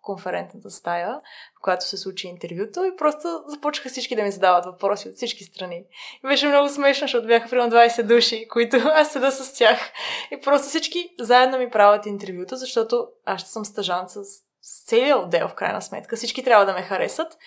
[0.01, 1.21] конферентната стая,
[1.57, 5.43] в която се случи интервюто и просто започнаха всички да ми задават въпроси от всички
[5.43, 5.85] страни.
[6.23, 9.91] И беше много смешно, защото бяха примерно 20 души, които аз седа с тях.
[10.31, 14.23] И просто всички заедно ми правят интервюто, защото аз ще съм стъжан с
[14.65, 16.15] с целият отдел, в крайна сметка.
[16.15, 17.37] Всички трябва да ме харесат.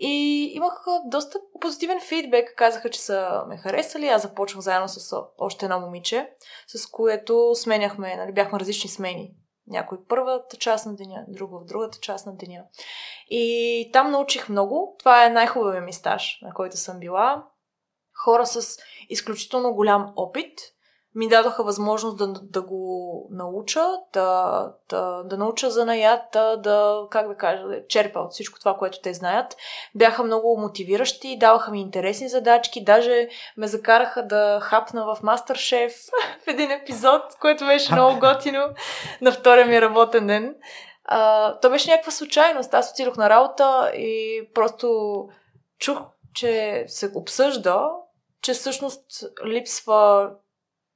[0.00, 2.54] И имах доста позитивен фидбек.
[2.56, 4.08] Казаха, че са ме харесали.
[4.08, 6.30] Аз започнах заедно с още едно момиче,
[6.66, 9.34] с което сменяхме, нали, бяхме различни смени.
[9.66, 12.64] Някой първата част на деня, друго в другата част на деня.
[13.30, 14.96] И там научих много.
[14.98, 17.44] Това е най-хубавият ми стаж, на който съм била.
[18.24, 18.78] Хора с
[19.08, 20.58] изключително голям опит–
[21.28, 27.36] дадоха възможност да, да го науча, да, да, да науча за наята, да, как да
[27.36, 29.56] кажа, да черпа от всичко това, което те знаят.
[29.94, 35.92] Бяха много мотивиращи, даваха ми интересни задачки, даже ме закараха да хапна в Мастер-шеф
[36.44, 38.68] в един епизод, което беше много готино
[39.20, 40.54] на втория ми работен ден.
[41.04, 42.74] А, то беше някаква случайност.
[42.74, 44.88] Аз отидох на работа и просто
[45.78, 45.98] чух,
[46.34, 47.88] че се обсъжда,
[48.42, 50.30] че всъщност липсва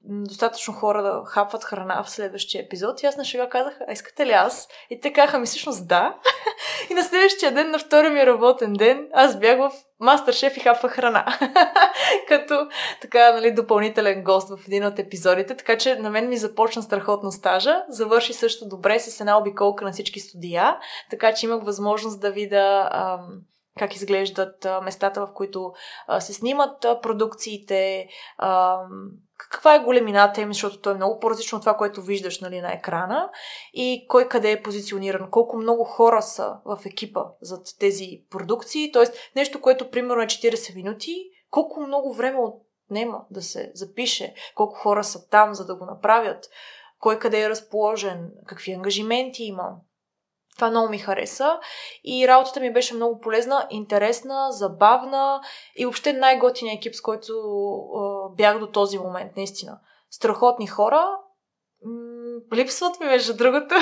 [0.05, 3.03] достатъчно хора да хапват храна в следващия епизод.
[3.03, 4.69] И аз на шега казах, а искате ли аз?
[4.91, 6.17] И те казаха ми всъщност да.
[6.91, 10.61] и на следващия ден, на втория ми работен ден, аз бях в мастер шеф и
[10.61, 11.27] хапвах храна.
[12.29, 12.69] Като
[13.01, 15.57] така, нали, допълнителен гост в един от епизодите.
[15.57, 17.83] Така че на мен ми започна страхотно стажа.
[17.89, 20.79] Завърши също добре с една обиколка на всички студия.
[21.11, 22.91] Така че имах възможност да видя
[23.79, 25.73] как изглеждат местата, в които
[26.19, 28.09] се снимат продукциите,
[29.39, 32.73] каква е големината им, защото то е много по-различно от това, което виждаш нали, на
[32.73, 33.31] екрана
[33.73, 39.05] и кой къде е позициониран, колко много хора са в екипа зад тези продукции, т.е.
[39.37, 45.05] нещо, което примерно е 40 минути, колко много време отнема да се запише, колко хора
[45.05, 46.51] са там, за да го направят,
[47.01, 49.77] кой къде е разположен, какви ангажименти има.
[50.59, 51.59] Това много ми хареса
[52.05, 55.41] и работата ми беше много полезна, интересна, забавна
[55.77, 57.33] и въобще най-готиния екип, с който
[57.97, 59.79] а, бях до този момент, наистина.
[60.11, 61.09] Страхотни хора,
[62.55, 63.75] липсват ми, между другото.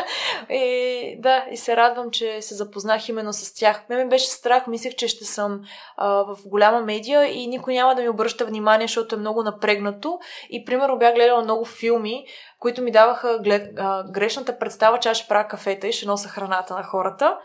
[0.50, 3.84] и, да, и се радвам, че се запознах именно с тях.
[3.88, 5.60] Ме ми беше страх, мислех, че ще съм
[5.96, 10.18] а, в голяма медия и никой няма да ми обръща внимание, защото е много напрегнато.
[10.50, 12.26] И, примерно, бях гледала много филми,
[12.60, 16.28] които ми даваха глед, а, грешната представа, че аз ще правя кафета и ще нося
[16.28, 17.38] храната на хората.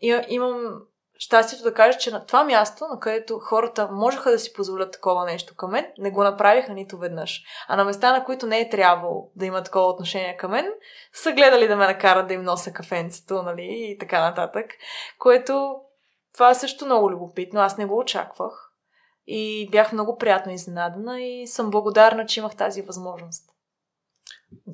[0.00, 0.60] И имам
[1.18, 5.24] щастието да кажа, че на това място, на където хората можеха да си позволят такова
[5.24, 7.42] нещо към мен, не го направиха нито веднъж.
[7.68, 10.66] А на места, на които не е трябвало да има такова отношение към мен,
[11.12, 14.66] са гледали да ме накарат да им нося кафенцето, нали, и така нататък.
[15.18, 15.76] Което
[16.34, 17.60] това е също много любопитно.
[17.60, 18.72] Аз не го очаквах.
[19.26, 23.50] И бях много приятно изненадана и съм благодарна, че имах тази възможност.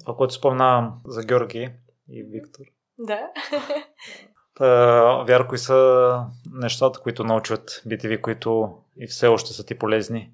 [0.00, 1.70] Това, което спомна за Георги
[2.08, 2.64] и Виктор.
[2.98, 3.30] Да.
[4.54, 10.32] Та, вяра, кои са нещата, които научват BTV, които и все още са ти полезни?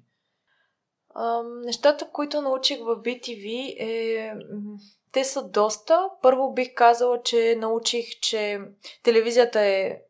[1.15, 4.33] А, нещата, които научих в BTV е...
[5.13, 6.09] Те са доста.
[6.21, 8.61] Първо бих казала, че научих, че
[9.03, 10.01] телевизията е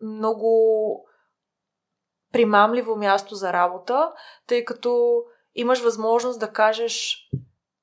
[0.00, 1.06] много
[2.32, 4.12] примамливо място за работа,
[4.46, 5.22] тъй като
[5.54, 7.28] имаш възможност да кажеш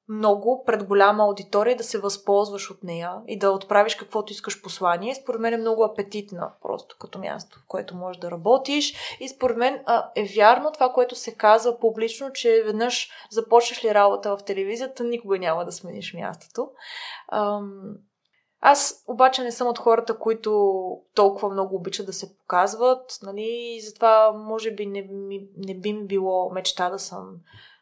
[0.09, 5.15] много пред голяма аудитория да се възползваш от нея и да отправиш каквото искаш послание.
[5.15, 9.17] Според мен е много апетитна просто като място, в което можеш да работиш.
[9.19, 13.93] И според мен а, е вярно това, което се казва публично, че веднъж започнеш ли
[13.93, 16.69] работа в телевизията, никога няма да смениш мястото.
[17.31, 17.95] Ам...
[18.61, 20.81] Аз обаче не съм от хората, които
[21.15, 25.09] толкова много обичат да се показват, нали, и затова може би не,
[25.57, 27.35] не би ми било мечта да съм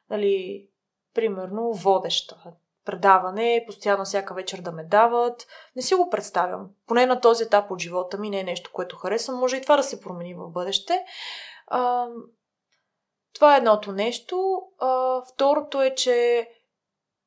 [0.10, 0.68] нали,
[1.16, 2.38] примерно, водеща
[2.86, 5.48] предаване, постоянно всяка вечер да ме дават.
[5.76, 6.70] Не си го представям.
[6.88, 9.40] Поне на този етап от живота ми не е нещо, което харесвам.
[9.40, 11.06] Може и това да се промени в бъдеще.
[11.68, 12.08] А,
[13.34, 14.62] това е едното нещо.
[14.80, 16.48] А, второто е, че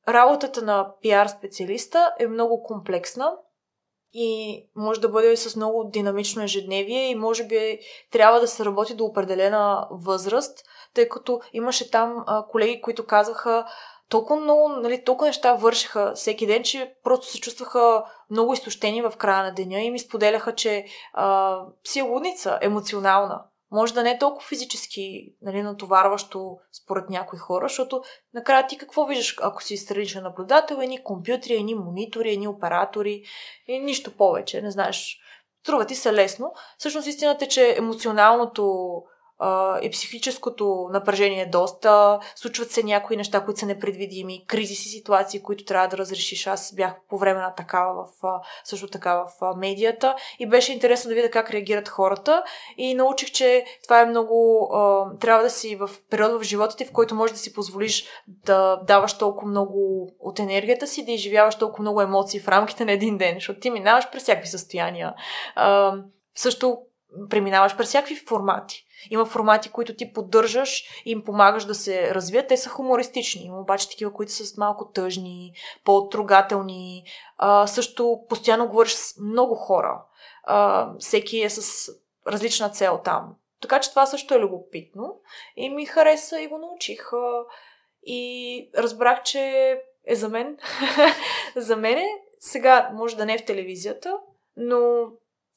[0.09, 3.37] работата на пиар специалиста е много комплексна
[4.13, 7.79] и може да бъде с много динамично ежедневие и може би
[8.11, 10.59] трябва да се работи до определена възраст,
[10.95, 13.67] тъй като имаше там а, колеги, които казаха
[14.09, 19.13] толкова много, нали, толкова неща вършиха всеки ден, че просто се чувстваха много изтощени в
[19.19, 23.45] края на деня и ми споделяха, че а, си е лудница, емоционална.
[23.71, 28.03] Може да не е толкова физически нали, натоварващо според някои хора, защото
[28.35, 33.23] накрая ти какво виждаш, ако си страничен наблюдател, едни компютри, едни монитори, едни оператори
[33.67, 35.19] и нищо повече, не знаеш.
[35.63, 36.53] Струва ти се лесно.
[36.79, 38.93] Всъщност истината е, че емоционалното
[39.83, 42.21] и психическото напрежение е доста.
[42.35, 46.47] Случват се някои неща, които са непредвидими, кризиси ситуации, които трябва да разрешиш.
[46.47, 51.15] Аз бях по време на такава в, също така в медията и беше интересно да
[51.15, 52.43] видя как реагират хората
[52.77, 54.69] и научих, че това е много...
[55.21, 58.77] трябва да си в период в живота ти, в който можеш да си позволиш да
[58.77, 63.19] даваш толкова много от енергията си, да изживяваш толкова много емоции в рамките на един
[63.19, 65.15] ден, защото ти минаваш през всякакви състояния.
[66.35, 66.79] също
[67.31, 68.85] преминаваш през всякакви формати.
[69.11, 72.49] Има формати, които ти поддържаш и им помагаш да се развият.
[72.49, 73.43] Те са хумористични.
[73.45, 75.53] Има обаче такива, които са малко тъжни,
[75.85, 77.05] по-трогателни.
[77.37, 80.03] А, също постоянно говориш с много хора.
[80.43, 81.93] А, всеки е с
[82.27, 83.35] различна цел там.
[83.61, 85.21] Така че това също е любопитно.
[85.57, 87.13] И ми хареса и го научих.
[87.13, 87.45] А,
[88.07, 89.41] и разбрах, че
[90.07, 90.59] е за мен.
[91.57, 92.09] за мен е.
[92.41, 94.19] Сега може да не е в телевизията,
[94.57, 95.07] но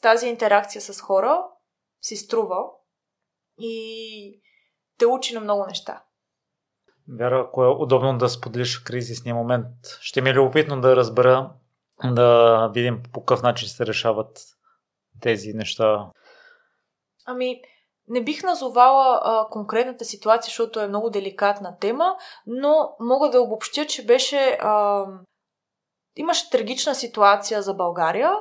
[0.02, 1.46] тази интеракция с хора
[2.02, 2.66] си струва
[3.60, 4.42] и
[4.98, 6.04] те учи на много неща.
[7.08, 9.68] Вяра, ако е удобно да споделиш кризисния момент,
[10.02, 11.52] ще ми е любопитно да разбера,
[12.04, 14.40] да видим по какъв начин се решават
[15.22, 16.10] тези неща.
[17.26, 17.62] Ами,
[18.08, 22.16] не бих назовала а, конкретната ситуация, защото е много деликатна тема,
[22.48, 24.58] но мога да обобщя, че беше.
[24.62, 25.06] А,
[26.16, 28.34] имаше трагична ситуация за България,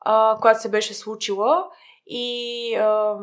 [0.00, 1.64] а, която се беше случила
[2.06, 3.16] и а,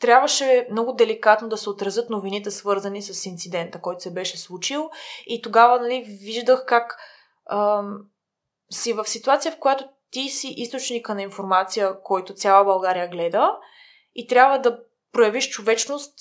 [0.00, 4.90] трябваше много деликатно да се отразят новините, свързани с инцидента, който се беше случил.
[5.26, 6.98] И тогава нали, виждах как
[7.46, 7.82] а,
[8.70, 13.58] си в ситуация, в която ти си източника на информация, който цяла България гледа
[14.14, 14.78] и трябва да
[15.12, 16.14] проявиш човечност,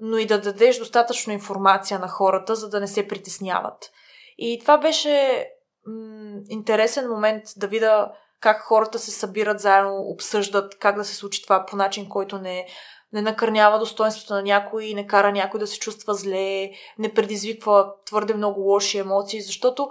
[0.00, 3.90] но и да дадеш достатъчно информация на хората, за да не се притесняват.
[4.38, 5.46] И това беше
[5.86, 11.42] м- интересен момент да видя как хората се събират заедно, обсъждат как да се случи
[11.42, 12.66] това по начин, който не,
[13.12, 18.34] не накърнява достоинството на някой не кара някой да се чувства зле, не предизвиква твърде
[18.34, 19.88] много лоши емоции, защото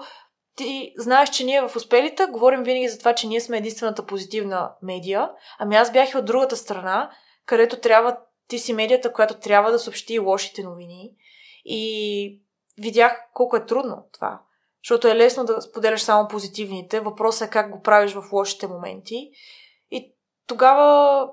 [0.55, 4.71] ти знаеш, че ние в успелите говорим винаги за това, че ние сме единствената позитивна
[4.81, 5.29] медия,
[5.59, 7.11] ами аз бях и от другата страна,
[7.45, 8.17] където трябва,
[8.47, 11.11] ти си медията, която трябва да съобщи лошите новини.
[11.65, 12.41] И
[12.77, 14.41] видях колко е трудно това.
[14.83, 16.99] Защото е лесно да споделяш само позитивните.
[16.99, 19.29] Въпросът е как го правиш в лошите моменти.
[19.91, 20.13] И
[20.47, 21.27] тогава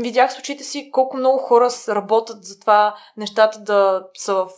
[0.00, 4.48] видях с очите си колко много хора работят за това нещата да са в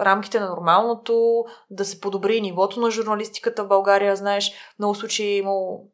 [0.00, 4.16] рамките на нормалното, да се подобри нивото на журналистиката в България.
[4.16, 5.84] Знаеш, много случаи е имало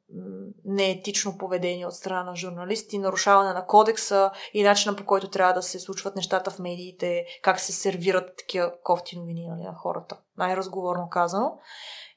[0.65, 5.63] неетично поведение от страна на журналисти, нарушаване на кодекса и начина по който трябва да
[5.63, 10.19] се случват нещата в медиите, как се сервират такива кофти новини нали, на хората.
[10.37, 11.59] Най-разговорно казано.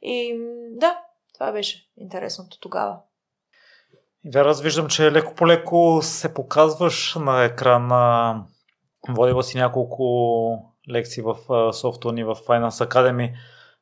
[0.01, 0.39] И
[0.71, 0.99] да,
[1.33, 2.97] това беше интересното тогава.
[4.25, 8.43] Вера, аз виждам, че леко по леко се показваш на екрана.
[9.09, 10.05] Водила си няколко
[10.91, 11.35] лекции в
[11.73, 13.31] Softone и в Finance Academy.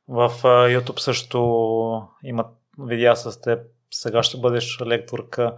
[0.07, 2.47] В YouTube също имат
[2.79, 3.59] видеа с теб.
[3.91, 5.55] Сега ще бъдеш лекторка.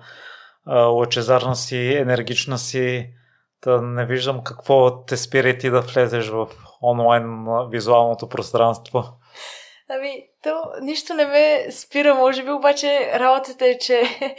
[0.68, 3.14] Лъчезарна си, енергична си.
[3.61, 6.47] Та не виждам какво те спира ти да влезеш в
[6.84, 9.03] онлайн визуалното пространство.
[9.91, 14.03] Ами, то нищо не ме спира, може би, обаче работата е, че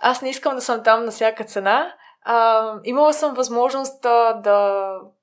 [0.00, 1.94] аз не искам да съм там на всяка цена.
[2.22, 4.40] А, имала съм възможност да,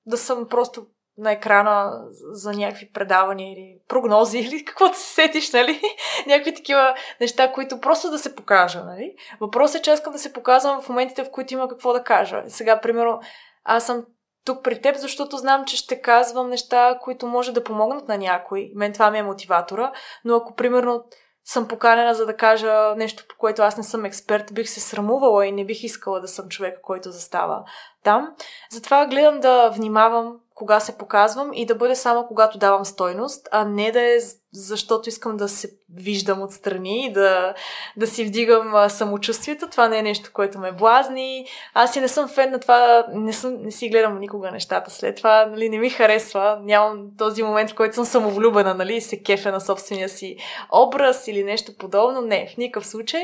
[0.06, 0.86] да, съм просто
[1.18, 5.82] на екрана за някакви предавания или прогнози или каквото се сетиш, нали?
[6.28, 9.16] някакви такива неща, които просто да се покажа, нали?
[9.40, 12.44] Въпросът е, че искам да се показвам в моментите, в които има какво да кажа.
[12.48, 13.20] Сега, примерно,
[13.64, 14.06] аз съм
[14.46, 18.72] тук при теб, защото знам, че ще казвам неща, които може да помогнат на някой.
[18.76, 19.92] Мен това ми е мотиватора,
[20.26, 21.04] но ако, примерно,
[21.46, 25.46] съм поканена за да кажа нещо, по което аз не съм експерт, бих се срамувала
[25.46, 27.64] и не бих искала да съм човека, който застава
[28.04, 28.36] там.
[28.72, 33.66] Затова гледам да внимавам кога се показвам и да бъде само когато давам стойност, а
[33.66, 34.20] не да е
[34.54, 37.54] защото искам да се виждам отстрани и да,
[37.98, 39.70] да си вдигам самочувствието.
[39.70, 41.46] Това не е нещо, което ме блазни.
[41.74, 45.18] Аз и не съм фен на това, не, съм, не си гледам никога нещата след
[45.18, 46.60] това, нали, не ми харесва.
[46.62, 50.38] Нямам този момент, в който съм самовлюбена, нали, и се кефя на собствения си
[50.72, 52.22] образ или нещо подобно.
[52.22, 53.24] Не, в никакъв случай.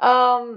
[0.00, 0.48] Ам,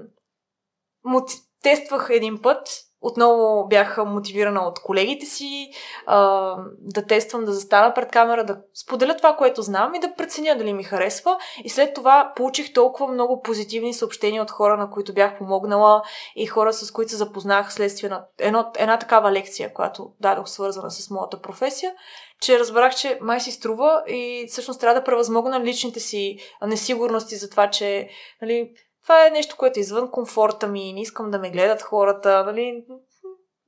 [1.06, 1.36] мути...
[1.64, 2.68] Тествах един път
[3.02, 5.72] отново бях мотивирана от колегите си
[6.06, 10.58] а, да тествам, да застана пред камера, да споделя това, което знам и да преценя
[10.58, 11.38] дали ми харесва.
[11.64, 16.02] И след това получих толкова много позитивни съобщения от хора, на които бях помогнала
[16.36, 20.92] и хора, с които се запознах следствие на едно, една такава лекция, която дадох свързана
[20.92, 21.94] с моята професия,
[22.42, 26.38] че разбрах, че май си струва и всъщност трябва да превъзмогна личните си
[26.68, 28.10] несигурности за това, че
[28.42, 28.72] нали,
[29.04, 32.86] това е нещо, което е извън комфорта ми, не искам да ме гледат хората, нали?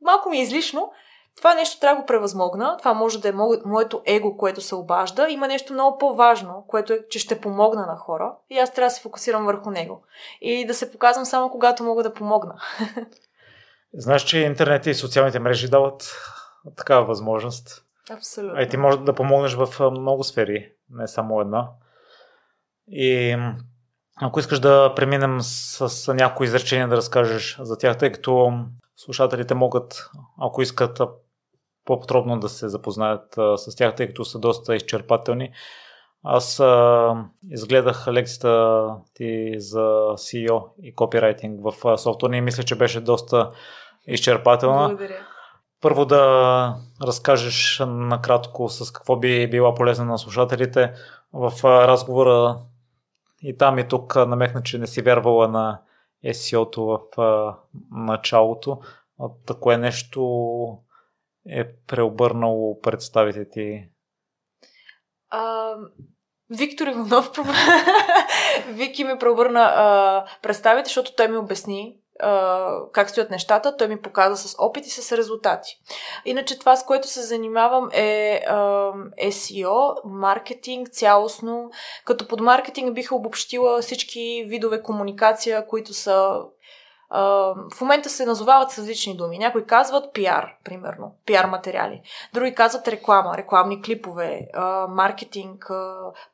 [0.02, 0.92] Малко ми е излишно.
[1.38, 2.78] Това нещо трябва да го превъзмогна.
[2.78, 3.34] Това може да е
[3.66, 5.30] моето его, което се обажда.
[5.30, 8.36] Има нещо много по-важно, което е, че ще помогна на хора.
[8.50, 10.04] И аз трябва да се фокусирам върху него.
[10.42, 12.56] И да се показвам само когато мога да помогна.
[13.94, 16.16] Знаеш, че интернет и социалните мрежи дават
[16.78, 17.86] такава възможност.
[18.12, 18.58] Абсолютно.
[18.58, 21.70] А и ти можеш да помогнеш в много сфери, не само една.
[22.88, 23.38] И
[24.16, 28.54] ако искаш да преминем с, с някои изречения да разкажеш за тях, тъй като
[28.96, 30.10] слушателите могат,
[30.42, 31.02] ако искат
[31.86, 35.52] по-подробно да се запознаят а, с тях, тъй като са доста изчерпателни.
[36.24, 39.82] Аз а, изгледах лекцията ти за
[40.14, 43.50] CEO и копирайтинг в софтуер и мисля, че беше доста
[44.08, 44.88] изчерпателна.
[44.88, 45.28] Благодаря.
[45.82, 50.94] Първо да разкажеш накратко с какво би била полезна на слушателите
[51.34, 52.58] в разговора
[53.44, 55.82] и там и тук намекна, че не си вярвала на
[56.26, 57.58] SEO-то в а,
[57.92, 58.80] началото.
[59.46, 60.22] Тако е нещо
[61.50, 63.90] е преобърнало представите ти?
[65.30, 65.76] А,
[66.50, 67.32] Виктор Иванов
[68.68, 71.98] Вики ми преобърна а, представите, защото той ми обясни
[72.92, 75.80] как стоят нещата, той ми показа с опит и с резултати.
[76.26, 78.42] Иначе това, с което се занимавам е
[79.22, 81.72] SEO, маркетинг цялостно.
[82.06, 86.42] Като под маркетинг бих обобщила всички видове комуникация, които са
[87.76, 89.38] в момента се назовават с различни думи.
[89.38, 92.02] Някои казват пиар, примерно, пиар материали.
[92.34, 94.48] Други казват реклама, рекламни клипове,
[94.90, 95.72] маркетинг,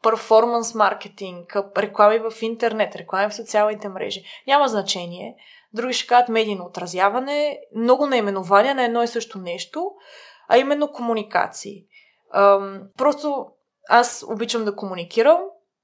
[0.04, 4.24] перформанс маркетинг, реклами в интернет, реклами в социалните мрежи.
[4.48, 5.36] Няма значение.
[5.74, 9.92] Други ще кажат медийно отразяване, много наименования на едно и също нещо,
[10.48, 11.84] а именно комуникации.
[12.98, 13.46] Просто
[13.90, 15.42] аз обичам да комуникирам,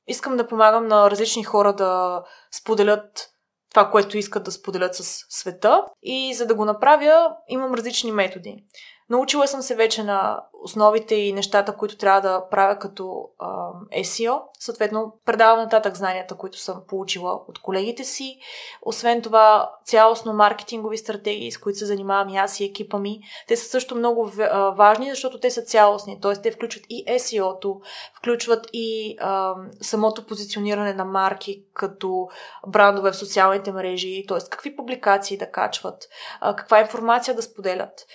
[0.08, 3.32] искам да помагам на различни хора да споделят
[3.70, 5.86] това, което искат да споделят с света.
[6.02, 8.66] И за да го направя, имам различни методи.
[9.10, 14.42] Научила съм се вече на основите и нещата, които трябва да правя като а, SEO.
[14.60, 18.40] Съответно, предавам нататък знанията, които съм получила от колегите си.
[18.82, 23.58] Освен това, цялостно маркетингови стратегии, с които се занимавам и аз и екипа ми, те
[23.58, 24.32] са също много
[24.76, 26.20] важни, защото те са цялостни.
[26.22, 26.34] Т.е.
[26.34, 27.82] те включват и SEO-то,
[28.18, 32.28] включват и а, самото позициониране на марки като
[32.68, 34.38] брандове в социалните мрежи, т.е.
[34.50, 36.08] какви публикации да качват,
[36.42, 38.06] а, каква информация да споделят.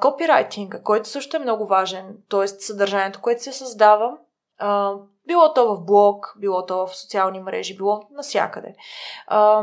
[0.00, 1.77] Копирайтинга, който също е много важен,
[2.30, 2.48] т.е.
[2.48, 4.16] съдържанието, което се създава,
[4.58, 4.94] а,
[5.26, 8.74] било то в блог, било то в социални мрежи, било навсякъде.
[9.26, 9.62] А,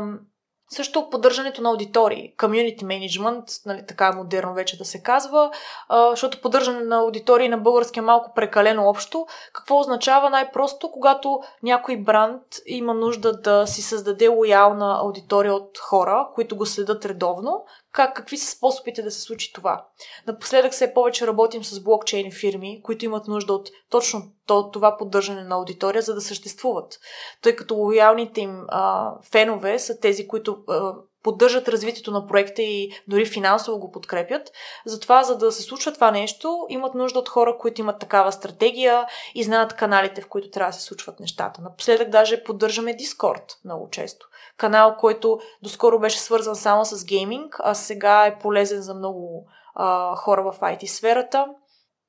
[0.70, 5.50] също поддържането на аудитории, community management, нали, така е модерно вече да се казва,
[5.88, 9.26] а, защото поддържане на аудитории на български е малко прекалено общо.
[9.52, 16.28] Какво означава най-просто, когато някой бранд има нужда да си създаде лоялна аудитория от хора,
[16.34, 17.64] които го следят редовно,
[17.96, 19.86] как, какви са способите да се случи това.
[20.26, 25.54] Напоследък все повече работим с блокчейн фирми, които имат нужда от точно това поддържане на
[25.54, 26.98] аудитория, за да съществуват.
[27.42, 30.94] Тъй като лоялните им а, фенове са тези, които а,
[31.26, 34.52] поддържат развитието на проекта и дори финансово го подкрепят.
[34.84, 39.06] Затова, за да се случва това нещо, имат нужда от хора, които имат такава стратегия
[39.34, 41.62] и знаят каналите, в които трябва да се случват нещата.
[41.62, 44.26] Напоследък даже поддържаме Discord много често.
[44.56, 50.16] Канал, който доскоро беше свързан само с гейминг, а сега е полезен за много а,
[50.16, 51.46] хора в IT сферата.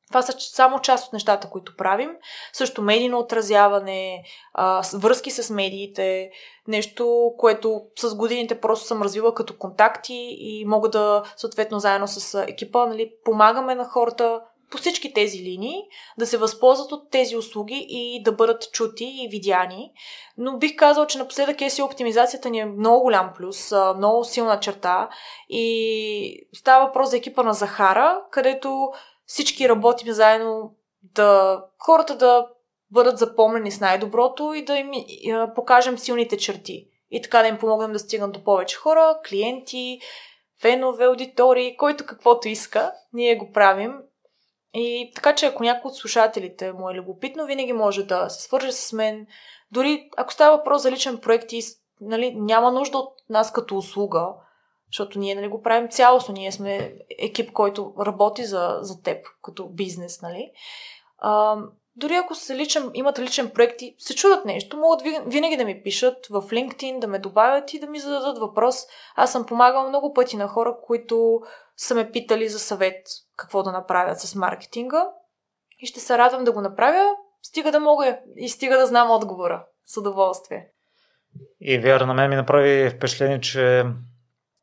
[0.07, 2.09] Това са само част от нещата, които правим.
[2.53, 4.23] Също медийно отразяване,
[4.53, 6.31] а, връзки с медиите,
[6.67, 12.43] нещо, което с годините просто съм развила като контакти и мога да, съответно, заедно с
[12.43, 15.83] екипа, нали, помагаме на хората по всички тези линии,
[16.17, 19.91] да се възползват от тези услуги и да бъдат чути и видяни.
[20.37, 25.09] Но бих казал, че напоследък SEO оптимизацията ни е много голям плюс, много силна черта
[25.49, 28.91] и става въпрос за екипа на Захара, където
[29.27, 32.47] всички работим заедно да хората да
[32.91, 34.91] бъдат запомнени с най-доброто и да им
[35.55, 36.87] покажем силните черти.
[37.11, 39.99] И така да им помогнем да стигнат до повече хора, клиенти,
[40.61, 43.93] фенове, аудитории, който каквото иска, ние го правим.
[44.73, 48.71] И така че ако някой от слушателите му е любопитно, винаги може да се свърже
[48.71, 49.27] с мен.
[49.71, 51.61] Дори ако става въпрос за личен проект и
[52.01, 54.27] нали, няма нужда от нас като услуга,
[54.91, 56.33] защото ние нали, го правим цялостно.
[56.33, 60.21] Ние сме екип, който работи за, за теб като бизнес.
[60.21, 60.51] Нали?
[61.17, 61.57] А,
[61.95, 65.83] дори ако се личен, имат личен проект и се чудат нещо, могат винаги да ми
[65.83, 68.75] пишат в LinkedIn, да ме добавят и да ми зададат въпрос.
[69.15, 71.41] Аз съм помагала много пъти на хора, които
[71.77, 75.09] са ме питали за съвет какво да направят с маркетинга.
[75.79, 79.65] И ще се радвам да го направя, стига да мога и стига да знам отговора.
[79.85, 80.67] С удоволствие.
[81.61, 83.85] И вяра на мен ми направи впечатление, че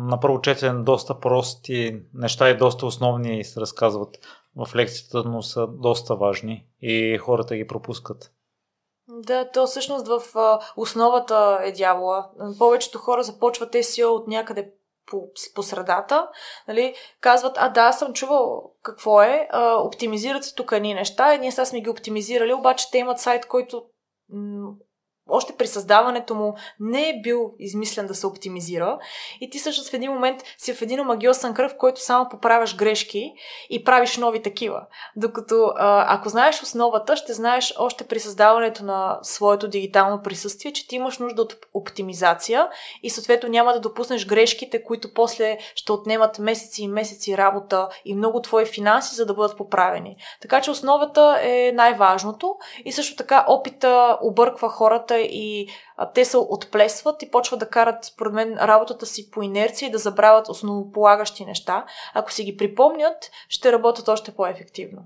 [0.08, 4.18] на първо четене доста прости неща и доста основни се разказват
[4.56, 8.32] в лекцията, но са доста важни и хората ги пропускат.
[9.08, 10.22] Да, то всъщност в
[10.76, 12.30] основата е дявола.
[12.58, 14.72] Повечето хора започват SEO от някъде
[15.06, 16.28] по, по средата,
[16.68, 21.38] нали, казват, а да, съм чувал какво е, а, оптимизират се тук едни неща, и
[21.38, 23.84] ние сега сме ги оптимизирали, обаче те имат сайт, който
[25.28, 28.98] още при създаването му не е бил измислен да се оптимизира
[29.40, 32.76] и ти всъщност в един момент си в един омагиосен кръв, в който само поправяш
[32.76, 33.32] грешки
[33.70, 34.80] и правиш нови такива.
[35.16, 40.96] Докато ако знаеш основата, ще знаеш още при създаването на своето дигитално присъствие, че ти
[40.96, 42.68] имаш нужда от оптимизация
[43.02, 48.14] и съответно няма да допуснеш грешките, които после ще отнемат месеци и месеци работа и
[48.14, 50.16] много твои финанси, за да бъдат поправени.
[50.42, 56.24] Така че основата е най-важното и също така опита обърква хората хората и а, те
[56.24, 60.48] се отплесват и почват да карат, според мен, работата си по инерция и да забравят
[60.48, 61.84] основополагащи неща.
[62.14, 65.02] Ако си ги припомнят, ще работят още по-ефективно.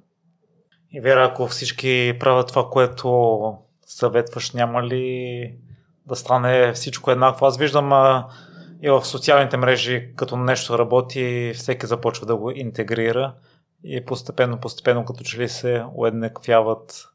[0.92, 3.54] И Вера, ако всички правят това, което
[3.86, 5.54] съветваш, няма ли
[6.06, 7.46] да стане всичко еднакво?
[7.46, 8.28] Аз виждам а,
[8.82, 13.34] и в социалните мрежи, като нещо работи, всеки започва да го интегрира
[13.84, 17.08] и постепенно, постепенно, като че ли се уеднаквяват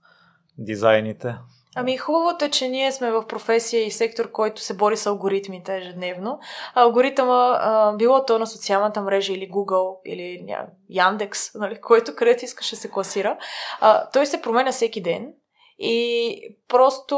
[0.57, 1.35] дизайните.
[1.75, 5.77] Ами хубавото е, че ние сме в професия и сектор, който се бори с алгоритмите
[5.77, 6.39] ежедневно.
[6.75, 12.69] Алгоритъма, било то на социалната мрежа или Google или ня, Яндекс, нали, който където искаш
[12.69, 13.37] да се класира,
[13.79, 15.33] а, той се променя всеки ден
[15.79, 17.15] и просто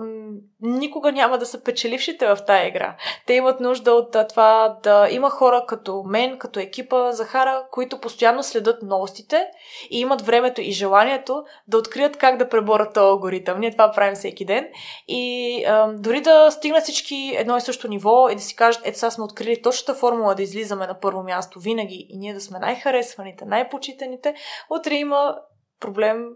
[0.00, 2.96] м- никога няма да са печелившите в тая игра.
[3.26, 8.42] Те имат нужда от това да има хора като мен, като екипа Захара, които постоянно
[8.42, 9.46] следят новостите
[9.90, 13.60] и имат времето и желанието да открият как да преборят този алгоритъм.
[13.60, 14.68] Ние това правим всеки ден.
[15.08, 18.98] И а, дори да стигнат всички едно и също ниво и да си кажат, ето
[18.98, 22.58] сега сме открили точната формула да излизаме на първо място винаги и ние да сме
[22.58, 24.34] най-харесваните, най-почитаните,
[24.70, 25.38] утре има
[25.80, 26.26] проблем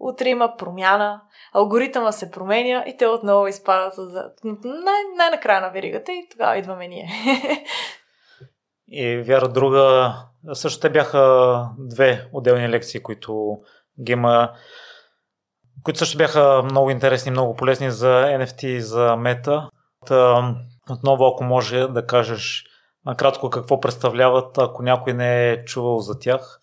[0.00, 1.20] утре има промяна,
[1.52, 4.30] алгоритъма се променя и те отново изпадат за
[4.64, 7.10] най- най-накрая на веригата и тогава идваме ние.
[8.92, 10.14] И вяра друга,
[10.52, 13.58] също те бяха две отделни лекции, които
[14.04, 14.52] ги има,
[15.82, 19.68] които също бяха много интересни, много полезни за NFT и за мета.
[20.06, 20.54] Та,
[20.90, 22.64] отново, ако може да кажеш
[23.06, 26.60] накратко какво представляват, ако някой не е чувал за тях,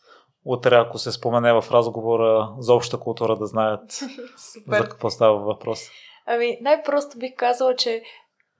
[0.47, 3.91] утре, ако се спомене в разговора за обща култура, да знаят
[4.37, 4.77] Супер.
[4.77, 5.79] за какво става въпрос.
[6.25, 8.03] Ами, най-просто бих казала, че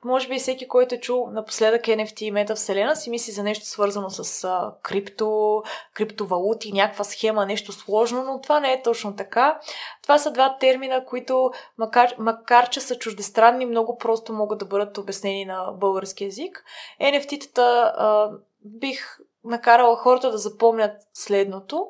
[0.05, 4.09] може би всеки, който е чул напоследък NFT и метавселена, си мисли за нещо свързано
[4.09, 9.59] с а, крипто, криптовалути, някаква схема, нещо сложно, но това не е точно така.
[10.03, 14.97] Това са два термина, които, макар, макар че са чуждестранни, много просто могат да бъдат
[14.97, 16.64] обяснени на български язик.
[17.01, 18.31] NFT-тата а,
[18.65, 19.18] бих
[19.48, 21.88] накарала хората да запомнят следното.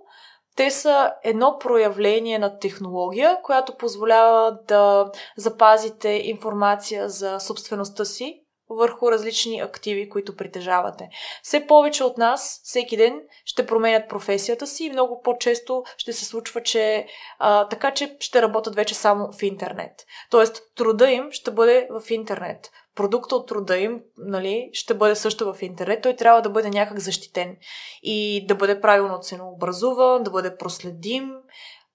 [0.55, 9.11] Те са едно проявление на технология, която позволява да запазите информация за собствеността си върху
[9.11, 11.09] различни активи, които притежавате.
[11.43, 16.25] Все повече от нас всеки ден ще променят професията си и много по-често ще се
[16.25, 17.07] случва, че
[17.39, 20.05] а, така, че ще работят вече само в интернет.
[20.31, 25.53] Тоест, труда им ще бъде в интернет продукта от труда им нали, ще бъде също
[25.53, 27.57] в интернет, той трябва да бъде някак защитен
[28.03, 31.33] и да бъде правилно ценообразуван, да бъде проследим.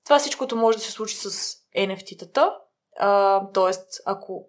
[0.04, 1.30] Това всичкото може да се случи с
[1.76, 2.52] NFT-тата.
[3.54, 4.48] тоест, ако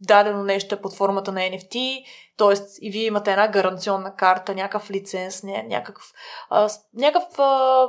[0.00, 2.04] дадено нещо е под формата на NFT,
[2.36, 2.54] т.е.
[2.80, 6.12] и вие имате една гаранционна карта, някакъв лиценз, някакъв,
[6.50, 7.88] а, някакъв, а,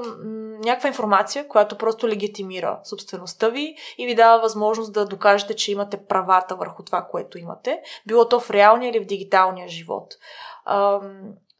[0.65, 6.05] някаква информация, която просто легитимира собствеността ви и ви дава възможност да докажете, че имате
[6.05, 10.13] правата върху това, което имате, било то в реалния или в дигиталния живот.
[10.65, 10.99] А,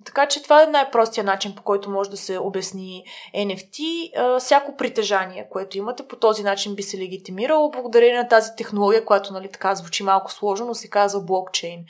[0.06, 3.04] така че това е най-простия начин, по който може да се обясни
[3.36, 4.40] NFT.
[4.40, 9.34] Всяко притежание, което имате, по този начин би се легитимирало благодарение на тази технология, която
[9.34, 11.86] нали, така звучи малко сложно, но се казва блокчейн.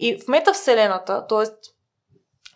[0.00, 1.70] И в метавселената, т.е.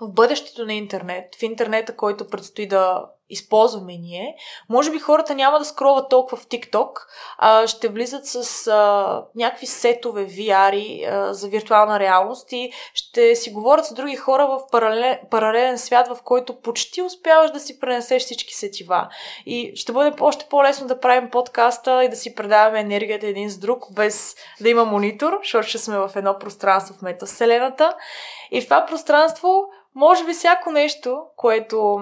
[0.01, 4.37] в бъдещето на интернет, в интернета, който предстои да използваме ние,
[4.69, 6.91] може би хората няма да скроват толкова в TikTok,
[7.39, 13.51] а ще влизат с а, някакви сетове VR а, за виртуална реалност и ще си
[13.51, 18.23] говорят с други хора в паралел, паралелен свят, в който почти успяваш да си пренесеш
[18.23, 19.09] всички сетива.
[19.47, 23.59] И ще бъде още по-лесно да правим подкаста и да си предаваме енергията един с
[23.59, 27.95] друг, без да има монитор, защото ще сме в едно пространство в метавселената.
[28.51, 31.99] И в това пространство може би всяко нещо, което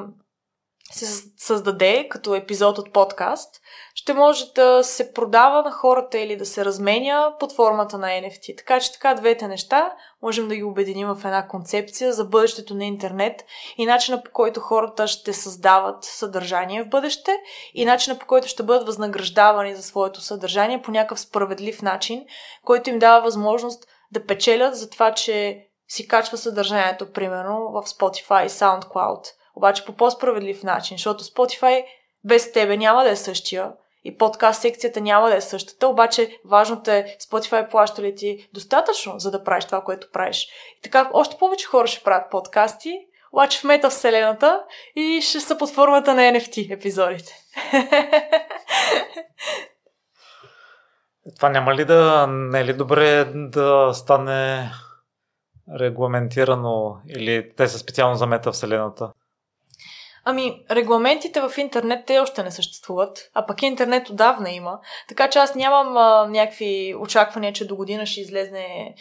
[0.92, 3.60] се създаде като епизод от подкаст,
[3.94, 8.56] ще може да се продава на хората или да се разменя под формата на NFT.
[8.56, 9.92] Така че така двете неща
[10.22, 13.44] можем да ги обединим в една концепция за бъдещето на интернет
[13.76, 17.36] и начина по който хората ще създават съдържание в бъдеще
[17.74, 22.24] и начина по който ще бъдат възнаграждавани за своето съдържание по някакъв справедлив начин,
[22.64, 28.46] който им дава възможност да печелят за това, че си качва съдържанието, примерно в Spotify
[28.46, 31.84] и SoundCloud– обаче по по-справедлив начин, защото Spotify
[32.24, 33.72] без тебе няма да е същия
[34.04, 39.18] и подкаст секцията няма да е същата, обаче важното е Spotify плаща ли ти достатъчно,
[39.18, 40.48] за да правиш това, което правиш.
[40.78, 42.98] И така още повече хора ще правят подкасти,
[43.32, 44.62] обаче в мета вселената
[44.96, 47.34] и ще са под формата на NFT епизодите.
[51.36, 54.70] Това няма ли да не е ли добре да стане
[55.80, 59.12] регламентирано или те са специално за мета вселената?
[60.24, 64.78] Ами, регламентите в интернет те още не съществуват, а пък интернет отдавна има.
[65.08, 68.94] Така че аз нямам а, някакви очаквания, че до година ще излезне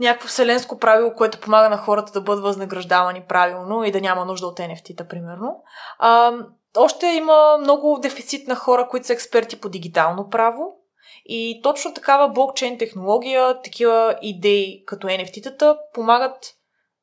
[0.00, 4.46] някакво вселенско правило, което помага на хората да бъдат възнаграждавани правилно и да няма нужда
[4.46, 5.62] от NFT-та, примерно.
[5.98, 6.32] А,
[6.76, 10.78] още има много дефицит на хора, които са експерти по дигитално право.
[11.24, 16.54] И точно такава блокчейн технология, такива идеи като NFT-тата помагат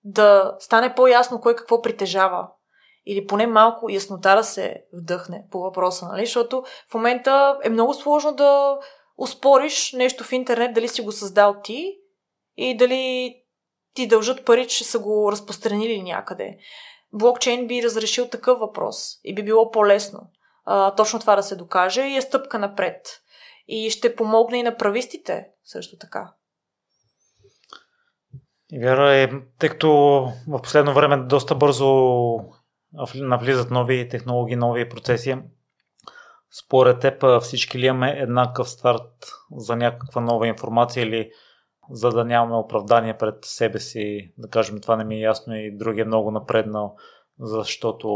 [0.04, 2.48] да стане по-ясно кой какво притежава.
[3.12, 6.26] Или поне малко яснота да се вдъхне по въпроса, нали?
[6.26, 8.78] Защото в момента е много сложно да
[9.18, 11.98] успориш нещо в интернет, дали си го създал ти
[12.58, 13.36] и дали
[13.94, 16.58] ти дължат пари, че са го разпространили някъде.
[17.14, 20.20] Блокчейн би разрешил такъв въпрос и би било по-лесно
[20.72, 23.22] а, точно това да се докаже и е стъпка напред.
[23.68, 26.34] И ще помогне и на правистите също така.
[28.72, 29.30] И вяра е,
[29.60, 29.90] тъй като
[30.48, 31.86] в последно време доста бързо
[33.16, 35.38] навлизат нови технологии, нови процеси,
[36.52, 41.32] според теб всички ли имаме еднакъв старт за някаква нова информация или
[41.92, 45.78] за да нямаме оправдание пред себе си, да кажем това не ми е ясно и
[45.78, 46.96] другия е много напреднал,
[47.40, 48.08] защото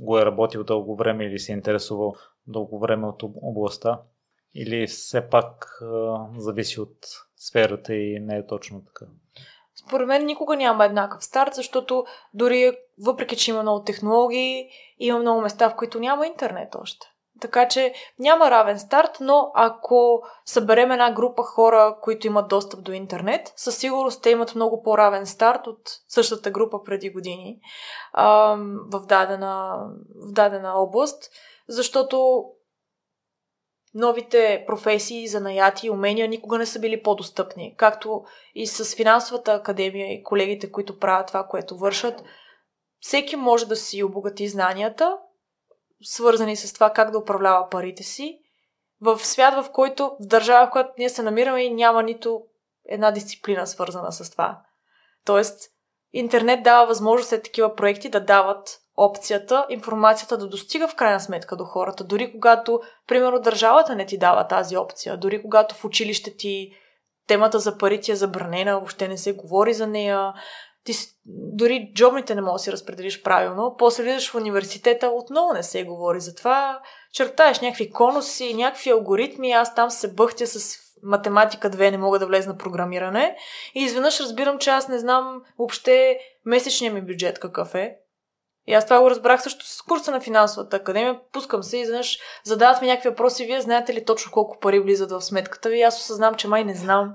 [0.00, 2.14] го е работил дълго време или се е интересувал
[2.46, 4.00] дълго време от областта?
[4.54, 5.80] Или все пак
[6.36, 6.96] зависи от
[7.36, 9.06] сферата и не е точно така?
[9.86, 12.04] Според мен никога няма еднакъв старт, защото
[12.34, 12.72] дори
[13.04, 17.06] въпреки, че има много технологии, има много места, в които няма интернет още.
[17.40, 22.92] Така че няма равен старт, но ако съберем една група хора, които имат достъп до
[22.92, 27.58] интернет, със сигурност те имат много по-равен старт от същата група преди години
[28.12, 28.56] а,
[28.92, 29.76] в, дадена,
[30.28, 31.30] в дадена област,
[31.68, 32.44] защото
[33.94, 37.74] новите професии, занаяти и умения никога не са били по-достъпни.
[37.76, 42.22] Както и с финансовата академия и колегите, които правят това, което вършат,
[43.00, 45.18] всеки може да си обогати знанията,
[46.02, 48.40] свързани с това как да управлява парите си,
[49.00, 52.42] в свят, в който, в държава, в която ние се намираме няма нито
[52.84, 54.60] една дисциплина свързана с това.
[55.24, 55.70] Тоест,
[56.12, 61.56] интернет дава възможност след такива проекти да дават опцията, информацията да достига в крайна сметка
[61.56, 62.04] до хората.
[62.04, 66.72] Дори когато, примерно, държавата не ти дава тази опция, дори когато в училище ти
[67.26, 70.32] темата за парите е забранена, въобще не се говори за нея,
[70.84, 70.92] ти
[71.26, 73.74] дори джобните не можеш да си разпределиш правилно.
[73.78, 76.80] После влизаш в университета, отново не се говори за това.
[77.12, 82.26] Чертаеш някакви конуси, някакви алгоритми, аз там се бъхтя с математика 2, не мога да
[82.26, 83.36] влезна на програмиране.
[83.74, 87.96] И изведнъж разбирам, че аз не знам въобще месечния ми бюджет какъв е.
[88.70, 91.20] И аз това го разбрах също с курса на финансовата академия.
[91.32, 93.44] Пускам се и изведнъж задават ми някакви въпроси.
[93.44, 95.82] Вие знаете ли точно колко пари влизат в сметката ви?
[95.82, 97.14] Аз осъзнам, че май не знам.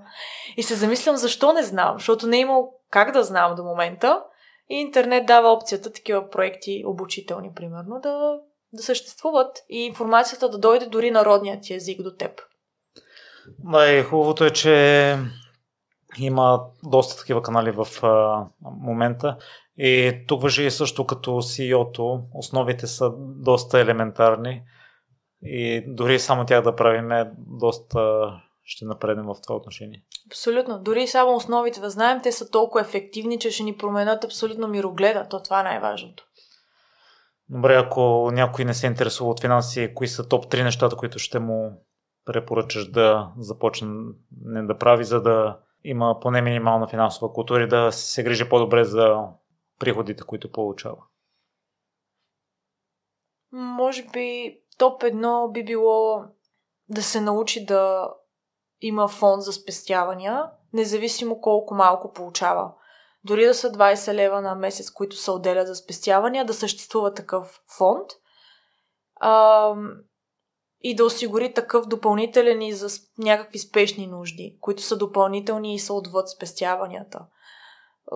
[0.57, 1.95] И се замислям защо не знам.
[1.97, 4.23] Защото не е имал как да знам до момента.
[4.69, 8.39] И интернет дава опцията такива проекти, обучителни, примерно, да,
[8.73, 12.41] да съществуват и информацията да дойде дори народният ти език до теб.
[13.63, 15.17] Най-хубавото е, че
[16.19, 19.37] има доста такива канали в а, момента.
[19.77, 22.23] И тук въжи също като CEO-то.
[22.33, 24.63] Основите са доста елементарни.
[25.43, 28.31] И дори само тях да правим е доста
[28.63, 30.03] ще напреднем в това отношение.
[30.29, 30.79] Абсолютно.
[30.79, 35.27] Дори само основите да знаем, те са толкова ефективни, че ще ни променят абсолютно мирогледа.
[35.29, 36.23] То това е най-важното.
[37.49, 41.39] Добре, ако някой не се интересува от финанси, кои са топ 3 нещата, които ще
[41.39, 41.85] му
[42.25, 43.87] препоръчаш да започне
[44.45, 48.83] не да прави, за да има поне минимална финансова култура и да се грижи по-добре
[48.83, 49.23] за
[49.79, 51.03] приходите, които получава?
[53.51, 56.23] Може би топ едно би било
[56.89, 58.13] да се научи да
[58.81, 60.43] има фонд за спестявания,
[60.73, 62.73] независимо колко малко получава.
[63.23, 67.61] Дори да са 20 лева на месец, които се отделят за спестявания, да съществува такъв
[67.77, 68.07] фонд
[69.15, 69.73] а,
[70.81, 72.87] и да осигури такъв допълнителен и за
[73.17, 77.25] някакви спешни нужди, които са допълнителни и са отвъд спестяванията,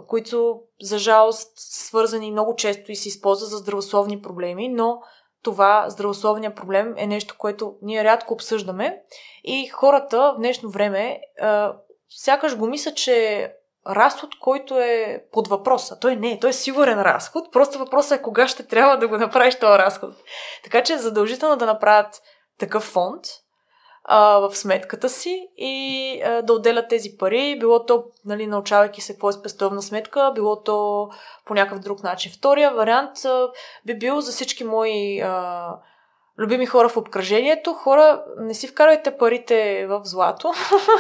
[0.08, 5.02] които за жалост свързани много често и се използват за здравословни проблеми, но
[5.44, 9.02] това здравословния проблем е нещо, което ние рядко обсъждаме
[9.44, 11.76] и хората в днешно време а,
[12.10, 13.52] сякаш го мислят, че
[13.88, 16.00] разход, който е под въпроса.
[16.00, 19.18] Той не е, той е сигурен разход, просто въпросът е кога ще трябва да го
[19.18, 20.14] направиш този разход.
[20.64, 22.22] Така че е задължително да направят
[22.60, 23.22] такъв фонд,
[24.10, 29.30] в сметката си и а, да отделят тези пари, било то, нали, научавайки се какво
[29.30, 31.10] е спестовна сметка, било то
[31.46, 32.32] по някакъв друг начин.
[32.32, 33.50] Втория вариант а,
[33.86, 35.76] би бил за всички мои а,
[36.40, 40.52] любими хора в обкръжението, хора, не си вкарвайте парите в злато,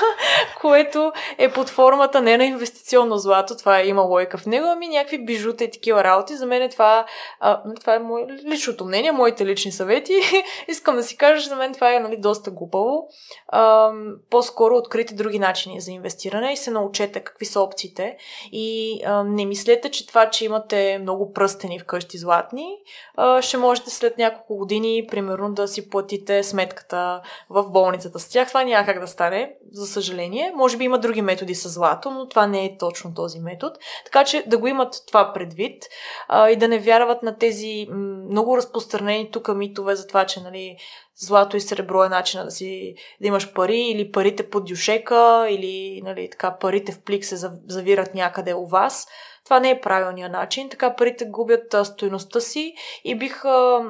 [0.62, 4.88] което е под формата не на инвестиционно злато, това е има лойка в него, ами
[4.88, 6.36] някакви бижута и такива работи.
[6.36, 7.06] За мен е това,
[7.40, 10.14] а, това е мое личното мнение, моите лични съвети.
[10.68, 13.08] Искам да си кажа, че за мен това е нали, доста глупаво.
[13.48, 13.92] А,
[14.30, 18.18] по-скоро открите други начини за инвестиране и се научете какви са опциите.
[18.52, 22.68] И а, не мислете, че това, че имате много пръстени вкъщи златни,
[23.16, 28.30] а, ще можете след няколко години, примерно, примерно да си платите сметката в болницата с
[28.30, 28.48] тях.
[28.48, 30.52] Това няма как да стане, за съжаление.
[30.56, 33.76] Може би има други методи с злато, но това не е точно този метод.
[34.06, 35.84] Така че да го имат това предвид
[36.28, 37.88] а, и да не вярват на тези
[38.30, 40.78] много разпространени тук митове за това, че нали,
[41.16, 46.02] злато и сребро е начина да си да имаш пари или парите под дюшека или
[46.04, 49.08] нали, така, парите в плик се завират някъде у вас.
[49.46, 50.70] Това не е правилният начин.
[50.70, 52.74] Така парите губят стоеността си
[53.04, 53.82] и бих а,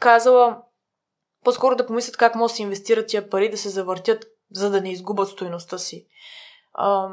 [0.00, 0.62] казала
[1.44, 4.80] по-скоро да помислят как могат да се инвестират тия пари, да се завъртят, за да
[4.80, 6.06] не изгубят стоеността си.
[6.72, 7.08] А,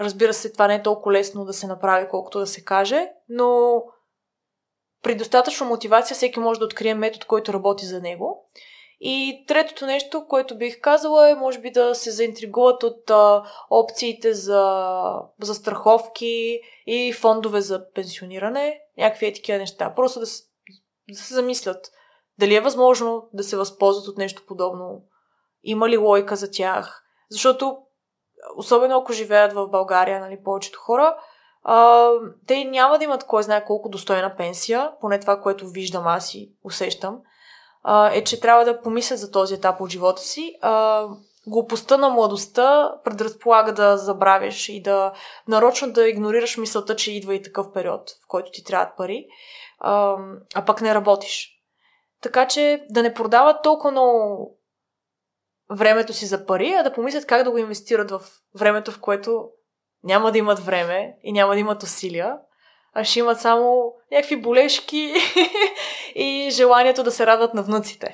[0.00, 3.82] разбира се, това не е толкова лесно да се направи, колкото да се каже, но
[5.02, 8.50] при достатъчно мотивация всеки може да открие метод, който работи за него.
[9.00, 14.34] И третото нещо, което бих казала е, може би да се заинтригуват от а, опциите
[14.34, 14.92] за,
[15.40, 19.94] за страховки и фондове за пенсиониране, някакви такива неща.
[19.94, 20.26] Просто да,
[21.08, 21.90] да се замислят
[22.38, 25.02] дали е възможно да се възползват от нещо подобно,
[25.62, 27.02] има ли лойка за тях.
[27.30, 27.78] Защото,
[28.56, 31.16] особено ако живеят в България, нали, повечето хора,
[31.62, 32.08] а,
[32.46, 36.52] те няма да имат кой знае колко достойна пенсия, поне това, което виждам аз и
[36.64, 37.20] усещам
[37.84, 40.54] а, е, че трябва да помислят за този етап от живота си.
[40.60, 41.06] А,
[41.46, 45.12] глупостта на младостта предразполага да забравяш и да
[45.48, 49.26] нарочно да игнорираш мисълта, че идва и такъв период, в който ти трябват пари,
[49.78, 50.16] а,
[50.54, 51.53] а пък не работиш.
[52.24, 54.50] Така че да не продават толкова много
[55.70, 58.20] времето си за пари, а да помислят как да го инвестират в
[58.58, 59.48] времето, в което
[60.02, 62.36] няма да имат време и няма да имат усилия,
[62.94, 65.14] а ще имат само някакви болешки
[66.14, 68.12] и желанието да се радват на внуците.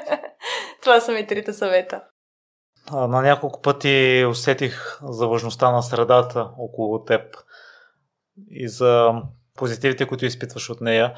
[0.82, 2.04] Това са ми трите съвета.
[2.92, 7.36] На няколко пъти усетих за важността на средата около теб
[8.50, 9.12] и за
[9.56, 11.14] позитивите, които изпитваш от нея.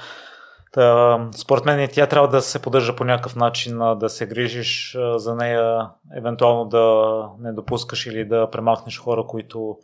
[0.74, 5.34] Та, според мен тя трябва да се поддържа по някакъв начин, да се грижиш за
[5.34, 9.78] нея, евентуално да не допускаш или да премахнеш хора, които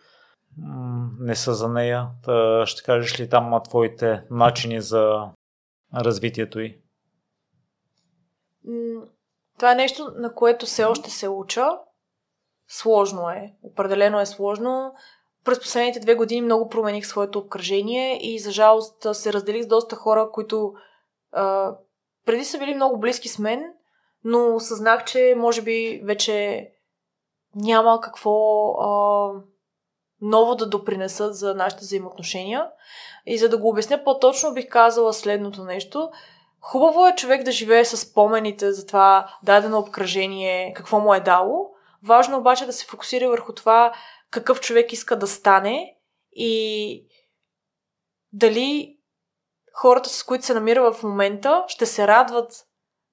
[1.18, 2.08] не са за нея.
[2.24, 5.28] Та ще кажеш ли там твоите начини за
[5.94, 6.78] развитието й?
[9.58, 11.66] Това е нещо, на което все още се уча.
[12.68, 13.54] Сложно е.
[13.62, 14.94] Определено е сложно.
[15.44, 19.96] През последните две години много промених своето обкръжение и за жалост се разделих с доста
[19.96, 20.72] хора, които
[21.32, 21.74] а,
[22.26, 23.72] преди са били много близки с мен,
[24.24, 26.66] но осъзнах, че може би вече
[27.54, 29.32] няма какво а,
[30.20, 32.66] ново да допринесат за нашите взаимоотношения.
[33.26, 36.10] И за да го обясня по-точно, бих казала следното нещо.
[36.60, 41.70] Хубаво е човек да живее с спомените за това дадено обкръжение, какво му е дало.
[42.04, 43.92] Важно обаче да се фокусира върху това
[44.31, 45.97] какъв човек иска да стане
[46.32, 47.05] и
[48.32, 48.97] дали
[49.74, 52.52] хората, с които се намира в момента, ще се радват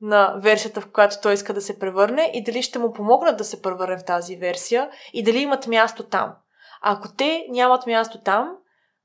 [0.01, 3.43] на версията, в която той иска да се превърне и дали ще му помогнат да
[3.43, 6.35] се превърне в тази версия и дали имат място там.
[6.81, 8.55] А ако те нямат място там,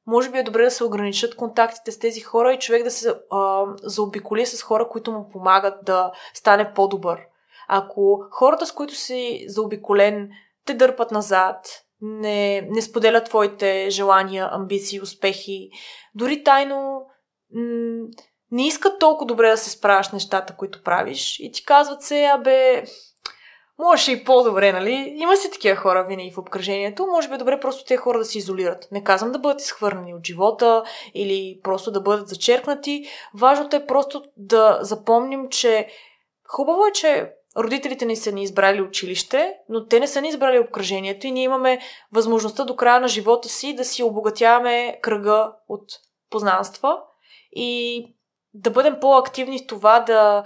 [0.06, 3.14] може би е добре да се ограничат контактите с тези хора и човек да се
[3.30, 7.20] а, заобиколи с хора, които му помагат да стане по-добър.
[7.68, 10.30] Ако хората, с които си заобиколен,
[10.66, 11.66] те дърпат назад,
[12.02, 15.70] не, не споделят твоите желания, амбиции, успехи,
[16.14, 17.06] дори тайно
[18.50, 22.84] не искат толкова добре да се справяш нещата, които правиш и ти казват се, абе,
[23.78, 25.14] може и по-добре, нали?
[25.16, 27.06] Има си такива хора винаги в обкръжението.
[27.06, 28.88] Може би е добре просто тези хора да се изолират.
[28.92, 30.82] Не казвам да бъдат изхвърнани от живота
[31.14, 33.04] или просто да бъдат зачеркнати.
[33.34, 35.88] Важното е просто да запомним, че
[36.48, 40.58] хубаво е, че родителите ни са ни избрали училище, но те не са ни избрали
[40.58, 41.80] обкръжението и ние имаме
[42.12, 45.84] възможността до края на живота си да си обогатяваме кръга от
[46.30, 46.98] познанства
[47.52, 48.04] и
[48.54, 50.44] да бъдем по-активни в това да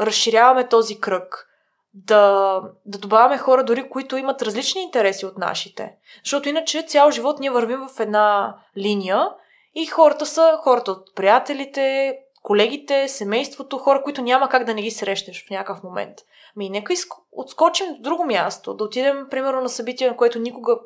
[0.00, 1.46] разширяваме този кръг
[1.94, 5.94] да, да добавяме хора, дори които имат различни интереси от нашите.
[6.24, 9.28] Защото иначе цял живот ние вървим в една линия
[9.74, 14.90] и хората са хората от приятелите, колегите, семейството, хора, които няма как да не ги
[14.90, 16.18] срещнеш в някакъв момент.
[16.56, 16.94] Ми, нека
[17.32, 20.78] отскочим до друго място, да отидем, примерно, на събитие, на което никога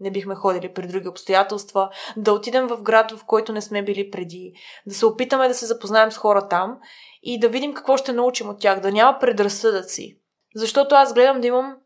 [0.00, 4.10] не бихме ходили при други обстоятелства, да отидем в град, в който не сме били
[4.10, 4.52] преди,
[4.86, 6.78] да се опитаме да се запознаем с хора там
[7.22, 10.18] и да видим какво ще научим от тях, да няма предразсъдъци.
[10.54, 11.76] Защото аз гледам да имам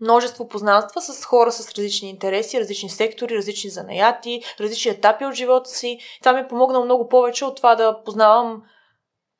[0.00, 5.70] множество познанства с хора с различни интереси, различни сектори, различни занаяти, различни етапи от живота
[5.70, 5.98] си.
[6.20, 8.62] Това ми е помогнало много повече от това да познавам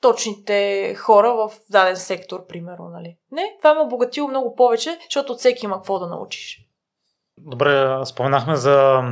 [0.01, 2.89] точните хора в даден сектор, примерно.
[2.89, 3.17] Нали?
[3.33, 6.69] Не, това ме обогатило много повече, защото от всеки има какво да научиш.
[7.39, 9.03] Добре, споменахме за,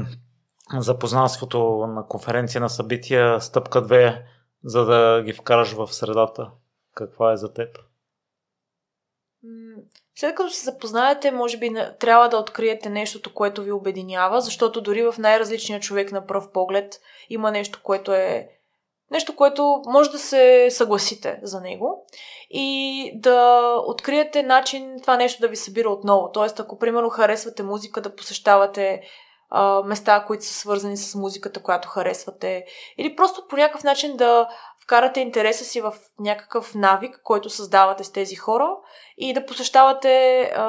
[0.78, 4.22] за познанството на конференция, на събития, стъпка 2,
[4.64, 6.50] за да ги вкараш в средата.
[6.94, 7.78] каква е за теб?
[10.18, 15.02] След като се запознаете, може би трябва да откриете нещото, което ви обединява, защото дори
[15.02, 18.48] в най-различния човек на пръв поглед има нещо, което е
[19.10, 22.06] Нещо, което може да се съгласите за него
[22.50, 26.30] и да откриете начин това нещо да ви събира отново.
[26.32, 29.02] Тоест, ако примерно харесвате музика, да посещавате
[29.50, 32.64] а, места, които са свързани с музиката, която харесвате,
[32.98, 34.48] или просто по някакъв начин да
[34.82, 38.70] вкарате интереса си в някакъв навик, който създавате с тези хора
[39.18, 40.66] и да посещавате а,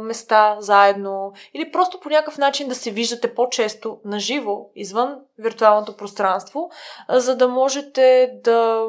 [0.00, 5.96] места заедно или просто по някакъв начин да се виждате по-често на живо, извън виртуалното
[5.96, 6.70] пространство,
[7.08, 8.86] а, за да можете да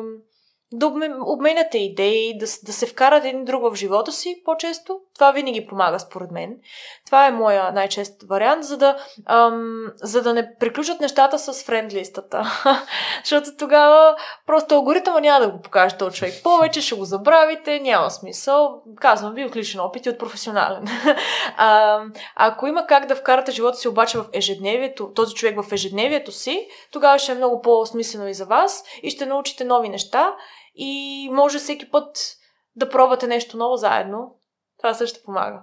[0.73, 0.93] да
[1.25, 4.99] обменяте идеи, да, да се вкарате един друг в живота си по-често.
[5.21, 6.57] Това винаги помага, според мен.
[7.05, 12.61] Това е моя най-чест вариант, за да, ам, за да не приключат нещата с френдлистата.
[13.23, 14.15] Защото тогава
[14.47, 16.33] просто алгоритъма няма да го покаже този човек.
[16.43, 18.81] Повече ще го забравите, няма смисъл.
[18.99, 20.85] Казвам ви от личен опит и от професионален.
[21.57, 22.01] а,
[22.35, 26.67] ако има как да вкарате живота си обаче в ежедневието, този човек в ежедневието си,
[26.91, 30.35] тогава ще е много по-смислено и за вас и ще научите нови неща
[30.75, 32.37] и може всеки път
[32.75, 34.35] да пробвате нещо ново заедно.
[34.81, 35.61] Това също помага.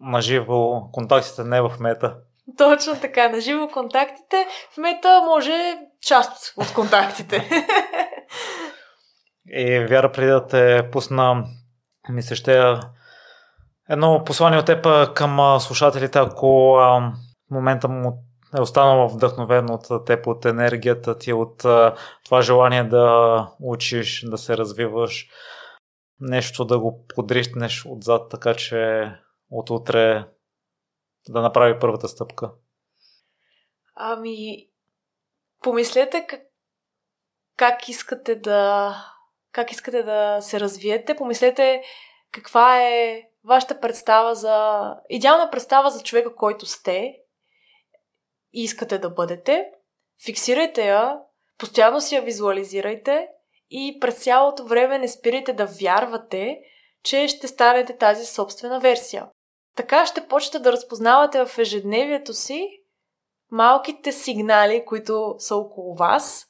[0.00, 2.16] Наживо контактите не в мета.
[2.58, 4.46] Точно така, наживо контактите.
[4.74, 7.50] В мета може част от контактите.
[9.46, 11.44] И Вяра, преди да те пусна,
[12.08, 12.74] ми се ще
[13.88, 16.72] едно послание от теб към слушателите, ако
[17.50, 18.24] в момента му
[18.56, 21.58] е останала вдъхновен от теб, от енергията ти, от
[22.24, 25.28] това желание да учиш, да се развиваш,
[26.20, 29.10] нещо да го подрищнеш отзад, така че
[29.50, 30.28] от утре
[31.28, 32.52] да направи първата стъпка?
[33.94, 34.68] Ами,
[35.62, 36.42] помислете как,
[37.56, 38.94] как искате да
[39.52, 41.82] как искате да се развиете, помислете
[42.32, 47.16] каква е вашата представа за идеална представа за човека, който сте
[48.52, 49.70] и искате да бъдете,
[50.24, 51.18] фиксирайте я,
[51.58, 53.28] постоянно си я визуализирайте
[53.70, 56.58] и през цялото време не спирайте да вярвате,
[57.04, 59.26] че ще станете тази собствена версия.
[59.76, 62.68] Така ще почнете да разпознавате в ежедневието си
[63.50, 66.46] малките сигнали, които са около вас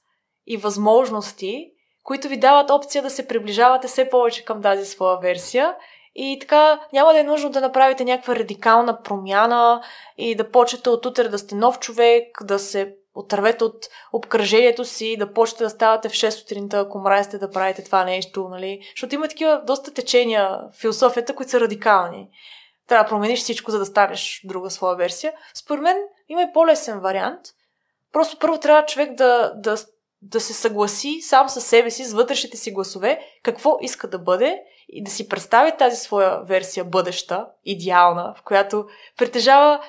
[0.46, 1.72] и възможности,
[2.02, 5.76] които ви дават опция да се приближавате все повече към тази своя версия
[6.14, 9.82] и така няма да е нужно да направите някаква радикална промяна
[10.18, 15.16] и да почнете от утре да сте нов човек, да се отървете от обкръжението си,
[15.16, 18.80] да почнете да ставате в 6 сутринта, ако мразите да правите това нещо, нали?
[18.90, 22.28] Защото има такива доста течения в философията, които са радикални.
[22.86, 25.32] Трябва да промениш всичко, за да станеш друга своя версия.
[25.54, 25.96] Според мен
[26.28, 27.40] има и по-лесен вариант.
[28.12, 29.76] Просто първо трябва човек да, да,
[30.22, 34.62] да се съгласи сам със себе си, с вътрешните си гласове, какво иска да бъде
[34.88, 38.86] и да си представи тази своя версия бъдеща, идеална, в която
[39.18, 39.80] притежава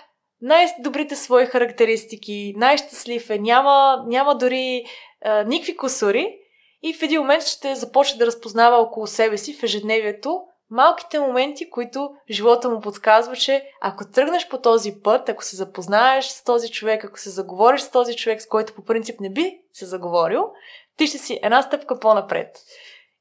[0.41, 4.85] най-добрите свои характеристики, най-щастлив е, няма, няма дори
[5.26, 6.38] а, никакви косури
[6.84, 10.41] и в един момент ще започне да разпознава около себе си в ежедневието
[10.72, 16.26] малките моменти, които живота му подсказва, че ако тръгнеш по този път, ако се запознаеш
[16.26, 19.57] с този човек, ако се заговориш с този човек, с който по принцип не би
[19.73, 20.49] се заговорил,
[20.97, 22.59] ти ще си една стъпка по-напред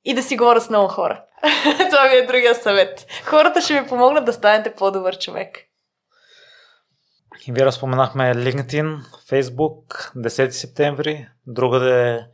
[0.04, 1.24] и да си говоря с много хора.
[1.90, 3.06] Това ми е другия съвет.
[3.24, 5.58] Хората ще ви помогнат да станете по-добър човек.
[7.46, 8.98] И вие разпоменахме LinkedIn,
[9.30, 12.26] Facebook, 10 септември, другаде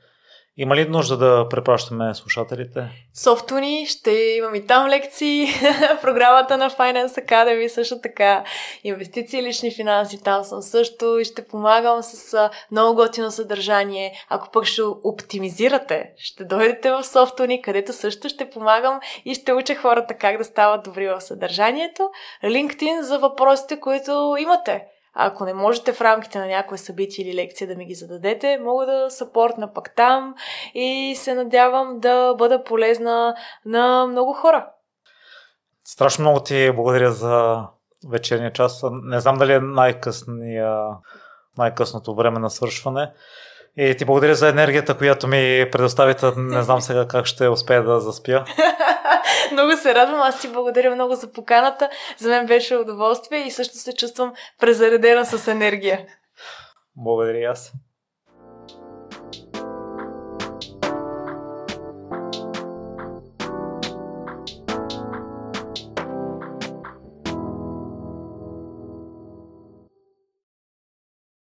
[0.58, 2.88] има ли нужда да препращаме слушателите?
[3.14, 5.46] Софтуни, ще имам и там лекции.
[6.02, 8.44] Програмата на Finance Academy също така.
[8.84, 14.12] Инвестиции, лични финанси, там съм също и ще помагам с много готино съдържание.
[14.28, 19.74] Ако пък ще оптимизирате, ще дойдете в Софтуни, където също ще помагам и ще уча
[19.74, 22.10] хората как да стават добри в съдържанието.
[22.44, 24.84] LinkedIn за въпросите, които имате
[25.18, 28.86] ако не можете в рамките на някое събитие или лекция да ми ги зададете, мога
[28.86, 30.34] да съпортна пък там
[30.74, 33.34] и се надявам да бъда полезна
[33.64, 34.66] на много хора.
[35.84, 37.64] Страшно много ти благодаря за
[38.10, 38.84] вечерния час.
[39.02, 40.76] Не знам дали е най-късния,
[41.58, 43.12] най-късното време на свършване.
[43.76, 46.26] И ти благодаря за енергията, която ми предоставите.
[46.36, 48.44] Не знам сега как ще успея да заспя.
[49.52, 50.20] много се радвам.
[50.20, 51.90] Аз ти благодаря много за поканата.
[52.18, 56.06] За мен беше удоволствие и също се чувствам презаредена с енергия.
[56.96, 57.72] Благодаря аз.